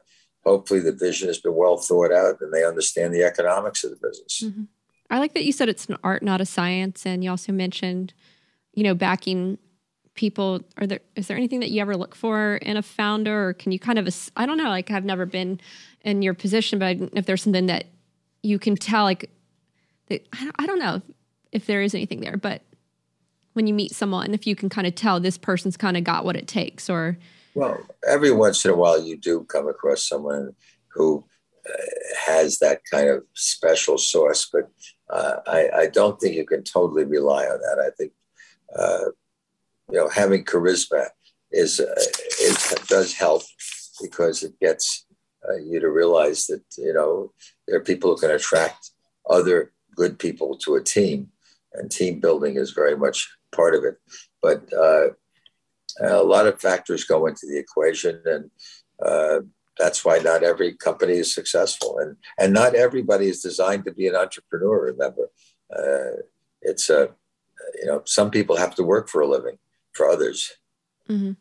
hopefully, 0.45 0.79
the 0.79 0.91
vision 0.91 1.27
has 1.27 1.39
been 1.39 1.55
well 1.55 1.77
thought 1.77 2.11
out 2.11 2.41
and 2.41 2.53
they 2.53 2.65
understand 2.65 3.13
the 3.13 3.23
economics 3.23 3.83
of 3.83 3.91
the 3.91 4.07
business. 4.07 4.43
Mm-hmm. 4.43 4.63
I 5.09 5.19
like 5.19 5.33
that 5.33 5.43
you 5.43 5.51
said 5.51 5.67
it's 5.69 5.87
an 5.87 5.97
art, 6.03 6.23
not 6.23 6.41
a 6.41 6.45
science. 6.45 7.05
And 7.05 7.23
you 7.23 7.29
also 7.29 7.51
mentioned, 7.51 8.13
you 8.73 8.83
know, 8.83 8.95
backing 8.95 9.57
people. 10.13 10.61
Are 10.77 10.87
there 10.87 10.99
is 11.15 11.27
there 11.27 11.37
anything 11.37 11.59
that 11.59 11.71
you 11.71 11.81
ever 11.81 11.97
look 11.97 12.15
for 12.15 12.55
in 12.57 12.77
a 12.77 12.81
founder, 12.81 13.49
or 13.49 13.53
can 13.53 13.71
you 13.71 13.79
kind 13.79 13.99
of 13.99 14.31
I 14.35 14.45
don't 14.45 14.57
know, 14.57 14.69
like 14.69 14.91
I've 14.91 15.05
never 15.05 15.25
been 15.25 15.59
in 16.01 16.21
your 16.21 16.33
position, 16.33 16.79
but 16.79 16.97
if 17.13 17.25
there's 17.25 17.43
something 17.43 17.67
that 17.67 17.85
you 18.43 18.59
can 18.59 18.75
tell, 18.75 19.03
like 19.03 19.29
I 20.09 20.65
don't 20.65 20.79
know 20.79 21.01
if 21.51 21.65
there 21.65 21.81
is 21.81 21.93
anything 21.93 22.21
there, 22.21 22.37
but 22.37 22.61
when 23.53 23.67
you 23.67 23.73
meet 23.73 23.93
someone, 23.93 24.33
if 24.33 24.47
you 24.47 24.55
can 24.55 24.69
kind 24.69 24.87
of 24.87 24.95
tell 24.95 25.19
this 25.19 25.37
person's 25.37 25.77
kind 25.77 25.97
of 25.97 26.03
got 26.03 26.25
what 26.25 26.35
it 26.35 26.47
takes, 26.47 26.89
or 26.89 27.17
well, 27.53 27.77
every 28.07 28.31
once 28.31 28.65
in 28.65 28.71
a 28.71 28.75
while 28.75 29.01
you 29.01 29.17
do 29.17 29.43
come 29.43 29.67
across 29.67 30.07
someone 30.07 30.55
who 30.89 31.23
uh, 31.67 31.73
has 32.25 32.59
that 32.59 32.81
kind 32.89 33.09
of 33.09 33.23
special 33.33 33.97
source, 33.97 34.49
but 34.51 34.69
uh, 35.09 35.37
I, 35.47 35.69
I, 35.75 35.87
don't 35.87 36.19
think 36.19 36.35
you 36.35 36.45
can 36.45 36.63
totally 36.63 37.03
rely 37.03 37.45
on 37.45 37.59
that. 37.59 37.83
I 37.85 37.89
think 37.97 38.13
uh, 38.75 39.11
you 39.91 39.99
know 39.99 40.09
having 40.09 40.43
charisma 40.43 41.07
is, 41.51 41.79
uh, 41.79 41.93
is 42.41 42.75
does 42.87 43.13
help 43.13 43.43
because 44.01 44.41
it 44.43 44.59
gets 44.59 45.05
uh, 45.47 45.57
you 45.57 45.79
to 45.79 45.89
realize 45.89 46.47
that 46.47 46.63
you 46.77 46.93
know 46.93 47.31
there 47.67 47.77
are 47.77 47.83
people 47.83 48.11
who 48.11 48.21
can 48.21 48.31
attract 48.31 48.91
other 49.29 49.71
good 49.95 50.17
people 50.17 50.57
to 50.57 50.75
a 50.75 50.83
team, 50.83 51.29
and 51.73 51.91
team 51.91 52.19
building 52.19 52.55
is 52.55 52.71
very 52.71 52.95
much 52.95 53.29
part 53.51 53.75
of 53.75 53.83
it. 53.83 53.97
But 54.41 54.71
uh, 54.73 55.09
a 55.99 56.23
lot 56.23 56.47
of 56.47 56.59
factors 56.59 57.03
go 57.03 57.25
into 57.27 57.47
the 57.47 57.57
equation, 57.57 58.21
and 58.25 58.51
uh, 59.05 59.39
that's 59.77 60.05
why 60.05 60.19
not 60.19 60.43
every 60.43 60.73
company 60.75 61.13
is 61.13 61.33
successful, 61.33 61.97
and 61.99 62.17
and 62.39 62.53
not 62.53 62.75
everybody 62.75 63.27
is 63.27 63.41
designed 63.41 63.85
to 63.85 63.93
be 63.93 64.07
an 64.07 64.15
entrepreneur. 64.15 64.85
Remember, 64.85 65.29
uh, 65.75 66.21
it's 66.61 66.89
a 66.89 67.09
you 67.79 67.85
know 67.85 68.01
some 68.05 68.31
people 68.31 68.57
have 68.57 68.75
to 68.75 68.83
work 68.83 69.09
for 69.09 69.21
a 69.21 69.27
living. 69.27 69.57
For 69.93 70.07
others, 70.07 70.53
mm-hmm. 71.09 71.33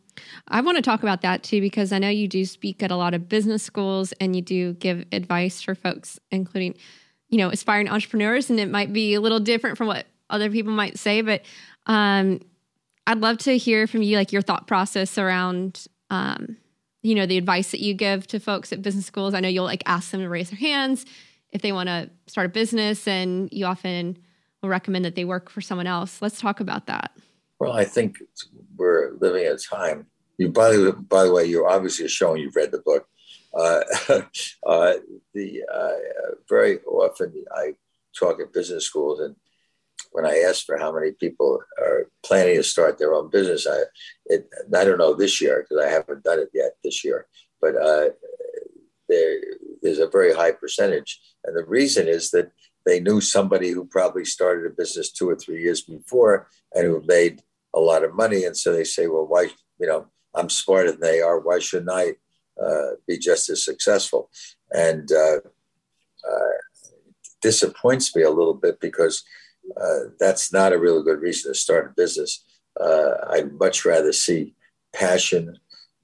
I 0.49 0.61
want 0.61 0.77
to 0.77 0.83
talk 0.83 1.05
about 1.05 1.23
that 1.23 1.45
too 1.45 1.61
because 1.61 1.93
I 1.93 1.99
know 1.99 2.09
you 2.09 2.27
do 2.27 2.45
speak 2.45 2.83
at 2.83 2.91
a 2.91 2.97
lot 2.97 3.15
of 3.15 3.29
business 3.29 3.63
schools 3.63 4.13
and 4.21 4.35
you 4.35 4.43
do 4.43 4.73
give 4.75 5.05
advice 5.13 5.63
for 5.63 5.77
folks, 5.77 6.19
including 6.33 6.75
you 7.29 7.39
know 7.39 7.51
aspiring 7.51 7.89
entrepreneurs, 7.89 8.51
and 8.51 8.59
it 8.59 8.69
might 8.69 8.93
be 8.93 9.15
a 9.15 9.21
little 9.21 9.39
different 9.39 9.79
from 9.79 9.87
what 9.87 10.07
other 10.31 10.51
people 10.51 10.73
might 10.73 10.99
say, 10.99 11.21
but 11.21 11.43
um, 11.87 12.41
I'd 13.11 13.19
love 13.19 13.39
to 13.39 13.59
hear 13.59 13.89
from 13.89 14.03
you, 14.03 14.17
like 14.17 14.31
your 14.31 14.41
thought 14.41 14.69
process 14.69 15.19
around, 15.19 15.89
um, 16.11 16.57
you 17.03 17.17
know, 17.17 17.27
the 17.27 17.39
advice 17.39 17.73
that 17.73 17.81
you 17.81 17.93
give 17.93 18.25
to 18.29 18.39
folks 18.39 18.73
at 18.73 18.83
business 18.83 19.05
schools. 19.05 19.35
I 19.35 19.41
know 19.41 19.49
you'll 19.49 19.65
like 19.65 19.83
ask 19.85 20.13
them 20.13 20.21
to 20.21 20.29
raise 20.29 20.51
their 20.51 20.61
hands 20.61 21.05
if 21.51 21.61
they 21.61 21.73
want 21.73 21.89
to 21.89 22.09
start 22.29 22.47
a 22.47 22.51
business, 22.51 23.09
and 23.09 23.49
you 23.51 23.67
often 23.67 24.17
will 24.63 24.69
recommend 24.69 25.05
that 25.07 25.17
they 25.17 25.25
work 25.25 25.51
for 25.51 25.61
someone 25.61 25.89
else. 25.89 26.23
Let's 26.23 26.41
talk 26.41 26.61
about 26.61 26.87
that. 26.87 27.11
Well, 27.59 27.73
I 27.73 27.85
think 27.85 28.19
we're 28.77 29.15
living 29.21 29.45
at 29.45 29.55
a 29.55 29.59
time. 29.59 30.07
You, 30.39 30.51
by 30.51 30.71
the 30.71 30.93
by 30.93 31.25
the 31.25 31.33
way, 31.33 31.47
you're 31.47 31.69
obviously 31.69 32.07
showing 32.07 32.41
you've 32.41 32.55
read 32.55 32.71
the 32.71 32.79
book. 32.79 33.09
Uh, 33.53 33.81
uh, 34.65 34.93
the 35.35 35.65
uh, 35.75 36.37
very 36.49 36.79
often 36.83 37.45
I 37.57 37.73
talk 38.17 38.41
at 38.41 38.53
business 38.53 38.87
schools, 38.87 39.19
and 39.19 39.35
when 40.13 40.27
I 40.27 40.39
asked 40.39 40.65
for 40.65 40.77
how 40.77 40.93
many 40.93 41.13
people 41.13 41.61
are 41.79 42.09
planning 42.25 42.57
to 42.57 42.63
start 42.63 42.99
their 42.99 43.15
own 43.15 43.31
business, 43.31 43.67
I 43.69 43.83
it, 44.27 44.49
I 44.75 44.85
don't 44.85 44.99
know 44.99 45.15
this 45.15 45.41
year 45.41 45.65
because 45.65 45.85
I 45.85 45.91
haven't 45.91 46.25
done 46.25 46.41
it 46.41 46.51
yet 46.53 46.73
this 46.83 47.05
year, 47.05 47.27
but 47.61 47.77
uh, 47.77 48.11
there 49.09 49.37
there's 49.83 49.99
a 49.99 50.09
very 50.09 50.35
high 50.35 50.53
percentage, 50.53 51.21
and 51.45 51.57
the 51.57 51.65
reason 51.65 52.09
is 52.09 52.31
that 52.31 52.51
they 52.87 53.01
knew 53.01 53.21
somebody 53.21 53.71
who 53.71 53.85
probably 53.85 54.25
started 54.25 54.67
a 54.67 54.75
business 54.75 55.13
two 55.13 55.29
or 55.29 55.37
three 55.37 55.63
years 55.63 55.83
before 55.83 56.49
and 56.75 56.87
who 56.87 57.03
made 57.07 57.43
a 57.75 57.81
lot 57.81 58.05
of 58.05 58.15
money, 58.15 58.45
and 58.45 58.57
so 58.57 58.73
they 58.73 58.85
say, 58.85 59.07
well, 59.07 59.27
why 59.27 59.49
you 59.79 59.87
know 59.87 60.07
I'm 60.35 60.49
smarter 60.49 60.93
than 60.93 61.01
they 61.01 61.21
are, 61.21 61.39
why 61.39 61.61
shouldn't 61.61 61.91
I 61.91 62.15
uh, 62.63 62.91
be 63.07 63.19
just 63.19 63.49
as 63.49 63.65
successful? 63.65 64.31
And 64.73 65.11
uh, 65.13 65.39
uh 66.29 66.61
disappoints 67.41 68.15
me 68.15 68.23
a 68.23 68.31
little 68.31 68.55
bit 68.55 68.81
because 68.81 69.25
that's 70.19 70.53
not 70.53 70.73
a 70.73 70.79
really 70.79 71.03
good 71.03 71.21
reason 71.21 71.53
to 71.53 71.59
start 71.59 71.91
a 71.91 71.95
business. 71.97 72.45
Uh, 72.79 73.13
I'd 73.31 73.53
much 73.59 73.85
rather 73.85 74.13
see 74.13 74.55
passion 74.95 75.59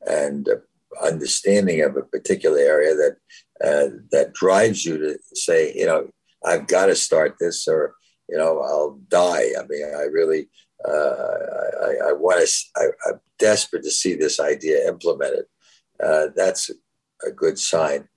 and 0.06 0.48
uh, 0.48 0.56
understanding 1.04 1.82
of 1.82 1.96
a 1.96 2.02
particular 2.02 2.58
area 2.58 2.94
that 2.94 3.16
uh, 3.64 3.96
that 4.12 4.34
drives 4.34 4.84
you 4.84 4.98
to 4.98 5.18
say, 5.32 5.72
you 5.74 5.86
know, 5.86 6.08
I've 6.44 6.66
got 6.66 6.86
to 6.86 6.94
start 6.94 7.36
this, 7.40 7.66
or 7.66 7.94
you 8.28 8.36
know, 8.36 8.60
I'll 8.60 9.00
die. 9.08 9.52
I 9.58 9.66
mean, 9.68 9.84
I 9.84 10.02
really, 10.02 10.48
uh, 10.86 10.90
I, 10.90 12.08
I 12.08 12.12
want 12.12 12.46
to. 12.46 12.52
I, 12.76 13.10
am 13.10 13.20
desperate 13.38 13.82
to 13.84 13.90
see 13.90 14.14
this 14.14 14.40
idea 14.40 14.88
implemented. 14.88 15.44
that's 15.98 16.70
a 17.26 17.30
good 17.30 17.58
sign. 17.58 18.08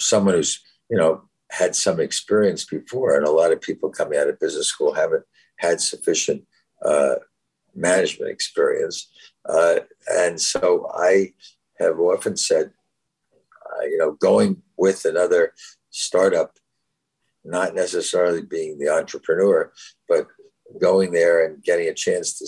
someone 0.00 0.34
who's, 0.34 0.60
you 0.90 0.96
know, 0.96 1.22
had 1.50 1.74
some 1.74 2.00
experience 2.00 2.64
before, 2.64 3.16
and 3.16 3.26
a 3.26 3.30
lot 3.30 3.52
of 3.52 3.60
people 3.60 3.88
coming 3.88 4.18
out 4.18 4.28
of 4.28 4.40
business 4.40 4.68
school 4.68 4.94
haven't 4.94 5.24
had 5.58 5.80
sufficient 5.80 6.44
uh, 6.84 7.16
management 7.74 8.30
experience. 8.30 9.10
Uh, 9.48 9.76
and 10.08 10.40
so 10.40 10.90
I 10.94 11.32
have 11.78 11.98
often 11.98 12.36
said, 12.36 12.72
uh, 13.32 13.84
you 13.84 13.98
know, 13.98 14.12
going 14.12 14.62
with 14.76 15.04
another 15.04 15.52
startup, 15.90 16.56
not 17.44 17.74
necessarily 17.74 18.42
being 18.42 18.78
the 18.78 18.88
entrepreneur, 18.88 19.72
but 20.08 20.26
going 20.80 21.12
there 21.12 21.44
and 21.44 21.62
getting 21.62 21.88
a 21.88 21.94
chance 21.94 22.38
to 22.38 22.46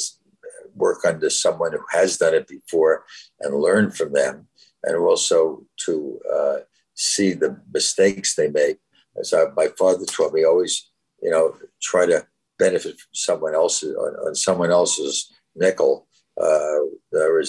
work 0.74 1.05
under 1.05 1.30
someone 1.30 1.72
who 1.72 1.84
has 1.90 2.16
done 2.16 2.34
it 2.34 2.49
before 2.49 3.05
and 3.40 3.61
learn 3.61 3.90
from 3.90 4.12
them, 4.12 4.49
and 4.82 4.96
also 4.96 5.64
to 5.76 6.20
uh, 6.32 6.57
see 6.94 7.32
the 7.32 7.61
mistakes 7.72 8.34
they 8.34 8.49
make 8.49 8.78
as 9.20 9.32
I, 9.32 9.46
my 9.56 9.68
father 9.78 10.04
taught 10.04 10.32
me, 10.32 10.44
always, 10.44 10.90
you 11.22 11.30
know, 11.30 11.54
try 11.80 12.06
to 12.06 12.26
benefit 12.58 12.98
from 12.98 13.12
someone 13.12 13.54
else's 13.54 13.94
on, 13.94 14.14
on 14.26 14.34
someone 14.34 14.70
else's 14.70 15.32
nickel. 15.54 16.06
Uh, 16.40 16.78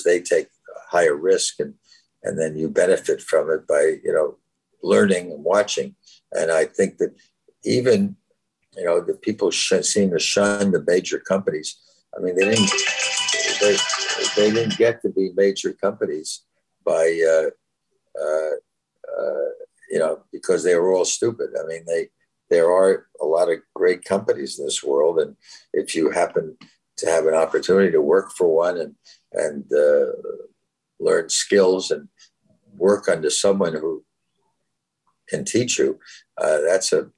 they 0.05 0.22
take 0.22 0.47
higher 0.89 1.15
risk, 1.15 1.59
and 1.59 1.76
and 2.24 2.39
then 2.39 2.55
you 2.57 2.70
benefit 2.70 3.22
from 3.22 3.49
it 3.49 3.67
by 3.67 3.97
you 4.03 4.13
know 4.13 4.38
learning 4.82 5.32
and 5.32 5.43
watching. 5.43 5.95
And 6.32 6.51
I 6.51 6.65
think 6.65 6.97
that 6.97 7.15
even 7.63 8.15
you 8.76 8.84
know 8.86 9.01
the 9.01 9.13
people 9.13 9.51
sh- 9.51 9.82
seem 9.82 10.11
to 10.11 10.20
shun 10.20 10.72
the 10.72 10.84
major 10.88 11.20
companies. 11.20 11.78
I 12.15 12.22
mean, 12.22 12.36
they 12.36 12.45
didn't 12.45 12.72
they, 13.61 13.78
they 14.36 14.51
didn't 14.51 14.78
get 14.78 15.01
to 15.01 15.09
be 15.09 15.32
major 15.36 15.74
companies 15.74 16.43
by 16.84 17.22
uh, 17.28 17.49
uh, 18.22 18.51
uh, 19.22 19.49
you 19.90 20.00
know, 20.00 20.24
because 20.32 20.64
they 20.64 20.76
were 20.76 20.94
all 20.94 21.06
stupid. 21.06 21.50
I 21.60 21.66
mean, 21.68 21.84
they 21.86 22.10
there 22.50 22.72
are 22.72 23.08
a 23.22 23.26
lot 23.26 23.50
of 23.50 23.60
great 23.76 24.04
companies 24.04 24.58
in 24.58 24.66
this 24.66 24.84
world, 24.84 25.20
and 25.20 25.36
if 25.74 25.96
you 25.96 26.10
happen 26.10 26.58
to 26.98 27.06
have 27.06 27.26
an 27.26 27.36
opportunity 27.36 27.92
to 27.92 28.02
work 28.02 28.32
for 28.32 28.54
one 28.54 28.78
and 28.78 28.96
and 29.34 29.66
uh, 29.74 30.12
learn 31.00 31.30
skills 31.30 31.92
and 31.92 32.10
work 32.76 33.08
under 33.08 33.30
someone 33.30 33.74
who 33.74 34.04
can 35.28 35.46
teach 35.46 35.78
you, 35.78 36.00
uh, 36.38 36.60
that's 36.62 36.92
a 36.94 37.10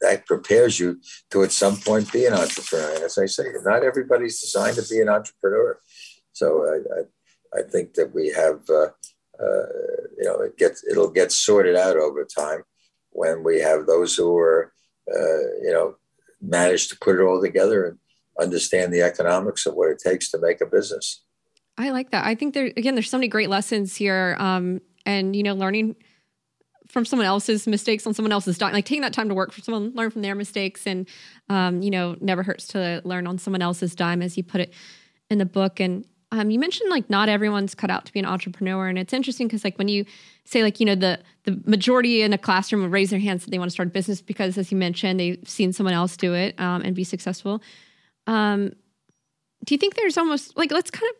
that 0.00 0.26
prepares 0.26 0.78
you 0.78 1.00
to 1.30 1.42
at 1.42 1.52
some 1.52 1.76
point 1.76 2.12
be 2.12 2.26
an 2.26 2.34
entrepreneur. 2.34 3.04
As 3.04 3.16
I 3.16 3.26
say, 3.26 3.44
not 3.64 3.84
everybody's 3.84 4.40
designed 4.40 4.76
to 4.76 4.86
be 4.88 5.00
an 5.00 5.08
entrepreneur. 5.08 5.78
So 6.32 6.46
I, 6.66 7.58
I, 7.58 7.60
I 7.60 7.62
think 7.70 7.94
that 7.94 8.14
we 8.14 8.28
have 8.32 8.68
uh, 8.68 8.88
you 9.40 10.24
know, 10.24 10.40
it 10.40 10.56
gets 10.56 10.84
it'll 10.90 11.10
get 11.10 11.32
sorted 11.32 11.76
out 11.76 11.96
over 11.96 12.24
time 12.24 12.62
when 13.10 13.44
we 13.44 13.60
have 13.60 13.86
those 13.86 14.14
who 14.14 14.36
are, 14.36 14.72
uh, 15.10 15.40
you 15.62 15.70
know, 15.72 15.96
manage 16.40 16.88
to 16.88 16.98
put 16.98 17.16
it 17.16 17.22
all 17.22 17.40
together 17.40 17.86
and 17.86 17.98
understand 18.40 18.92
the 18.92 19.02
economics 19.02 19.66
of 19.66 19.74
what 19.74 19.90
it 19.90 19.98
takes 19.98 20.30
to 20.30 20.38
make 20.38 20.60
a 20.60 20.66
business. 20.66 21.22
I 21.78 21.90
like 21.90 22.10
that. 22.10 22.24
I 22.24 22.34
think 22.34 22.54
there 22.54 22.66
again, 22.76 22.94
there's 22.94 23.10
so 23.10 23.18
many 23.18 23.28
great 23.28 23.50
lessons 23.50 23.96
here, 23.96 24.36
um, 24.38 24.80
and 25.06 25.34
you 25.34 25.42
know, 25.42 25.54
learning 25.54 25.96
from 26.88 27.04
someone 27.04 27.26
else's 27.26 27.66
mistakes 27.66 28.06
on 28.06 28.14
someone 28.14 28.30
else's 28.30 28.58
dime, 28.58 28.72
like 28.72 28.84
taking 28.84 29.02
that 29.02 29.12
time 29.12 29.28
to 29.28 29.34
work 29.34 29.52
for 29.52 29.60
someone, 29.60 29.92
learn 29.94 30.10
from 30.10 30.22
their 30.22 30.34
mistakes, 30.34 30.86
and 30.86 31.08
um, 31.48 31.82
you 31.82 31.90
know, 31.90 32.16
never 32.20 32.42
hurts 32.42 32.68
to 32.68 33.02
learn 33.04 33.26
on 33.26 33.38
someone 33.38 33.62
else's 33.62 33.94
dime, 33.94 34.22
as 34.22 34.36
you 34.36 34.44
put 34.44 34.60
it 34.60 34.72
in 35.30 35.38
the 35.38 35.46
book. 35.46 35.80
And 35.80 36.06
um, 36.32 36.50
you 36.50 36.58
mentioned 36.58 36.90
like 36.90 37.08
not 37.08 37.28
everyone's 37.28 37.74
cut 37.74 37.90
out 37.90 38.04
to 38.06 38.12
be 38.12 38.18
an 38.18 38.26
entrepreneur, 38.26 38.88
and 38.88 38.98
it's 38.98 39.12
interesting 39.12 39.46
because 39.46 39.64
like 39.64 39.78
when 39.78 39.88
you 39.88 40.04
say 40.44 40.62
like 40.62 40.80
you 40.80 40.86
know 40.86 40.94
the 40.94 41.20
the 41.44 41.60
majority 41.64 42.22
in 42.22 42.32
a 42.32 42.38
classroom 42.38 42.82
would 42.82 42.92
raise 42.92 43.10
their 43.10 43.20
hands 43.20 43.44
that 43.44 43.50
they 43.50 43.58
want 43.58 43.70
to 43.70 43.72
start 43.72 43.88
a 43.88 43.90
business 43.90 44.20
because 44.20 44.58
as 44.58 44.72
you 44.72 44.78
mentioned 44.78 45.20
they've 45.20 45.38
seen 45.46 45.72
someone 45.72 45.94
else 45.94 46.16
do 46.16 46.34
it 46.34 46.58
um, 46.58 46.82
and 46.82 46.94
be 46.94 47.04
successful. 47.04 47.62
Um, 48.26 48.72
do 49.64 49.74
you 49.74 49.78
think 49.78 49.94
there's 49.94 50.18
almost 50.18 50.56
like 50.56 50.70
let's 50.70 50.90
kind 50.90 51.10
of 51.10 51.16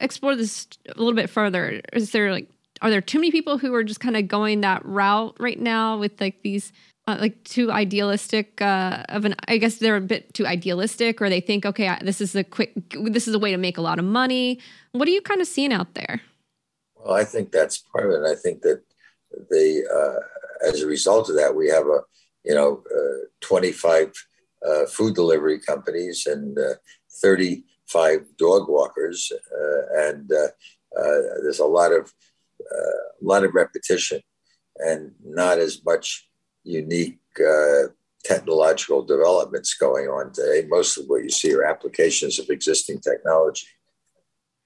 explore 0.00 0.36
this 0.36 0.66
a 0.88 0.98
little 0.98 1.14
bit 1.14 1.30
further? 1.30 1.80
Is 1.92 2.10
there 2.10 2.32
like 2.32 2.48
are 2.82 2.90
there 2.90 3.00
too 3.00 3.18
many 3.18 3.30
people 3.30 3.58
who 3.58 3.74
are 3.74 3.84
just 3.84 4.00
kind 4.00 4.16
of 4.16 4.28
going 4.28 4.60
that 4.60 4.84
route 4.84 5.36
right 5.38 5.58
now 5.58 5.96
with 5.98 6.20
like 6.20 6.42
these 6.42 6.72
uh, 7.06 7.16
like 7.20 7.42
too 7.44 7.70
idealistic 7.70 8.60
uh, 8.60 9.04
of 9.08 9.24
an 9.24 9.34
i 9.48 9.58
guess 9.58 9.76
they're 9.76 9.96
a 9.96 10.00
bit 10.00 10.32
too 10.34 10.46
idealistic 10.46 11.22
or 11.22 11.28
they 11.28 11.40
think 11.40 11.64
okay 11.64 11.96
this 12.02 12.20
is 12.20 12.34
a 12.34 12.42
quick 12.42 12.72
this 13.04 13.28
is 13.28 13.34
a 13.34 13.38
way 13.38 13.50
to 13.50 13.56
make 13.56 13.78
a 13.78 13.82
lot 13.82 13.98
of 13.98 14.04
money. 14.04 14.58
What 14.92 15.06
are 15.08 15.12
you 15.12 15.20
kind 15.20 15.40
of 15.40 15.46
seeing 15.46 15.72
out 15.72 15.94
there? 15.94 16.20
Well 16.96 17.14
i 17.14 17.24
think 17.24 17.52
that's 17.52 17.78
part 17.78 18.06
of 18.06 18.12
it. 18.12 18.26
I 18.26 18.34
think 18.34 18.62
that 18.62 18.82
the 19.50 19.84
uh, 19.86 20.68
as 20.68 20.82
a 20.82 20.86
result 20.86 21.28
of 21.28 21.36
that 21.36 21.54
we 21.54 21.68
have 21.68 21.86
a 21.86 22.00
you 22.44 22.54
know 22.54 22.82
uh, 22.94 23.26
25 23.40 24.12
uh, 24.66 24.86
food 24.86 25.14
delivery 25.14 25.60
companies 25.60 26.26
and 26.26 26.58
uh, 26.58 26.74
35 27.22 28.24
dog 28.36 28.68
walkers 28.68 29.32
and 29.94 30.28
there's 31.42 31.60
a 31.60 31.66
lot 31.66 31.92
of 31.92 32.12
a 32.72 33.24
lot 33.24 33.44
of 33.44 33.54
repetition 33.54 34.20
and 34.78 35.12
not 35.24 35.58
as 35.58 35.84
much 35.84 36.28
unique 36.66 37.18
uh, 37.40 37.88
technological 38.24 39.02
developments 39.02 39.74
going 39.74 40.06
on 40.08 40.32
today. 40.32 40.66
Most 40.68 40.98
of 40.98 41.06
what 41.06 41.22
you 41.22 41.30
see 41.30 41.54
are 41.54 41.64
applications 41.64 42.38
of 42.38 42.50
existing 42.50 43.00
technology. 43.00 43.68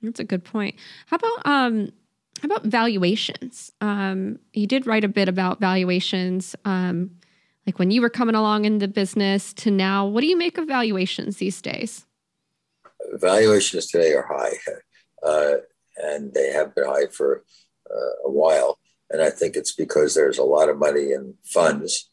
That's 0.03 0.21
a 0.21 0.25
good 0.25 0.45
point. 0.45 0.77
How 1.07 1.17
about 1.17 1.47
um, 1.47 1.93
how 2.41 2.47
about 2.47 2.65
valuations? 2.65 3.71
Um, 3.83 4.39
you 4.55 4.67
did 4.67 4.87
write 4.87 5.05
a 5.05 5.09
bit 5.09 5.29
about 5.29 5.61
valuations, 5.61 6.57
um, 6.65 7.11
like 7.67 7.79
when 7.79 7.91
you 7.91 8.01
were 8.01 8.09
coming 8.09 8.35
along 8.35 8.65
in 8.65 8.79
the 8.79 8.89
business 8.89 9.53
to 9.55 9.71
now. 9.71 10.07
What 10.07 10.23
do 10.23 10.27
you 10.27 10.39
make 10.39 10.57
of 10.57 10.67
valuations 10.67 11.37
these 11.37 11.61
days? 11.61 12.07
Valuations 13.13 13.89
today 13.89 14.15
are 14.15 14.27
high, 14.27 14.57
uh, 15.23 15.57
and 15.99 16.33
they 16.33 16.51
have 16.53 16.75
been 16.75 16.87
high 16.87 17.09
for 17.13 17.45
uh, 17.91 18.29
a 18.29 18.31
while. 18.31 18.79
And 19.11 19.21
I 19.21 19.31
think 19.31 19.57
it's 19.57 19.73
because 19.73 20.15
there's 20.15 20.39
a 20.39 20.45
lot 20.45 20.69
of 20.69 20.79
money 20.79 21.13
in 21.13 21.35
funds 21.45 22.11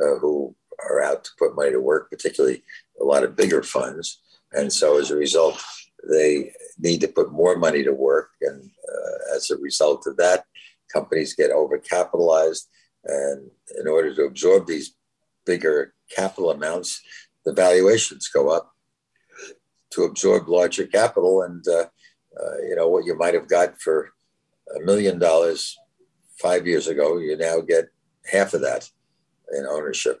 uh, 0.00 0.16
who 0.18 0.54
are 0.78 1.02
out 1.02 1.24
to 1.24 1.30
put 1.38 1.54
money 1.54 1.72
to 1.72 1.80
work, 1.80 2.10
particularly 2.10 2.62
a 3.00 3.04
lot 3.04 3.24
of 3.24 3.36
bigger 3.36 3.62
funds. 3.62 4.20
And 4.52 4.72
so 4.72 4.98
as 4.98 5.10
a 5.10 5.16
result, 5.16 5.62
they 6.08 6.52
need 6.78 7.00
to 7.02 7.08
put 7.08 7.32
more 7.32 7.56
money 7.56 7.84
to 7.84 7.92
work. 7.92 8.30
And 8.40 8.70
uh, 8.88 9.36
as 9.36 9.50
a 9.50 9.58
result 9.58 10.06
of 10.06 10.16
that, 10.16 10.44
companies 10.92 11.34
get 11.34 11.50
overcapitalized. 11.50 12.66
And 13.04 13.50
in 13.78 13.86
order 13.86 14.14
to 14.14 14.22
absorb 14.22 14.66
these 14.66 14.94
bigger 15.44 15.94
capital 16.14 16.50
amounts, 16.50 17.02
the 17.44 17.52
valuations 17.52 18.28
go 18.28 18.48
up 18.48 18.74
to 19.90 20.04
absorb 20.04 20.48
larger 20.48 20.86
capital. 20.86 21.42
And, 21.42 21.66
uh, 21.68 21.86
uh 22.40 22.58
you 22.68 22.76
know, 22.76 22.88
what 22.88 23.04
you 23.04 23.16
might 23.16 23.34
have 23.34 23.48
got 23.48 23.80
for 23.80 24.12
a 24.76 24.84
million 24.84 25.18
dollars 25.18 25.76
five 26.40 26.66
years 26.66 26.86
ago, 26.86 27.18
you 27.18 27.36
now 27.36 27.60
get 27.60 27.88
half 28.30 28.54
of 28.54 28.60
that 28.62 28.90
in 29.56 29.66
ownership. 29.66 30.20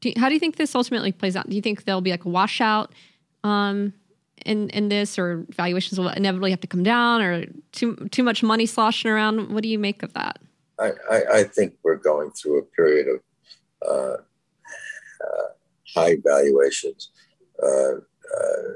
Do 0.00 0.10
you, 0.10 0.14
how 0.18 0.28
do 0.28 0.34
you 0.34 0.40
think 0.40 0.56
this 0.56 0.74
ultimately 0.74 1.12
plays 1.12 1.36
out? 1.36 1.48
Do 1.48 1.56
you 1.56 1.62
think 1.62 1.84
there'll 1.84 2.00
be 2.00 2.10
like 2.10 2.24
a 2.24 2.28
washout 2.28 2.92
um, 3.42 3.92
in 4.44 4.68
in 4.70 4.88
this, 4.88 5.18
or 5.18 5.46
valuations 5.50 5.98
will 5.98 6.08
inevitably 6.10 6.50
have 6.50 6.60
to 6.60 6.66
come 6.66 6.82
down, 6.82 7.22
or 7.22 7.46
too 7.72 7.96
too 8.10 8.22
much 8.22 8.42
money 8.42 8.66
sloshing 8.66 9.10
around? 9.10 9.52
What 9.52 9.62
do 9.62 9.68
you 9.68 9.78
make 9.78 10.02
of 10.02 10.12
that? 10.14 10.38
I, 10.78 10.90
I, 11.10 11.22
I 11.32 11.44
think 11.44 11.74
we're 11.82 11.96
going 11.96 12.30
through 12.32 12.58
a 12.58 12.62
period 12.62 13.06
of 13.08 13.20
uh, 13.88 14.16
uh, 15.24 15.48
high 15.94 16.16
valuations, 16.24 17.10
uh, 17.62 17.94
uh 17.96 18.72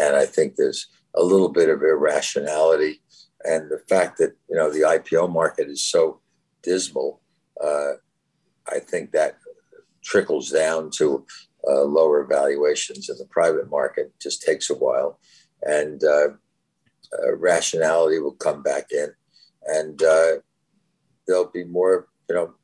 and 0.00 0.16
I 0.16 0.26
think 0.26 0.56
there's 0.56 0.86
a 1.16 1.22
little 1.22 1.48
bit 1.48 1.68
of 1.68 1.82
irrationality 1.82 3.00
and 3.44 3.70
the 3.70 3.80
fact 3.88 4.18
that 4.18 4.36
you 4.48 4.56
know 4.56 4.70
the 4.70 4.80
IPO 4.80 5.32
market 5.32 5.68
is 5.68 5.86
so 5.86 6.20
dismal, 6.62 7.20
uh, 7.62 7.92
I 8.68 8.78
think 8.80 9.12
that 9.12 9.36
trickles 10.02 10.50
down 10.50 10.90
to 10.96 11.24
uh, 11.68 11.82
lower 11.82 12.24
valuations 12.24 13.08
in 13.08 13.16
the 13.18 13.26
private 13.26 13.70
market. 13.70 14.06
It 14.06 14.20
just 14.20 14.42
takes 14.42 14.70
a 14.70 14.74
while, 14.74 15.18
and 15.62 16.02
uh, 16.02 16.28
uh 17.12 17.36
rationality 17.36 18.18
will 18.18 18.34
come 18.34 18.62
back 18.62 18.86
in, 18.90 19.08
and 19.66 20.02
uh, 20.02 20.32
there'll 21.26 21.50
be 21.50 21.64
more 21.64 22.08
you 22.28 22.34
know 22.34 22.54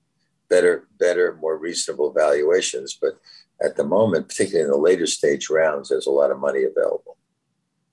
better 0.48 0.88
better 0.98 1.38
more 1.40 1.58
reasonable 1.58 2.12
valuations. 2.12 2.98
But 3.00 3.18
at 3.62 3.76
the 3.76 3.84
moment, 3.84 4.28
particularly 4.28 4.64
in 4.64 4.70
the 4.70 4.78
later 4.78 5.06
stage 5.06 5.50
rounds, 5.50 5.88
there's 5.88 6.06
a 6.06 6.10
lot 6.10 6.30
of 6.30 6.38
money 6.38 6.64
available. 6.64 7.16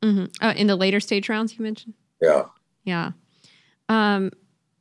Mm-hmm. 0.01 0.25
Uh, 0.45 0.53
in 0.55 0.67
the 0.67 0.75
later 0.75 0.99
stage 0.99 1.27
rounds, 1.27 1.57
you 1.57 1.63
mentioned. 1.63 1.93
Yeah. 2.21 2.45
Yeah. 2.88 3.11
Um, 3.89 4.31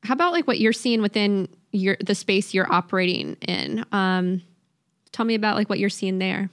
how 0.04 0.14
about 0.14 0.32
like 0.32 0.46
what 0.46 0.60
you're 0.60 0.72
seeing 0.72 1.02
within 1.02 1.48
your 1.72 1.96
the 1.98 2.14
space 2.14 2.54
you're 2.54 2.72
operating 2.72 3.34
in? 3.48 3.84
Um, 3.90 4.42
tell 5.10 5.26
me 5.26 5.34
about 5.34 5.56
like 5.56 5.68
what 5.68 5.80
you're 5.80 5.90
seeing 5.90 6.18
there. 6.20 6.48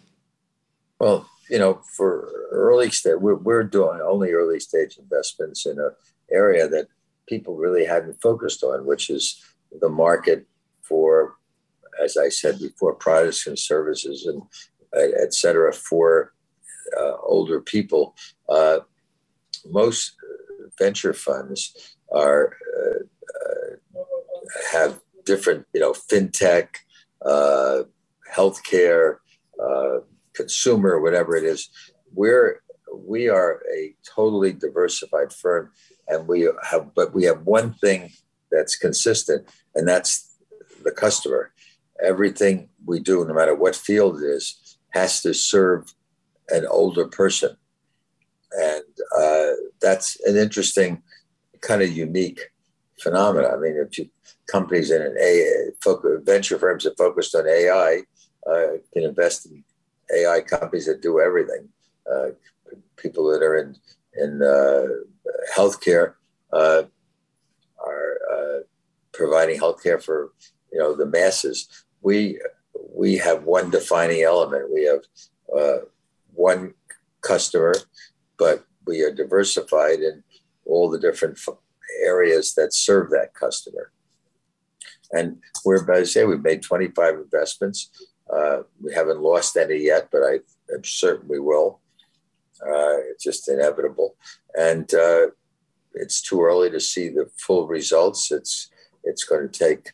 Well, 0.99 1.29
you 1.49 1.59
know, 1.59 1.81
for 1.95 2.27
early 2.51 2.89
stage, 2.89 3.17
we're, 3.19 3.35
we're 3.35 3.63
doing 3.63 4.01
only 4.01 4.31
early 4.31 4.59
stage 4.59 4.97
investments 4.97 5.67
in 5.67 5.77
an 5.77 5.91
area 6.31 6.67
that 6.67 6.87
people 7.27 7.55
really 7.55 7.85
hadn't 7.85 8.19
focused 8.19 8.63
on, 8.63 8.87
which 8.87 9.11
is 9.11 9.39
the 9.79 9.89
market 9.89 10.47
for, 10.81 11.35
as 12.03 12.17
I 12.17 12.29
said 12.29 12.59
before, 12.59 12.95
products 12.95 13.45
and 13.45 13.59
services 13.59 14.25
and 14.25 14.41
et 14.95 15.33
cetera 15.35 15.71
for 15.71 16.33
uh, 16.99 17.17
older 17.21 17.61
people. 17.61 18.15
Uh, 18.49 18.79
most 19.69 20.13
venture 20.77 21.13
funds 21.13 21.95
are 22.11 22.55
uh, 22.77 23.29
uh, 23.39 24.03
have 24.71 24.99
different, 25.25 25.65
you 25.73 25.79
know, 25.79 25.93
fintech, 25.93 26.67
uh, 27.25 27.83
healthcare, 28.33 29.17
consumer, 30.33 30.99
whatever 30.99 31.35
it 31.35 31.43
is. 31.43 31.69
We're 32.11 32.61
we 32.95 33.29
are 33.29 33.61
a 33.75 33.95
totally 34.15 34.53
diversified 34.53 35.31
firm, 35.33 35.71
and 36.07 36.27
we 36.27 36.49
have, 36.69 36.93
but 36.93 37.13
we 37.13 37.23
have 37.25 37.43
one 37.43 37.73
thing 37.75 38.11
that's 38.51 38.75
consistent, 38.75 39.47
and 39.75 39.87
that's 39.87 40.35
the 40.83 40.91
customer. 40.91 41.53
Everything 42.03 42.69
we 42.85 42.99
do, 42.99 43.25
no 43.25 43.33
matter 43.33 43.55
what 43.55 43.75
field 43.75 44.21
it 44.21 44.25
is, 44.25 44.77
has 44.89 45.21
to 45.21 45.33
serve 45.33 45.93
an 46.49 46.65
older 46.67 47.07
person 47.07 47.55
and 48.53 48.83
uh, 49.17 49.51
that's 49.83 50.19
an 50.21 50.37
interesting 50.37 51.03
kind 51.61 51.81
of 51.81 51.91
unique 51.91 52.39
phenomenon. 52.99 53.53
I 53.53 53.57
mean, 53.57 53.75
if 53.75 53.97
you, 53.97 54.09
companies 54.47 54.89
in 54.91 55.01
an 55.01 55.15
A 55.21 55.71
venture 56.23 56.57
firms 56.57 56.85
that 56.85 56.97
focused 56.97 57.35
on 57.35 57.47
AI 57.47 58.01
uh, 58.49 58.77
can 58.93 59.03
invest 59.03 59.45
in 59.45 59.63
AI 60.15 60.41
companies 60.41 60.85
that 60.87 61.01
do 61.01 61.19
everything. 61.19 61.67
Uh, 62.11 62.29
people 62.95 63.29
that 63.31 63.43
are 63.43 63.57
in 63.57 63.75
in 64.15 64.41
uh, 64.41 64.87
healthcare 65.55 66.13
uh, 66.51 66.83
are 67.79 68.17
uh, 68.33 68.59
providing 69.11 69.59
healthcare 69.59 70.01
for 70.01 70.31
you 70.71 70.79
know 70.79 70.95
the 70.95 71.05
masses. 71.05 71.85
We 72.01 72.39
we 72.73 73.17
have 73.17 73.43
one 73.43 73.69
defining 73.69 74.23
element. 74.23 74.73
We 74.73 74.83
have 74.85 75.03
uh, 75.57 75.85
one 76.33 76.73
customer 77.21 77.73
but 78.37 78.65
we 78.85 79.01
are 79.01 79.11
diversified 79.11 79.99
in 79.99 80.23
all 80.65 80.89
the 80.89 80.99
different 80.99 81.39
areas 82.03 82.53
that 82.55 82.73
serve 82.73 83.09
that 83.11 83.33
customer. 83.33 83.91
And 85.11 85.37
we're, 85.63 85.91
as 85.91 86.09
I 86.09 86.11
say, 86.11 86.25
we've 86.25 86.41
made 86.41 86.63
25 86.63 87.15
investments. 87.15 87.89
Uh, 88.31 88.63
we 88.81 88.93
haven't 88.93 89.21
lost 89.21 89.57
any 89.57 89.77
yet, 89.77 90.09
but 90.11 90.23
I 90.23 90.39
am 90.73 90.83
certain 90.83 91.27
we 91.27 91.39
will. 91.39 91.79
Uh, 92.61 92.97
it's 93.09 93.23
just 93.23 93.49
inevitable. 93.49 94.15
And 94.55 94.91
uh, 94.93 95.27
it's 95.93 96.21
too 96.21 96.41
early 96.41 96.71
to 96.71 96.79
see 96.79 97.09
the 97.09 97.29
full 97.37 97.67
results. 97.67 98.31
It's, 98.31 98.69
it's 99.03 99.23
going 99.23 99.47
to 99.47 99.59
take 99.59 99.89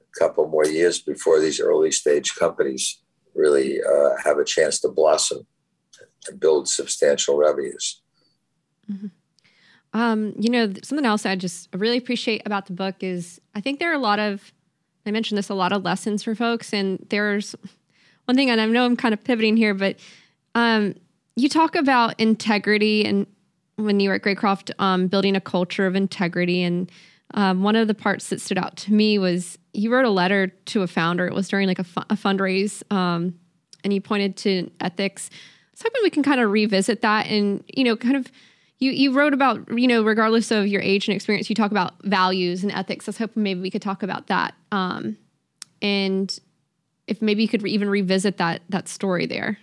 a 0.00 0.18
couple 0.18 0.48
more 0.48 0.66
years 0.66 0.98
before 1.00 1.40
these 1.40 1.60
early 1.60 1.92
stage 1.92 2.34
companies 2.34 3.00
really 3.34 3.80
uh, 3.82 4.16
have 4.24 4.38
a 4.38 4.44
chance 4.44 4.80
to 4.80 4.88
blossom 4.88 5.46
and 6.28 6.40
build 6.40 6.68
substantial 6.68 7.36
revenues. 7.36 8.02
Mm-hmm. 8.90 9.06
Um, 9.92 10.34
you 10.38 10.50
know, 10.50 10.72
something 10.82 11.06
else 11.06 11.24
I 11.24 11.36
just 11.36 11.68
really 11.72 11.98
appreciate 11.98 12.42
about 12.44 12.66
the 12.66 12.72
book 12.72 12.96
is 13.00 13.40
I 13.54 13.60
think 13.60 13.78
there 13.78 13.90
are 13.90 13.94
a 13.94 13.98
lot 13.98 14.18
of, 14.18 14.52
I 15.06 15.12
mentioned 15.12 15.38
this, 15.38 15.48
a 15.48 15.54
lot 15.54 15.72
of 15.72 15.84
lessons 15.84 16.24
for 16.24 16.34
folks. 16.34 16.72
And 16.72 17.04
there's 17.10 17.54
one 18.24 18.36
thing, 18.36 18.50
and 18.50 18.60
I 18.60 18.66
know 18.66 18.84
I'm 18.84 18.96
kind 18.96 19.14
of 19.14 19.22
pivoting 19.22 19.56
here, 19.56 19.72
but 19.72 19.96
um, 20.56 20.94
you 21.36 21.48
talk 21.48 21.76
about 21.76 22.18
integrity 22.18 23.04
and 23.04 23.26
when 23.76 24.00
you 24.00 24.08
were 24.08 24.16
at 24.16 24.22
Greycroft, 24.22 24.70
um, 24.78 25.08
building 25.08 25.36
a 25.36 25.40
culture 25.40 25.86
of 25.86 25.96
integrity. 25.96 26.62
And 26.62 26.90
um, 27.34 27.62
one 27.62 27.76
of 27.76 27.88
the 27.88 27.94
parts 27.94 28.28
that 28.28 28.40
stood 28.40 28.58
out 28.58 28.76
to 28.78 28.92
me 28.92 29.18
was 29.18 29.58
you 29.72 29.92
wrote 29.92 30.04
a 30.04 30.10
letter 30.10 30.48
to 30.48 30.82
a 30.82 30.86
founder. 30.86 31.26
It 31.26 31.34
was 31.34 31.48
during 31.48 31.66
like 31.66 31.80
a, 31.80 31.84
fu- 31.84 32.00
a 32.10 32.14
fundraise, 32.14 32.82
um, 32.92 33.34
and 33.82 33.92
you 33.92 34.00
pointed 34.00 34.36
to 34.38 34.70
ethics. 34.80 35.30
So 35.74 35.84
hoping 35.86 36.02
we 36.04 36.10
can 36.10 36.22
kind 36.22 36.40
of 36.40 36.50
revisit 36.50 37.02
that 37.02 37.26
and 37.26 37.64
you 37.66 37.82
know 37.82 37.96
kind 37.96 38.16
of 38.16 38.30
you 38.78 38.90
you 38.90 39.12
wrote 39.12 39.32
about 39.32 39.66
you 39.78 39.86
know 39.86 40.02
regardless 40.02 40.50
of 40.50 40.66
your 40.66 40.82
age 40.82 41.08
and 41.08 41.14
experience, 41.14 41.48
you 41.48 41.56
talk 41.56 41.70
about 41.70 41.94
values 42.04 42.62
and 42.62 42.72
ethics. 42.72 43.08
I 43.08 43.10
was 43.10 43.18
hoping 43.18 43.42
maybe 43.42 43.60
we 43.60 43.70
could 43.70 43.82
talk 43.82 44.02
about 44.02 44.26
that, 44.28 44.54
um, 44.72 45.16
and 45.80 46.36
if 47.06 47.20
maybe 47.22 47.42
you 47.42 47.48
could 47.48 47.62
re- 47.62 47.72
even 47.72 47.88
revisit 47.88 48.36
that 48.38 48.62
that 48.68 48.88
story 48.88 49.26
there. 49.26 49.58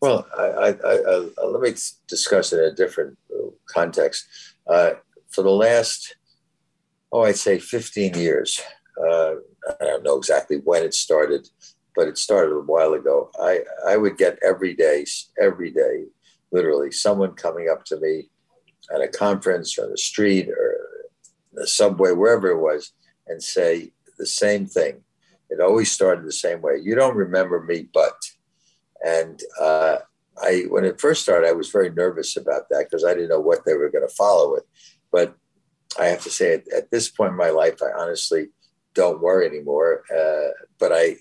Well, 0.00 0.26
I, 0.36 0.44
I, 0.44 0.68
I, 0.84 1.44
let 1.46 1.62
me 1.62 1.72
discuss 2.08 2.52
it 2.52 2.58
in 2.58 2.64
a 2.66 2.74
different 2.74 3.16
uh, 3.34 3.48
context. 3.66 4.26
Uh, 4.70 4.90
for 5.30 5.42
the 5.42 5.50
last, 5.50 6.16
oh, 7.10 7.22
I'd 7.22 7.36
say 7.36 7.58
15 7.58 8.12
years, 8.12 8.60
uh, 9.00 9.36
I 9.80 9.84
don't 9.84 10.02
know 10.02 10.18
exactly 10.18 10.58
when 10.58 10.82
it 10.82 10.92
started, 10.92 11.48
but 11.96 12.06
it 12.06 12.18
started 12.18 12.52
a 12.54 12.60
while 12.60 12.92
ago. 12.92 13.30
I, 13.40 13.60
I 13.86 13.96
would 13.96 14.18
get 14.18 14.38
every 14.46 14.74
day, 14.74 15.06
every 15.40 15.70
day, 15.70 16.04
literally, 16.54 16.92
someone 16.92 17.32
coming 17.32 17.68
up 17.68 17.84
to 17.86 17.98
me 17.98 18.30
at 18.94 19.02
a 19.02 19.08
conference 19.08 19.76
or 19.78 19.88
the 19.88 19.98
street 19.98 20.48
or 20.48 20.76
the 21.52 21.66
subway, 21.66 22.12
wherever 22.12 22.48
it 22.48 22.60
was, 22.60 22.92
and 23.26 23.42
say 23.42 23.90
the 24.18 24.26
same 24.26 24.66
thing. 24.66 25.02
It 25.50 25.60
always 25.60 25.90
started 25.90 26.24
the 26.24 26.32
same 26.32 26.62
way. 26.62 26.78
You 26.82 26.94
don't 26.94 27.16
remember 27.16 27.60
me, 27.60 27.88
but 27.92 28.14
and 29.04 29.40
uh, 29.60 29.98
I, 30.42 30.64
when 30.68 30.84
it 30.84 31.00
first 31.00 31.22
started, 31.22 31.48
I 31.48 31.52
was 31.52 31.70
very 31.70 31.90
nervous 31.90 32.36
about 32.36 32.68
that 32.70 32.86
because 32.88 33.04
I 33.04 33.14
didn't 33.14 33.28
know 33.28 33.40
what 33.40 33.64
they 33.64 33.74
were 33.74 33.90
going 33.90 34.06
to 34.06 34.14
follow 34.14 34.52
with. 34.52 34.64
But 35.12 35.36
I 35.98 36.06
have 36.06 36.22
to 36.22 36.30
say, 36.30 36.54
at, 36.54 36.64
at, 36.72 36.90
this 36.90 37.10
point 37.10 37.32
in 37.32 37.36
my 37.36 37.50
life, 37.50 37.80
I 37.82 38.00
honestly 38.00 38.48
don't 38.94 39.20
worry 39.20 39.46
anymore. 39.46 40.02
Uh, 40.10 40.48
but 40.78 40.92
I, 40.92 41.16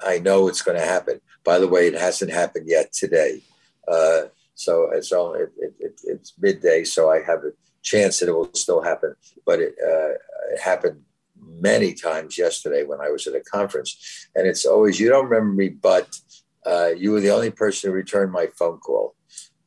I 0.00 0.18
know 0.18 0.46
it's 0.48 0.62
going 0.62 0.78
to 0.78 0.84
happen. 0.84 1.20
By 1.42 1.58
the 1.58 1.68
way, 1.68 1.86
it 1.86 1.94
hasn't 1.94 2.30
happened 2.30 2.66
yet 2.68 2.92
today. 2.92 3.42
Uh, 3.88 4.24
so 4.56 4.90
it's 4.90 5.12
only 5.12 5.40
it, 5.40 5.74
it, 5.78 6.00
it's 6.04 6.32
midday, 6.40 6.82
so 6.82 7.10
I 7.10 7.22
have 7.22 7.44
a 7.44 7.52
chance 7.82 8.18
that 8.18 8.28
it 8.28 8.32
will 8.32 8.50
still 8.54 8.82
happen. 8.82 9.14
But 9.44 9.60
it, 9.60 9.74
uh, 9.80 10.14
it 10.52 10.60
happened 10.60 11.02
many 11.38 11.94
times 11.94 12.36
yesterday 12.36 12.82
when 12.82 13.00
I 13.00 13.10
was 13.10 13.26
at 13.26 13.36
a 13.36 13.40
conference, 13.40 14.28
and 14.34 14.46
it's 14.46 14.64
always 14.64 14.98
you 14.98 15.08
don't 15.10 15.28
remember 15.28 15.54
me, 15.54 15.68
but 15.68 16.18
uh, 16.64 16.88
you 16.96 17.12
were 17.12 17.20
the 17.20 17.30
only 17.30 17.50
person 17.50 17.90
who 17.90 17.94
returned 17.94 18.32
my 18.32 18.48
phone 18.58 18.78
call. 18.78 19.14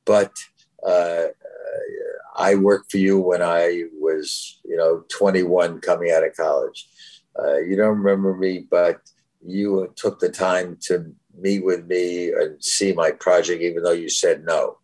But 0.06 0.34
uh, 0.86 1.28
I 2.36 2.56
worked 2.56 2.92
for 2.92 2.98
you 2.98 3.20
when 3.20 3.44
I 3.44 3.84
was, 4.00 4.60
you 4.66 4.76
know, 4.76 5.04
21 5.10 5.82
coming 5.82 6.12
out 6.12 6.26
of 6.26 6.36
college. 6.36 6.88
Uh, 7.38 7.58
you 7.58 7.76
don't 7.76 8.00
remember 8.00 8.36
me, 8.36 8.66
but 8.72 9.02
you 9.46 9.94
took 9.96 10.20
the 10.20 10.30
time 10.30 10.78
to 10.82 11.14
meet 11.38 11.64
with 11.64 11.86
me 11.86 12.32
and 12.32 12.62
see 12.64 12.92
my 12.92 13.12
project, 13.12 13.62
even 13.62 13.84
though 13.84 13.92
you 13.92 14.10
said 14.10 14.46
no. 14.46 14.79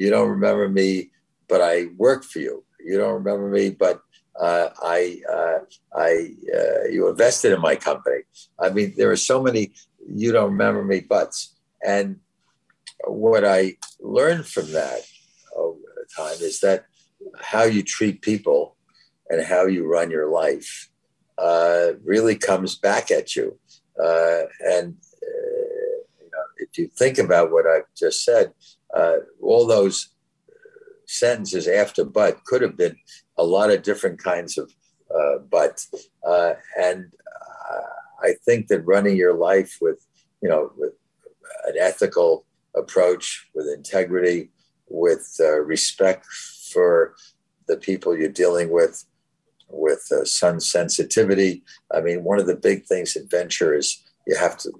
You 0.00 0.08
don't 0.08 0.30
remember 0.30 0.66
me, 0.66 1.10
but 1.46 1.60
I 1.60 1.88
worked 1.98 2.24
for 2.24 2.38
you. 2.38 2.64
You 2.82 2.96
don't 2.96 3.22
remember 3.22 3.50
me, 3.50 3.68
but 3.68 4.00
uh, 4.40 4.70
I, 4.82 5.20
uh, 5.30 5.58
I, 5.94 6.30
uh, 6.58 6.88
you 6.88 7.06
invested 7.10 7.52
in 7.52 7.60
my 7.60 7.76
company. 7.76 8.22
I 8.58 8.70
mean, 8.70 8.94
there 8.96 9.10
are 9.10 9.16
so 9.30 9.42
many 9.42 9.74
you 10.08 10.32
don't 10.32 10.52
remember 10.52 10.82
me 10.82 11.00
buts. 11.00 11.54
And 11.86 12.20
what 13.04 13.44
I 13.44 13.76
learned 14.00 14.46
from 14.46 14.72
that 14.72 15.02
over 15.54 16.06
time 16.16 16.38
is 16.40 16.60
that 16.60 16.86
how 17.38 17.64
you 17.64 17.82
treat 17.82 18.22
people 18.22 18.78
and 19.28 19.44
how 19.44 19.66
you 19.66 19.86
run 19.86 20.10
your 20.10 20.30
life 20.30 20.88
uh, 21.36 21.88
really 22.02 22.36
comes 22.36 22.74
back 22.74 23.10
at 23.10 23.36
you. 23.36 23.58
Uh, 24.02 24.44
and 24.64 24.96
uh, 25.22 25.92
you 26.22 26.30
know, 26.32 26.44
if 26.56 26.78
you 26.78 26.88
think 26.88 27.18
about 27.18 27.52
what 27.52 27.66
I've 27.66 27.92
just 27.94 28.24
said, 28.24 28.54
uh, 28.96 29.16
all 29.42 29.66
those 29.66 30.08
sentences 31.06 31.66
after 31.66 32.04
but 32.04 32.44
could 32.44 32.62
have 32.62 32.76
been 32.76 32.96
a 33.36 33.44
lot 33.44 33.70
of 33.70 33.82
different 33.82 34.22
kinds 34.22 34.58
of 34.58 34.72
uh, 35.14 35.38
but. 35.50 35.84
Uh, 36.24 36.52
and 36.78 37.10
I 38.22 38.34
think 38.44 38.68
that 38.68 38.86
running 38.86 39.16
your 39.16 39.34
life 39.34 39.78
with, 39.80 40.06
you 40.42 40.48
know, 40.48 40.72
with 40.76 40.92
an 41.66 41.74
ethical 41.78 42.44
approach, 42.76 43.48
with 43.54 43.66
integrity, 43.74 44.50
with 44.88 45.36
uh, 45.40 45.60
respect 45.60 46.26
for 46.72 47.14
the 47.66 47.76
people 47.76 48.16
you're 48.16 48.28
dealing 48.28 48.70
with, 48.70 49.04
with 49.68 50.06
uh, 50.12 50.24
sun 50.24 50.60
sensitivity. 50.60 51.62
I 51.92 52.00
mean, 52.00 52.24
one 52.24 52.40
of 52.40 52.46
the 52.46 52.56
big 52.56 52.86
things 52.86 53.16
in 53.16 53.28
venture 53.28 53.74
is 53.74 54.02
you 54.26 54.36
have 54.36 54.58
to 54.58 54.72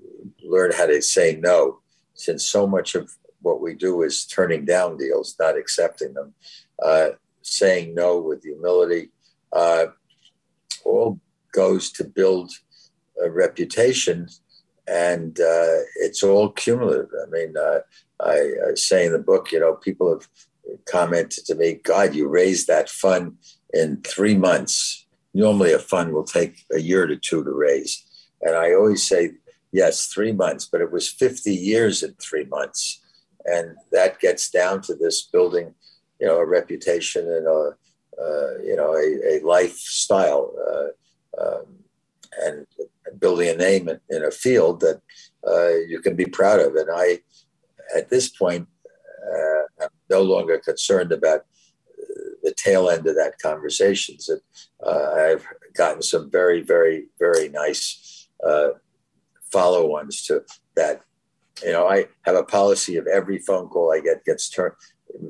learn 0.42 0.72
how 0.72 0.86
to 0.86 1.00
say 1.00 1.38
no, 1.40 1.80
since 2.14 2.44
so 2.44 2.66
much 2.66 2.94
of 2.94 3.10
what 3.40 3.60
we 3.60 3.74
do 3.74 4.02
is 4.02 4.26
turning 4.26 4.64
down 4.64 4.96
deals, 4.96 5.36
not 5.38 5.56
accepting 5.56 6.14
them. 6.14 6.34
Uh, 6.82 7.10
saying 7.42 7.94
no 7.94 8.20
with 8.20 8.42
humility 8.42 9.10
uh, 9.52 9.86
all 10.84 11.18
goes 11.52 11.90
to 11.90 12.04
build 12.04 12.52
a 13.22 13.30
reputation 13.30 14.28
and 14.86 15.38
uh, 15.40 15.78
it's 15.96 16.22
all 16.22 16.50
cumulative. 16.50 17.10
I 17.22 17.30
mean, 17.30 17.54
uh, 17.56 17.80
I, 18.20 18.70
I, 18.70 18.74
say 18.74 19.06
in 19.06 19.12
the 19.12 19.18
book, 19.18 19.52
you 19.52 19.60
know, 19.60 19.74
people 19.74 20.10
have 20.10 20.28
commented 20.86 21.44
to 21.46 21.54
me, 21.54 21.74
God, 21.74 22.14
you 22.14 22.26
raised 22.28 22.66
that 22.66 22.88
fund 22.88 23.36
in 23.72 24.02
three 24.02 24.36
months. 24.36 25.06
Normally, 25.32 25.72
a 25.72 25.78
fund 25.78 26.12
will 26.12 26.24
take 26.24 26.64
a 26.72 26.80
year 26.80 27.06
to 27.06 27.16
two 27.16 27.44
to 27.44 27.50
raise. 27.52 28.04
And 28.42 28.56
I 28.56 28.74
always 28.74 29.06
say, 29.06 29.32
yes, 29.70 30.06
three 30.06 30.32
months, 30.32 30.68
but 30.70 30.80
it 30.80 30.90
was 30.90 31.08
50 31.08 31.54
years 31.54 32.02
in 32.02 32.14
three 32.14 32.46
months. 32.46 33.00
And 33.44 33.76
that 33.92 34.20
gets 34.20 34.50
down 34.50 34.82
to 34.82 34.94
this 34.94 35.22
building, 35.22 35.74
you 36.20 36.26
know, 36.26 36.36
a 36.36 36.46
reputation 36.46 37.26
and 37.30 37.46
a, 37.46 37.76
uh, 38.20 38.58
you 38.62 38.76
know, 38.76 38.94
a, 38.94 39.38
a 39.38 39.40
lifestyle. 39.44 40.52
Uh, 40.68 41.42
um, 41.42 41.66
and 42.38 42.66
building 43.18 43.48
a 43.48 43.56
name 43.56 43.88
in, 43.88 43.98
in 44.08 44.24
a 44.24 44.30
field 44.30 44.80
that 44.80 45.00
uh, 45.46 45.70
you 45.88 46.00
can 46.00 46.16
be 46.16 46.26
proud 46.26 46.60
of. 46.60 46.74
And 46.74 46.88
I, 46.92 47.18
at 47.96 48.08
this 48.08 48.28
point, 48.28 48.68
uh, 49.32 49.84
I'm 49.84 49.88
no 50.08 50.22
longer 50.22 50.58
concerned 50.58 51.12
about 51.12 51.40
the 52.42 52.54
tail 52.56 52.88
end 52.88 53.06
of 53.06 53.14
that 53.16 53.34
conversations. 53.42 54.26
That 54.26 54.40
uh, 54.86 55.32
I've 55.32 55.46
gotten 55.74 56.02
some 56.02 56.30
very, 56.30 56.62
very, 56.62 57.06
very 57.18 57.48
nice 57.48 58.28
uh, 58.46 58.70
follow-ons 59.52 60.22
to 60.26 60.44
that. 60.76 61.02
You 61.64 61.72
know, 61.72 61.86
I 61.86 62.06
have 62.22 62.36
a 62.36 62.44
policy 62.44 62.96
of 62.96 63.06
every 63.06 63.38
phone 63.38 63.68
call 63.68 63.92
I 63.92 64.00
get 64.00 64.24
gets 64.24 64.48
turned 64.48 64.74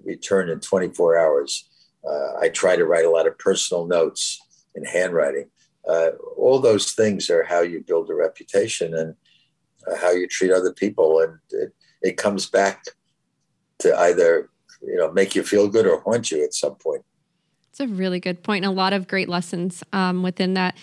returned 0.04 0.50
in 0.50 0.60
24 0.60 1.18
hours. 1.18 1.68
Uh, 2.06 2.38
I 2.40 2.48
try 2.48 2.76
to 2.76 2.84
write 2.84 3.04
a 3.04 3.10
lot 3.10 3.26
of 3.26 3.38
personal 3.38 3.86
notes 3.86 4.40
in 4.74 4.84
handwriting. 4.84 5.50
Uh, 5.88 6.10
all 6.36 6.58
those 6.58 6.92
things 6.92 7.30
are 7.30 7.44
how 7.44 7.62
you 7.62 7.82
build 7.86 8.10
a 8.10 8.14
reputation 8.14 8.94
and 8.94 9.14
uh, 9.90 9.96
how 9.96 10.10
you 10.10 10.26
treat 10.26 10.52
other 10.52 10.72
people 10.72 11.20
and 11.20 11.38
it, 11.50 11.72
it, 12.02 12.16
comes 12.16 12.46
back 12.46 12.84
to 13.78 13.98
either 14.00 14.50
you 14.82 14.96
know 14.96 15.10
make 15.10 15.34
you 15.34 15.42
feel 15.42 15.68
good 15.68 15.86
or 15.86 16.00
haunt 16.02 16.30
you 16.30 16.44
at 16.44 16.52
some 16.52 16.74
point. 16.74 17.02
It's 17.70 17.80
a 17.80 17.88
really 17.88 18.20
good 18.20 18.42
point 18.42 18.64
and 18.64 18.72
a 18.72 18.76
lot 18.76 18.92
of 18.92 19.08
great 19.08 19.28
lessons 19.28 19.82
um, 19.92 20.22
within 20.22 20.54
that. 20.54 20.76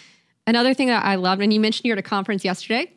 Another 0.47 0.73
thing 0.73 0.87
that 0.87 1.05
i 1.05 1.15
loved 1.15 1.41
and 1.41 1.53
you 1.53 1.59
mentioned 1.59 1.85
you're 1.85 1.97
at 1.97 1.99
a 1.99 2.09
conference 2.09 2.43
yesterday 2.43 2.91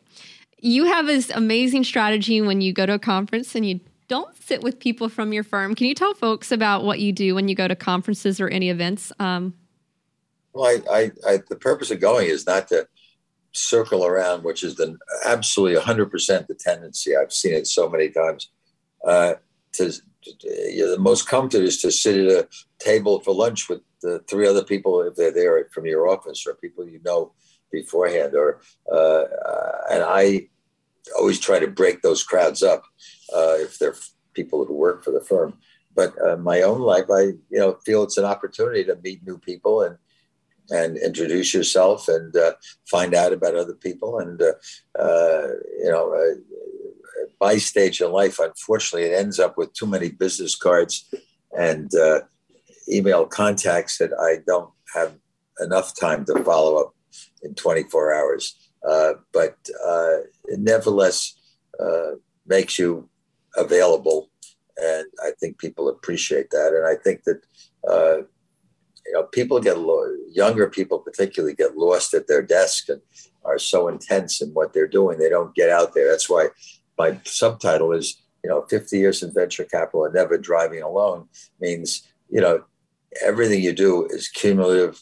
you 0.61 0.85
have 0.85 1.07
this 1.07 1.29
amazing 1.31 1.83
strategy 1.83 2.41
when 2.41 2.61
you 2.61 2.71
go 2.71 2.85
to 2.85 2.93
a 2.93 2.99
conference 2.99 3.55
and 3.55 3.65
you 3.65 3.79
don't 4.07 4.35
sit 4.35 4.61
with 4.61 4.79
people 4.79 5.09
from 5.09 5.33
your 5.33 5.43
firm 5.43 5.75
can 5.75 5.87
you 5.87 5.95
tell 5.95 6.13
folks 6.13 6.51
about 6.51 6.83
what 6.83 6.99
you 6.99 7.11
do 7.11 7.35
when 7.35 7.47
you 7.47 7.55
go 7.55 7.67
to 7.67 7.75
conferences 7.75 8.39
or 8.39 8.47
any 8.47 8.69
events 8.69 9.11
um, 9.19 9.53
well, 10.53 10.65
I, 10.65 10.81
I, 10.91 11.11
I, 11.27 11.39
the 11.49 11.55
purpose 11.55 11.91
of 11.91 11.99
going 11.99 12.27
is 12.27 12.45
not 12.45 12.67
to 12.69 12.87
circle 13.53 14.05
around, 14.05 14.43
which 14.43 14.63
is 14.63 14.75
the 14.75 14.97
absolutely 15.25 15.79
100% 15.79 16.47
the 16.47 16.55
tendency. 16.55 17.15
I've 17.15 17.33
seen 17.33 17.53
it 17.53 17.67
so 17.67 17.89
many 17.89 18.09
times. 18.09 18.49
Uh, 19.05 19.35
to, 19.73 19.91
to 19.91 20.31
you 20.43 20.85
know, 20.85 20.91
the 20.91 20.99
most 20.99 21.27
comfort 21.27 21.61
is 21.61 21.81
to 21.81 21.91
sit 21.91 22.17
at 22.17 22.31
a 22.31 22.47
table 22.79 23.19
for 23.21 23.33
lunch 23.33 23.69
with 23.69 23.81
the 24.01 24.19
three 24.27 24.47
other 24.47 24.63
people 24.63 25.01
if 25.01 25.15
they're 25.15 25.31
there 25.31 25.67
from 25.71 25.85
your 25.85 26.07
office 26.07 26.45
or 26.47 26.55
people 26.55 26.87
you 26.87 26.99
know 27.03 27.31
beforehand. 27.71 28.35
Or 28.35 28.61
uh, 28.91 29.23
and 29.91 30.03
I 30.03 30.49
always 31.17 31.39
try 31.39 31.59
to 31.59 31.67
break 31.67 32.01
those 32.01 32.23
crowds 32.23 32.63
up 32.63 32.83
uh, 33.35 33.55
if 33.57 33.79
they're 33.79 33.95
people 34.33 34.65
who 34.65 34.73
work 34.73 35.03
for 35.03 35.11
the 35.11 35.21
firm. 35.21 35.57
But 35.93 36.13
uh, 36.25 36.37
my 36.37 36.61
own 36.61 36.81
life, 36.81 37.05
I 37.11 37.21
you 37.21 37.59
know 37.59 37.77
feel 37.85 38.03
it's 38.03 38.17
an 38.17 38.25
opportunity 38.25 38.83
to 38.85 38.99
meet 39.03 39.25
new 39.25 39.37
people 39.37 39.81
and 39.81 39.97
and 40.71 40.97
introduce 40.97 41.53
yourself 41.53 42.07
and 42.07 42.35
uh, 42.35 42.53
find 42.89 43.13
out 43.13 43.33
about 43.33 43.55
other 43.55 43.73
people. 43.73 44.19
And, 44.19 44.41
uh, 44.41 44.53
uh, 44.97 45.47
you 45.79 45.91
know, 45.91 46.13
uh, 46.13 47.25
my 47.39 47.57
stage 47.57 48.01
in 48.01 48.11
life, 48.11 48.39
unfortunately, 48.39 49.09
it 49.09 49.13
ends 49.13 49.39
up 49.39 49.57
with 49.57 49.73
too 49.73 49.87
many 49.87 50.09
business 50.09 50.55
cards 50.55 51.13
and 51.51 51.93
uh, 51.95 52.21
email 52.89 53.25
contacts 53.25 53.97
that 53.97 54.11
I 54.13 54.43
don't 54.47 54.71
have 54.95 55.13
enough 55.59 55.99
time 55.99 56.25
to 56.25 56.43
follow 56.43 56.77
up 56.77 56.95
in 57.43 57.55
24 57.55 58.13
hours. 58.13 58.69
Uh, 58.87 59.13
but 59.31 59.57
uh, 59.85 60.17
it 60.45 60.59
nevertheless 60.59 61.35
uh, 61.79 62.11
makes 62.45 62.79
you 62.79 63.09
available. 63.55 64.29
And 64.77 65.05
I 65.23 65.31
think 65.39 65.59
people 65.59 65.89
appreciate 65.89 66.49
that. 66.51 66.73
And 66.73 66.85
I 66.85 67.01
think 67.01 67.23
that, 67.23 67.41
uh, 67.87 68.17
you 69.05 69.13
know, 69.13 69.23
people 69.23 69.59
get, 69.59 69.77
lo- 69.77 70.15
younger 70.31 70.67
people 70.69 70.99
particularly 70.99 71.55
get 71.55 71.77
lost 71.77 72.13
at 72.13 72.27
their 72.27 72.41
desk 72.41 72.89
and 72.89 73.01
are 73.43 73.59
so 73.59 73.87
intense 73.87 74.41
in 74.41 74.49
what 74.49 74.73
they're 74.73 74.87
doing. 74.87 75.17
They 75.17 75.29
don't 75.29 75.55
get 75.55 75.69
out 75.69 75.93
there. 75.93 76.09
That's 76.09 76.29
why 76.29 76.49
my 76.97 77.19
subtitle 77.25 77.91
is, 77.91 78.21
you 78.43 78.49
know, 78.49 78.65
50 78.69 78.97
years 78.97 79.23
in 79.23 79.33
venture 79.33 79.65
capital 79.65 80.05
and 80.05 80.13
never 80.13 80.37
driving 80.37 80.81
alone 80.81 81.27
means, 81.59 82.07
you 82.29 82.41
know, 82.41 82.63
everything 83.23 83.61
you 83.61 83.73
do 83.73 84.07
is 84.09 84.29
cumulative. 84.29 84.99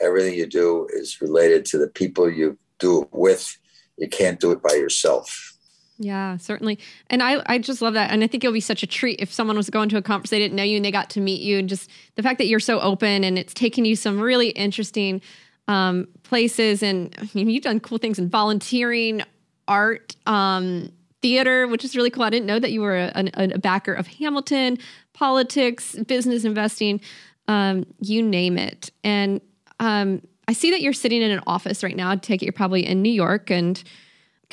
Everything 0.00 0.34
you 0.34 0.46
do 0.46 0.88
is 0.92 1.20
related 1.20 1.64
to 1.66 1.78
the 1.78 1.88
people 1.88 2.30
you 2.30 2.58
do 2.78 3.02
it 3.02 3.08
with. 3.12 3.56
You 3.96 4.08
can't 4.08 4.38
do 4.38 4.52
it 4.52 4.62
by 4.62 4.74
yourself. 4.74 5.56
Yeah, 5.98 6.36
certainly. 6.36 6.78
And 7.10 7.22
I, 7.22 7.42
I 7.46 7.58
just 7.58 7.82
love 7.82 7.94
that. 7.94 8.12
And 8.12 8.22
I 8.22 8.28
think 8.28 8.44
it'll 8.44 8.54
be 8.54 8.60
such 8.60 8.84
a 8.84 8.86
treat 8.86 9.20
if 9.20 9.32
someone 9.32 9.56
was 9.56 9.68
going 9.68 9.88
to 9.88 9.96
a 9.96 10.02
conference, 10.02 10.30
they 10.30 10.38
didn't 10.38 10.54
know 10.54 10.62
you 10.62 10.76
and 10.76 10.84
they 10.84 10.92
got 10.92 11.10
to 11.10 11.20
meet 11.20 11.40
you. 11.40 11.58
And 11.58 11.68
just 11.68 11.90
the 12.14 12.22
fact 12.22 12.38
that 12.38 12.46
you're 12.46 12.60
so 12.60 12.80
open 12.80 13.24
and 13.24 13.36
it's 13.36 13.52
taken 13.52 13.84
you 13.84 13.96
some 13.96 14.20
really 14.20 14.50
interesting 14.50 15.20
um, 15.66 16.06
places. 16.22 16.84
And 16.84 17.14
I 17.18 17.28
mean, 17.34 17.50
you've 17.50 17.64
done 17.64 17.80
cool 17.80 17.98
things 17.98 18.18
in 18.18 18.28
volunteering, 18.28 19.22
art, 19.66 20.14
um, 20.26 20.92
theater, 21.20 21.66
which 21.66 21.84
is 21.84 21.96
really 21.96 22.10
cool. 22.10 22.22
I 22.22 22.30
didn't 22.30 22.46
know 22.46 22.60
that 22.60 22.70
you 22.70 22.80
were 22.80 22.96
a, 22.96 23.30
a, 23.34 23.54
a 23.54 23.58
backer 23.58 23.92
of 23.92 24.06
Hamilton, 24.06 24.78
politics, 25.14 25.96
business 26.06 26.44
investing, 26.44 27.00
um, 27.48 27.86
you 28.00 28.22
name 28.22 28.56
it. 28.56 28.90
And 29.02 29.40
um, 29.80 30.22
I 30.48 30.52
see 30.52 30.70
that 30.70 30.80
you're 30.80 30.92
sitting 30.92 31.22
in 31.22 31.30
an 31.30 31.40
office 31.46 31.82
right 31.82 31.94
now. 31.94 32.10
I 32.10 32.16
take 32.16 32.42
it 32.42 32.46
you're 32.46 32.52
probably 32.52 32.86
in 32.86 33.02
New 33.02 33.12
York 33.12 33.50
and 33.50 33.82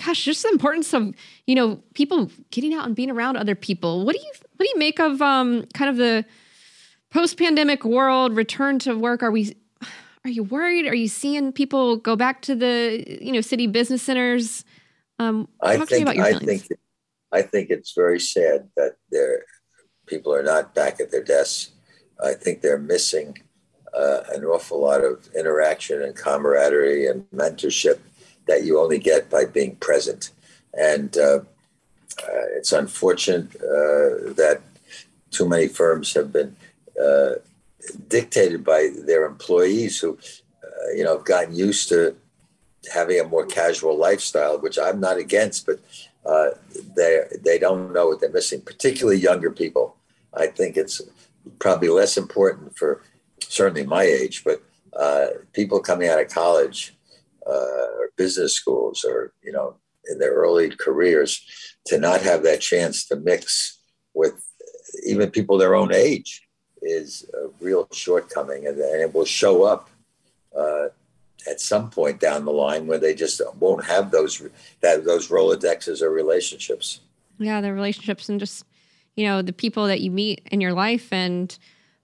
gosh, 0.04 0.26
just 0.26 0.44
the 0.44 0.50
importance 0.50 0.94
of, 0.94 1.14
you 1.48 1.56
know, 1.56 1.82
people 1.94 2.30
getting 2.52 2.74
out 2.74 2.86
and 2.86 2.96
being 2.96 3.10
around 3.10 3.38
other 3.38 3.56
people. 3.56 4.06
What 4.06 4.16
do 4.16 4.22
you 4.22 4.32
what 4.58 4.66
do 4.66 4.70
you 4.74 4.78
make 4.78 5.00
of 5.00 5.22
um 5.22 5.66
kind 5.74 5.90
of 5.90 5.98
the 5.98 6.26
post-pandemic 7.12 7.86
world, 7.86 8.36
return 8.36 8.78
to 8.80 8.98
work? 8.98 9.24
Are 9.24 9.32
we 9.32 9.56
are 10.26 10.30
you 10.30 10.44
worried? 10.44 10.86
Are 10.86 10.96
you 10.96 11.08
seeing 11.08 11.54
people 11.54 11.98
go 11.98 12.16
back 12.16 12.42
to 12.44 12.56
the, 12.56 13.06
you 13.22 13.32
know, 13.32 13.42
city 13.42 13.68
business 13.68 14.02
centers? 14.02 14.66
Um 15.20 15.48
I 15.62 15.78
think 15.78 16.10
I 16.10 16.38
think 16.38 16.68
I 17.32 17.42
think 17.42 17.70
it's 17.70 17.94
very 17.94 18.20
sad 18.20 18.70
that 18.76 18.98
there 19.12 19.46
people 20.08 20.34
are 20.36 20.44
not 20.44 20.76
back 20.76 21.00
at 21.00 21.10
their 21.10 21.24
desks. 21.24 21.72
I 22.22 22.34
think 22.34 22.62
they're 22.62 22.78
missing 22.80 23.38
uh, 23.96 24.22
an 24.34 24.44
awful 24.44 24.82
lot 24.82 25.04
of 25.04 25.28
interaction 25.38 26.02
and 26.02 26.16
camaraderie 26.16 27.08
and 27.08 27.26
mentorship 27.32 28.00
that 28.48 28.64
you 28.64 28.80
only 28.80 29.00
get 29.00 29.30
by 29.30 29.46
being 29.46 29.76
present. 29.78 30.32
And 30.74 31.18
uh, 31.18 31.40
uh, 32.24 32.46
it's 32.58 32.72
unfortunate 32.72 33.56
uh, 33.56 34.34
that 34.36 34.62
too 35.32 35.48
many 35.48 35.68
firms 35.68 36.14
have 36.14 36.32
been 36.32 36.56
uh, 37.02 37.36
dictated 38.08 38.64
by 38.64 38.90
their 39.06 39.26
employees 39.26 40.00
who, 40.00 40.18
uh, 40.64 40.92
you 40.96 41.04
know, 41.04 41.18
have 41.18 41.26
gotten 41.26 41.56
used 41.56 41.90
to 41.90 42.16
having 42.94 43.20
a 43.20 43.24
more 43.24 43.46
casual 43.46 43.98
lifestyle, 43.98 44.60
which 44.60 44.78
I'm 44.78 45.00
not 45.00 45.18
against, 45.18 45.66
but 45.66 45.80
they 46.96 47.22
they 47.42 47.58
don't 47.60 47.94
know 47.94 48.08
what 48.08 48.20
they're 48.22 48.32
missing, 48.32 48.62
particularly 48.62 49.20
younger 49.20 49.52
people. 49.52 49.96
I 50.34 50.48
think 50.48 50.78
it's 50.78 51.02
probably 51.60 51.90
less 51.90 52.18
important 52.18 52.78
for 52.78 53.02
certainly 53.50 53.86
my 53.86 54.04
age, 54.04 54.44
but 54.44 54.62
uh, 54.94 55.28
people 55.54 55.80
coming 55.80 56.10
out 56.10 56.22
of 56.22 56.30
college 56.30 56.96
uh, 57.48 57.88
or 57.98 58.10
business 58.18 58.56
schools 58.56 59.06
or, 59.08 59.34
you 59.44 59.52
know, 59.52 59.76
in 60.10 60.20
their 60.20 60.34
early 60.34 60.70
careers 60.70 61.44
to 61.88 61.98
not 61.98 62.22
have 62.22 62.44
that 62.44 62.62
chance 62.62 63.06
to 63.06 63.16
mix 63.16 63.80
with 64.14 64.34
even 65.06 65.30
people 65.32 65.58
their 65.58 65.76
own 65.76 65.94
age 65.94 66.48
is 66.82 67.30
a 67.34 67.48
real 67.64 67.88
shortcoming. 67.92 68.68
And, 68.68 68.78
and 68.78 69.02
it 69.02 69.14
will 69.14 69.26
show 69.26 69.64
up 69.64 69.90
uh, 70.56 70.88
at 71.48 71.60
some 71.60 71.90
point 71.90 72.20
down 72.20 72.46
the 72.46 72.52
line 72.52 72.88
where 72.88 72.98
they 72.98 73.14
just 73.14 73.42
won't 73.60 73.86
have 73.86 74.12
those 74.12 74.42
that 74.82 75.06
those 75.06 75.30
Rolodexes 75.30 76.02
or 76.02 76.10
relationships. 76.10 77.02
Yeah, 77.38 77.62
the 77.62 77.74
relationships 77.74 78.30
and 78.30 78.40
just 78.40 78.66
you 79.16 79.26
know 79.26 79.42
the 79.42 79.54
people 79.54 79.88
that 79.88 80.02
you 80.02 80.12
meet 80.12 80.48
in 80.52 80.62
your 80.62 80.74
life 80.74 81.12
and 81.12 81.58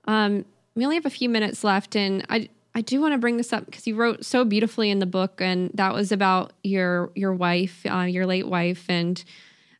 um, 0.05 0.45
we 0.75 0.83
only 0.83 0.95
have 0.95 1.05
a 1.05 1.11
few 1.11 1.29
minutes 1.29 1.63
left, 1.63 1.95
and 1.95 2.25
I 2.29 2.49
I 2.73 2.81
do 2.81 3.01
want 3.01 3.13
to 3.13 3.17
bring 3.17 3.37
this 3.37 3.51
up 3.51 3.65
because 3.65 3.85
you 3.85 3.95
wrote 3.95 4.23
so 4.23 4.45
beautifully 4.45 4.89
in 4.89 4.99
the 4.99 5.05
book, 5.05 5.41
and 5.41 5.71
that 5.73 5.93
was 5.93 6.11
about 6.11 6.53
your 6.63 7.11
your 7.15 7.33
wife, 7.33 7.85
uh, 7.85 8.01
your 8.01 8.25
late 8.25 8.47
wife, 8.47 8.85
and 8.87 9.23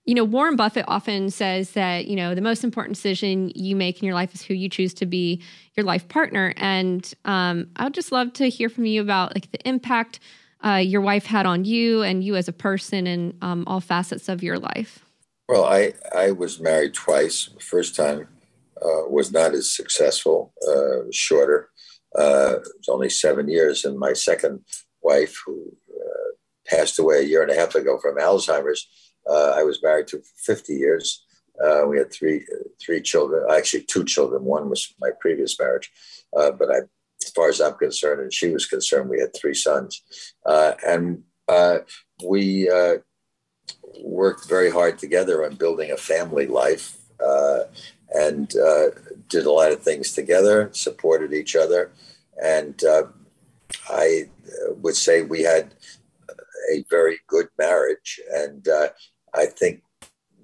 you 0.06 0.14
know 0.14 0.26
Warren 0.26 0.56
Buffett 0.56 0.86
often 0.88 1.30
says 1.30 1.72
that 1.72 2.08
you 2.08 2.16
know 2.16 2.36
the 2.36 2.42
most 2.42 2.64
important 2.64 2.96
decision 2.96 3.52
you 3.56 3.76
make 3.76 4.00
in 4.02 4.06
your 4.06 4.16
life 4.16 4.34
is 4.34 4.42
who 4.42 4.54
you 4.54 4.68
choose 4.68 4.94
to 4.96 5.06
be 5.06 5.42
your 5.76 5.86
life 5.86 6.08
partner, 6.10 6.54
and 6.58 7.14
um, 7.24 7.68
I 7.78 7.86
would 7.86 7.94
just 7.94 8.12
love 8.12 8.34
to 8.34 8.50
hear 8.50 8.68
from 8.68 8.86
you 8.86 9.02
about 9.02 9.34
like 9.36 9.52
the 9.52 9.68
impact 9.68 10.20
uh, 10.66 10.76
your 10.76 11.02
wife 11.02 11.26
had 11.26 11.46
on 11.46 11.64
you 11.64 12.02
and 12.02 12.24
you 12.24 12.36
as 12.36 12.48
a 12.48 12.54
person 12.54 13.08
and 13.08 13.36
um, 13.42 13.64
all 13.66 13.80
facets 13.80 14.30
of 14.30 14.44
your 14.44 14.60
life. 14.60 15.06
Well, 15.48 15.64
I 15.64 15.94
I 16.14 16.32
was 16.32 16.60
married 16.60 16.94
twice. 16.94 17.50
First 17.60 17.96
time 17.96 18.28
was 18.82 19.32
not 19.32 19.54
as 19.54 19.76
successful, 19.76 20.54
uh, 20.68 21.06
shorter. 21.12 21.70
Uh, 22.18 22.56
it 22.58 22.68
was 22.78 22.90
only 22.90 23.10
seven 23.10 23.48
years. 23.48 23.86
And 23.86 23.98
my 23.98 24.14
second 24.14 24.62
wife, 25.02 25.38
who 25.46 25.72
uh, 25.90 26.32
passed 26.68 27.00
away 27.00 27.20
a 27.20 27.24
year 27.24 27.42
and 27.42 27.52
a 27.52 27.56
half 27.56 27.76
ago 27.76 27.98
from 28.02 28.18
Alzheimer's, 28.18 28.88
uh, 29.30 29.54
I 29.56 29.64
was 29.64 29.84
married 29.84 30.08
to 30.08 30.22
50 30.46 30.74
years. 30.74 31.26
Uh, 31.64 31.86
we 31.88 31.98
had 31.98 32.12
three 32.12 32.44
three 32.84 33.02
children, 33.02 33.46
actually 33.52 33.84
two 33.84 34.04
children. 34.04 34.44
One 34.44 34.70
was 34.70 34.96
my 35.00 35.10
previous 35.20 35.60
marriage, 35.60 35.92
but 36.34 36.72
I, 36.72 36.78
as 37.24 37.30
far 37.36 37.50
as 37.50 37.62
I'm 37.62 37.76
concerned, 37.76 38.22
and 38.22 38.34
she 38.34 38.50
was 38.50 38.66
concerned, 38.66 39.10
we 39.10 39.20
had 39.20 39.36
three 39.36 39.54
sons, 39.54 40.02
and 40.44 41.22
we 42.28 42.68
worked 44.02 44.50
very 44.50 44.72
hard 44.72 44.98
together 44.98 45.46
on 45.46 45.54
building 45.56 45.92
a 45.92 45.98
family 45.98 46.48
life. 46.48 46.98
Uh, 48.14 48.20
and 48.20 48.54
uh, 48.58 48.90
did 49.30 49.46
a 49.46 49.52
lot 49.52 49.72
of 49.72 49.82
things 49.82 50.14
together, 50.14 50.70
supported 50.74 51.34
each 51.34 51.56
other. 51.56 51.92
And 52.44 52.82
uh, 52.84 53.04
I 53.90 54.30
would 54.82 54.96
say 54.96 55.22
we 55.22 55.44
had 55.44 55.74
a 56.72 56.84
very 56.90 57.20
good 57.28 57.48
marriage. 57.58 58.20
And 58.34 58.68
uh, 58.68 58.90
I 59.34 59.46
think 59.46 59.82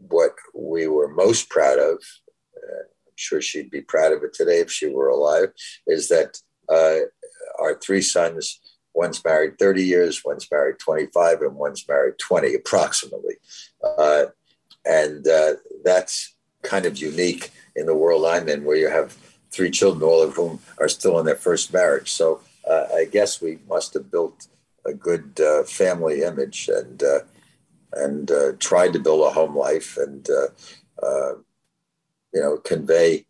what 0.10 0.32
we 0.56 0.88
were 0.88 1.08
most 1.08 1.50
proud 1.50 1.80
of, 1.80 1.98
uh, 2.56 2.84
I'm 3.08 3.16
sure 3.16 3.42
she'd 3.42 3.72
be 3.72 3.82
proud 3.82 4.12
of 4.12 4.24
it 4.24 4.34
today 4.34 4.60
if 4.60 4.72
she 4.72 4.88
were 4.88 5.10
alive, 5.10 5.50
is 5.86 6.08
that 6.10 6.40
uh, 6.70 7.08
our 7.60 7.76
three 7.80 8.02
sons. 8.02 8.60
One's 8.94 9.24
married 9.24 9.60
30 9.60 9.84
years, 9.84 10.24
one's 10.26 10.48
married 10.52 10.80
25, 10.80 11.42
and 11.42 11.56
one's 11.56 11.88
married 11.88 12.16
20, 12.18 12.56
approximately. 12.56 13.36
Uh, 13.84 14.26
and 14.86 15.24
that's 15.84 16.37
kind 16.64 16.86
of 16.86 16.98
unique 16.98 17.52
in 17.76 17.86
the 17.86 17.96
world 17.96 18.26
I'm 18.26 18.50
in, 18.50 18.64
where 18.64 18.78
you 18.78 18.90
have 18.90 19.18
three 19.52 19.72
children, 19.72 20.04
all 20.04 20.22
of 20.22 20.36
whom 20.36 20.60
are 20.80 20.90
still 20.90 21.20
in 21.20 21.26
their 21.26 21.36
first 21.36 21.74
marriage. 21.74 22.12
So 22.12 22.42
uh, 22.70 22.86
I 22.94 23.06
guess 23.06 23.42
we 23.42 23.60
must 23.68 23.94
have 23.94 24.12
built 24.12 24.48
a 24.86 24.94
good 24.94 25.40
uh, 25.40 25.64
family 25.64 26.24
image 26.24 26.70
and 26.74 27.04
uh, 27.04 27.20
and 27.94 28.32
uh, 28.32 28.52
tried 28.60 28.94
to 28.94 29.00
build 29.00 29.26
a 29.26 29.32
home 29.32 29.56
life 29.56 29.98
and 29.98 30.28
uh, 30.30 31.06
uh, 31.06 31.34
you 32.34 32.42
know 32.42 32.58
convey 32.58 33.26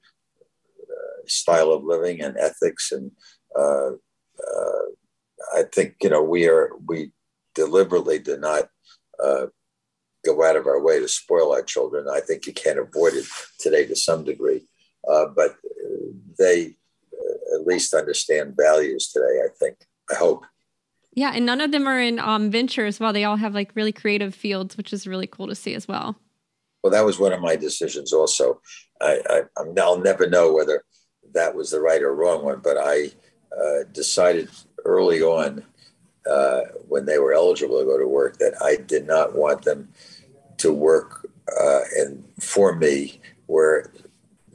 style 1.25 1.71
of 1.71 1.83
living 1.83 2.21
and 2.21 2.37
ethics 2.37 2.91
and 2.93 3.11
I 5.55 5.63
think 5.63 5.95
you 6.01 6.09
know 6.09 6.23
we 6.23 6.47
are 6.47 6.71
we 6.85 7.11
deliberately 7.55 8.19
did 8.19 8.41
not 8.41 8.69
go 10.27 10.43
out 10.43 10.55
of 10.55 10.67
our 10.67 10.81
way 10.81 10.99
to 10.99 11.07
spoil 11.07 11.53
our 11.53 11.63
children. 11.63 12.07
I 12.11 12.19
think 12.19 12.45
you 12.45 12.53
can't 12.53 12.79
avoid 12.79 13.13
it 13.13 13.25
today 13.59 13.85
to 13.85 13.95
some 13.95 14.23
degree, 14.23 14.61
uh, 15.09 15.27
but 15.35 15.55
they 16.37 16.75
uh, 17.13 17.59
at 17.59 17.67
least 17.67 17.93
understand 17.93 18.55
values 18.57 19.11
today. 19.11 19.41
I 19.43 19.49
think. 19.59 19.77
I 20.11 20.15
hope. 20.15 20.45
Yeah, 21.13 21.31
and 21.33 21.45
none 21.45 21.61
of 21.61 21.71
them 21.71 21.87
are 21.87 21.99
in 21.99 22.19
um, 22.19 22.51
venture 22.51 22.85
as 22.85 22.99
well. 22.99 23.11
They 23.11 23.23
all 23.23 23.37
have 23.37 23.53
like 23.53 23.71
really 23.75 23.91
creative 23.91 24.35
fields, 24.35 24.77
which 24.77 24.93
is 24.93 25.07
really 25.07 25.27
cool 25.27 25.47
to 25.47 25.55
see 25.55 25.73
as 25.73 25.87
well. 25.87 26.15
Well, 26.83 26.91
that 26.91 27.05
was 27.05 27.19
one 27.19 27.33
of 27.33 27.41
my 27.41 27.55
decisions. 27.55 28.13
Also, 28.13 28.61
I, 29.01 29.19
I 29.29 29.41
I'll 29.79 29.99
never 29.99 30.29
know 30.29 30.53
whether 30.53 30.83
that 31.33 31.55
was 31.55 31.71
the 31.71 31.81
right 31.81 32.01
or 32.01 32.15
wrong 32.15 32.43
one, 32.43 32.61
but 32.63 32.77
I 32.79 33.11
uh, 33.51 33.83
decided 33.91 34.49
early 34.85 35.21
on 35.21 35.63
uh, 36.29 36.61
when 36.87 37.05
they 37.05 37.19
were 37.19 37.33
eligible 37.33 37.79
to 37.79 37.85
go 37.85 37.97
to 37.97 38.07
work 38.07 38.37
that 38.37 38.53
I 38.61 38.75
did 38.75 39.07
not 39.07 39.35
want 39.35 39.63
them 39.63 39.89
to 40.57 40.73
work 40.73 41.29
uh, 41.59 41.81
and 41.97 42.23
for 42.39 42.75
me 42.75 43.21
where 43.45 43.91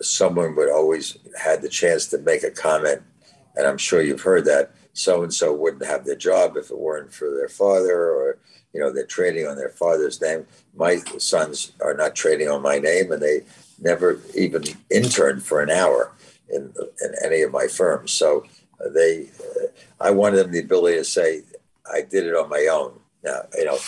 someone 0.00 0.54
would 0.56 0.70
always 0.70 1.16
had 1.40 1.62
the 1.62 1.68
chance 1.68 2.06
to 2.06 2.18
make 2.18 2.42
a 2.42 2.50
comment, 2.50 3.02
and 3.56 3.66
I'm 3.66 3.78
sure 3.78 4.02
you've 4.02 4.22
heard 4.22 4.44
that 4.46 4.72
so 4.92 5.22
and 5.22 5.32
so 5.32 5.54
wouldn't 5.54 5.86
have 5.86 6.04
their 6.04 6.16
job 6.16 6.56
if 6.56 6.70
it 6.70 6.78
weren't 6.78 7.12
for 7.12 7.30
their 7.30 7.48
father, 7.48 8.10
or 8.10 8.38
you 8.74 8.80
know 8.80 8.92
they're 8.92 9.06
trading 9.06 9.46
on 9.46 9.56
their 9.56 9.70
father's 9.70 10.20
name. 10.20 10.46
My 10.74 10.96
sons 11.18 11.72
are 11.80 11.94
not 11.94 12.14
trading 12.14 12.48
on 12.48 12.62
my 12.62 12.78
name, 12.78 13.12
and 13.12 13.22
they 13.22 13.42
never 13.80 14.20
even 14.34 14.64
interned 14.90 15.42
for 15.42 15.60
an 15.62 15.70
hour 15.70 16.12
in, 16.48 16.72
in 17.02 17.14
any 17.24 17.42
of 17.42 17.52
my 17.52 17.66
firms. 17.66 18.12
So 18.12 18.44
they, 18.94 19.28
uh, 19.40 19.66
I 20.00 20.10
wanted 20.10 20.38
them 20.38 20.52
the 20.52 20.60
ability 20.60 20.98
to 20.98 21.04
say, 21.04 21.42
I 21.92 22.02
did 22.02 22.26
it 22.26 22.34
on 22.34 22.48
my 22.48 22.68
own. 22.70 22.98
Now, 23.24 23.42
you 23.56 23.64
know, 23.64 23.78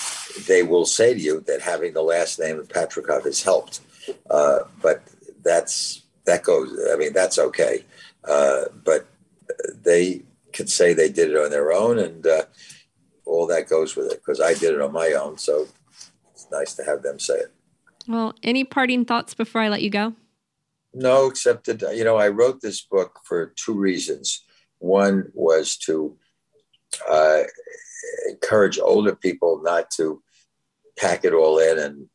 they 0.46 0.62
will 0.62 0.86
say 0.86 1.12
to 1.12 1.20
you 1.20 1.40
that 1.40 1.60
having 1.60 1.92
the 1.92 2.02
last 2.02 2.38
name 2.38 2.58
of 2.58 2.68
Patricof 2.68 3.24
has 3.24 3.42
helped, 3.42 3.80
uh, 4.30 4.60
but 4.80 5.02
that's 5.42 6.02
that 6.24 6.44
goes. 6.44 6.78
I 6.92 6.96
mean, 6.96 7.12
that's 7.12 7.38
okay. 7.38 7.84
Uh, 8.26 8.66
but 8.84 9.06
they 9.82 10.22
can 10.52 10.66
say 10.68 10.94
they 10.94 11.10
did 11.10 11.30
it 11.30 11.36
on 11.36 11.50
their 11.50 11.72
own, 11.72 11.98
and 11.98 12.26
uh, 12.26 12.44
all 13.26 13.46
that 13.48 13.68
goes 13.68 13.96
with 13.96 14.12
it. 14.12 14.20
Because 14.24 14.40
I 14.40 14.54
did 14.54 14.74
it 14.74 14.80
on 14.80 14.92
my 14.92 15.12
own, 15.12 15.36
so 15.36 15.66
it's 16.32 16.46
nice 16.52 16.74
to 16.74 16.84
have 16.84 17.02
them 17.02 17.18
say 17.18 17.34
it. 17.34 17.52
Well, 18.06 18.34
any 18.42 18.64
parting 18.64 19.04
thoughts 19.04 19.34
before 19.34 19.62
I 19.62 19.68
let 19.68 19.82
you 19.82 19.90
go? 19.90 20.14
No, 20.92 21.26
except 21.26 21.66
that 21.66 21.96
you 21.96 22.04
know 22.04 22.16
I 22.16 22.28
wrote 22.28 22.60
this 22.60 22.82
book 22.82 23.18
for 23.24 23.52
two 23.56 23.74
reasons. 23.74 24.44
One 24.78 25.30
was 25.34 25.76
to 25.78 26.16
uh, 27.10 27.42
encourage 28.28 28.78
older 28.78 29.14
people 29.14 29.60
not 29.62 29.90
to 29.92 30.22
pack 30.98 31.24
it 31.24 31.32
all 31.32 31.58
in 31.58 31.78
and 31.78 32.08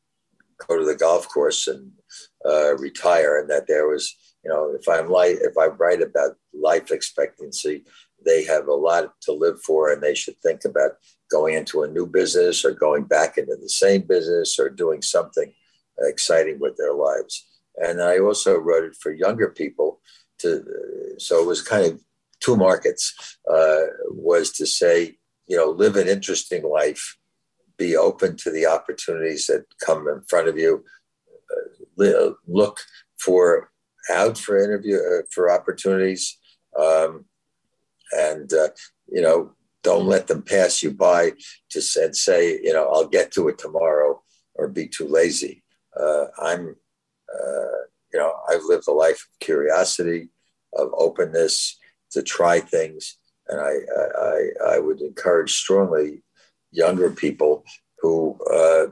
go 0.67 0.77
to 0.77 0.85
the 0.85 0.95
golf 0.95 1.27
course 1.27 1.67
and 1.67 1.91
uh, 2.45 2.75
retire, 2.77 3.39
and 3.39 3.49
that 3.49 3.67
there 3.67 3.87
was, 3.87 4.15
you 4.43 4.49
know, 4.49 4.75
if 4.79 4.87
I'm 4.87 5.09
like 5.09 5.37
if 5.41 5.57
I 5.57 5.67
write 5.67 6.01
about 6.01 6.35
life 6.53 6.91
expectancy, 6.91 7.85
they 8.25 8.43
have 8.45 8.67
a 8.67 8.73
lot 8.73 9.13
to 9.21 9.31
live 9.31 9.61
for, 9.61 9.91
and 9.91 10.01
they 10.01 10.15
should 10.15 10.37
think 10.41 10.65
about 10.65 10.91
going 11.31 11.53
into 11.55 11.83
a 11.83 11.87
new 11.87 12.07
business 12.07 12.65
or 12.65 12.71
going 12.71 13.03
back 13.03 13.37
into 13.37 13.55
the 13.55 13.69
same 13.69 14.01
business 14.01 14.59
or 14.59 14.69
doing 14.69 15.01
something 15.01 15.53
exciting 15.99 16.59
with 16.59 16.75
their 16.77 16.93
lives. 16.93 17.45
And 17.77 18.01
I 18.01 18.19
also 18.19 18.57
wrote 18.57 18.83
it 18.83 18.95
for 18.95 19.11
younger 19.13 19.49
people 19.49 20.01
to, 20.39 20.65
so 21.17 21.41
it 21.41 21.47
was 21.47 21.61
kind 21.61 21.85
of 21.85 22.01
two 22.41 22.55
markets. 22.55 23.37
Uh, 23.49 23.85
was 24.07 24.51
to 24.53 24.65
say, 24.65 25.18
you 25.49 25.57
know, 25.57 25.69
live 25.69 25.97
an 25.97 26.07
interesting 26.07 26.63
life, 26.63 27.17
be 27.77 27.97
open 27.97 28.37
to 28.37 28.51
the 28.51 28.65
opportunities 28.65 29.47
that 29.47 29.65
come 29.85 30.07
in 30.07 30.21
front 30.29 30.47
of 30.47 30.57
you, 30.57 30.85
uh, 31.99 32.29
look 32.47 32.79
for 33.19 33.71
out 34.09 34.37
for 34.37 34.63
interview 34.63 34.97
uh, 34.97 35.23
for 35.31 35.51
opportunities, 35.51 36.37
um, 36.79 37.25
and 38.13 38.53
uh, 38.53 38.69
you 39.11 39.21
know, 39.21 39.51
don't 39.83 40.05
let 40.05 40.27
them 40.27 40.41
pass 40.41 40.83
you 40.83 40.91
by 40.91 41.33
Just 41.69 41.95
and 41.97 42.15
say, 42.15 42.59
you 42.61 42.73
know, 42.73 42.87
I'll 42.87 43.07
get 43.07 43.31
to 43.33 43.47
it 43.47 43.57
tomorrow 43.57 44.21
or 44.55 44.67
be 44.67 44.87
too 44.87 45.07
lazy. 45.07 45.63
Uh, 45.99 46.25
I'm, 46.41 46.75
uh, 47.33 47.79
you 48.13 48.19
know, 48.19 48.33
I've 48.49 48.63
lived 48.65 48.87
a 48.87 48.91
life 48.91 49.27
of 49.27 49.39
curiosity, 49.39 50.29
of 50.73 50.89
openness 50.93 51.77
to 52.11 52.21
try 52.23 52.59
things, 52.59 53.17
and 53.49 53.59
I, 53.59 53.73
I, 54.21 54.75
I 54.75 54.79
would 54.79 55.01
encourage 55.01 55.53
strongly 55.53 56.23
younger 56.71 57.09
people 57.09 57.63
who 57.99 58.39
uh, 58.51 58.87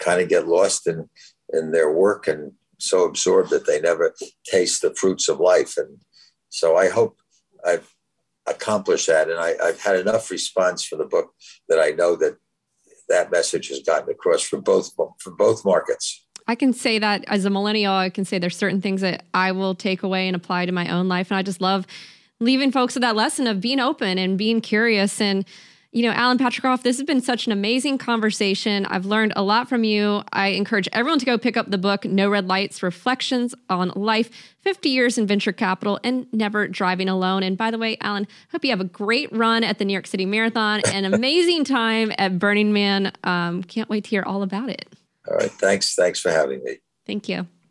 kind 0.00 0.20
of 0.20 0.28
get 0.28 0.48
lost 0.48 0.86
in 0.86 1.08
in 1.52 1.70
their 1.70 1.92
work 1.92 2.26
and 2.26 2.52
so 2.78 3.04
absorbed 3.04 3.50
that 3.50 3.66
they 3.66 3.80
never 3.80 4.14
taste 4.44 4.82
the 4.82 4.94
fruits 4.94 5.28
of 5.28 5.40
life. 5.40 5.76
And 5.76 5.98
so 6.48 6.76
I 6.76 6.88
hope 6.88 7.18
I've 7.64 7.88
accomplished 8.46 9.06
that, 9.06 9.28
and 9.28 9.38
I, 9.38 9.54
I've 9.62 9.80
had 9.80 9.96
enough 9.96 10.30
response 10.30 10.84
for 10.84 10.96
the 10.96 11.04
book 11.04 11.32
that 11.68 11.80
I 11.80 11.90
know 11.90 12.16
that 12.16 12.36
that 13.08 13.30
message 13.30 13.68
has 13.68 13.80
gotten 13.80 14.10
across 14.10 14.42
for 14.42 14.60
both 14.60 14.90
for 15.18 15.32
both 15.32 15.64
markets. 15.64 16.24
I 16.48 16.54
can 16.54 16.72
say 16.72 16.98
that 17.00 17.24
as 17.26 17.44
a 17.44 17.50
millennial, 17.50 17.92
I 17.92 18.10
can 18.10 18.24
say 18.24 18.38
there's 18.38 18.56
certain 18.56 18.80
things 18.80 19.00
that 19.00 19.24
I 19.34 19.50
will 19.50 19.74
take 19.74 20.04
away 20.04 20.28
and 20.28 20.36
apply 20.36 20.66
to 20.66 20.72
my 20.72 20.88
own 20.88 21.08
life. 21.08 21.30
And 21.30 21.38
I 21.38 21.42
just 21.42 21.60
love 21.60 21.86
leaving 22.40 22.70
folks 22.70 22.94
with 22.94 23.02
that 23.02 23.16
lesson 23.16 23.46
of 23.46 23.60
being 23.60 23.80
open 23.80 24.18
and 24.18 24.36
being 24.36 24.60
curious. 24.60 25.20
And, 25.20 25.44
you 25.92 26.02
know, 26.02 26.10
Alan 26.10 26.36
Patricof, 26.36 26.82
this 26.82 26.98
has 26.98 27.06
been 27.06 27.22
such 27.22 27.46
an 27.46 27.52
amazing 27.52 27.96
conversation. 27.98 28.84
I've 28.86 29.06
learned 29.06 29.32
a 29.36 29.42
lot 29.42 29.68
from 29.68 29.84
you. 29.84 30.22
I 30.32 30.48
encourage 30.48 30.88
everyone 30.92 31.18
to 31.20 31.24
go 31.24 31.38
pick 31.38 31.56
up 31.56 31.70
the 31.70 31.78
book, 31.78 32.04
No 32.04 32.28
Red 32.28 32.46
Lights 32.46 32.82
Reflections 32.82 33.54
on 33.70 33.92
Life 33.96 34.30
50 34.60 34.90
Years 34.90 35.16
in 35.16 35.26
Venture 35.26 35.52
Capital 35.52 35.98
and 36.04 36.26
Never 36.32 36.68
Driving 36.68 37.08
Alone. 37.08 37.42
And 37.42 37.56
by 37.56 37.70
the 37.70 37.78
way, 37.78 37.96
Alan, 38.00 38.28
hope 38.52 38.64
you 38.64 38.70
have 38.70 38.80
a 38.80 38.84
great 38.84 39.32
run 39.32 39.64
at 39.64 39.78
the 39.78 39.84
New 39.84 39.94
York 39.94 40.06
City 40.06 40.26
Marathon, 40.26 40.82
an 40.92 41.04
amazing 41.12 41.64
time 41.64 42.12
at 42.18 42.38
Burning 42.38 42.72
Man. 42.72 43.12
Um, 43.24 43.62
can't 43.62 43.88
wait 43.88 44.04
to 44.04 44.10
hear 44.10 44.22
all 44.22 44.42
about 44.42 44.68
it. 44.68 44.86
All 45.28 45.36
right. 45.36 45.50
Thanks. 45.50 45.94
Thanks 45.94 46.20
for 46.20 46.30
having 46.30 46.62
me. 46.62 46.78
Thank 47.06 47.28
you. 47.28 47.46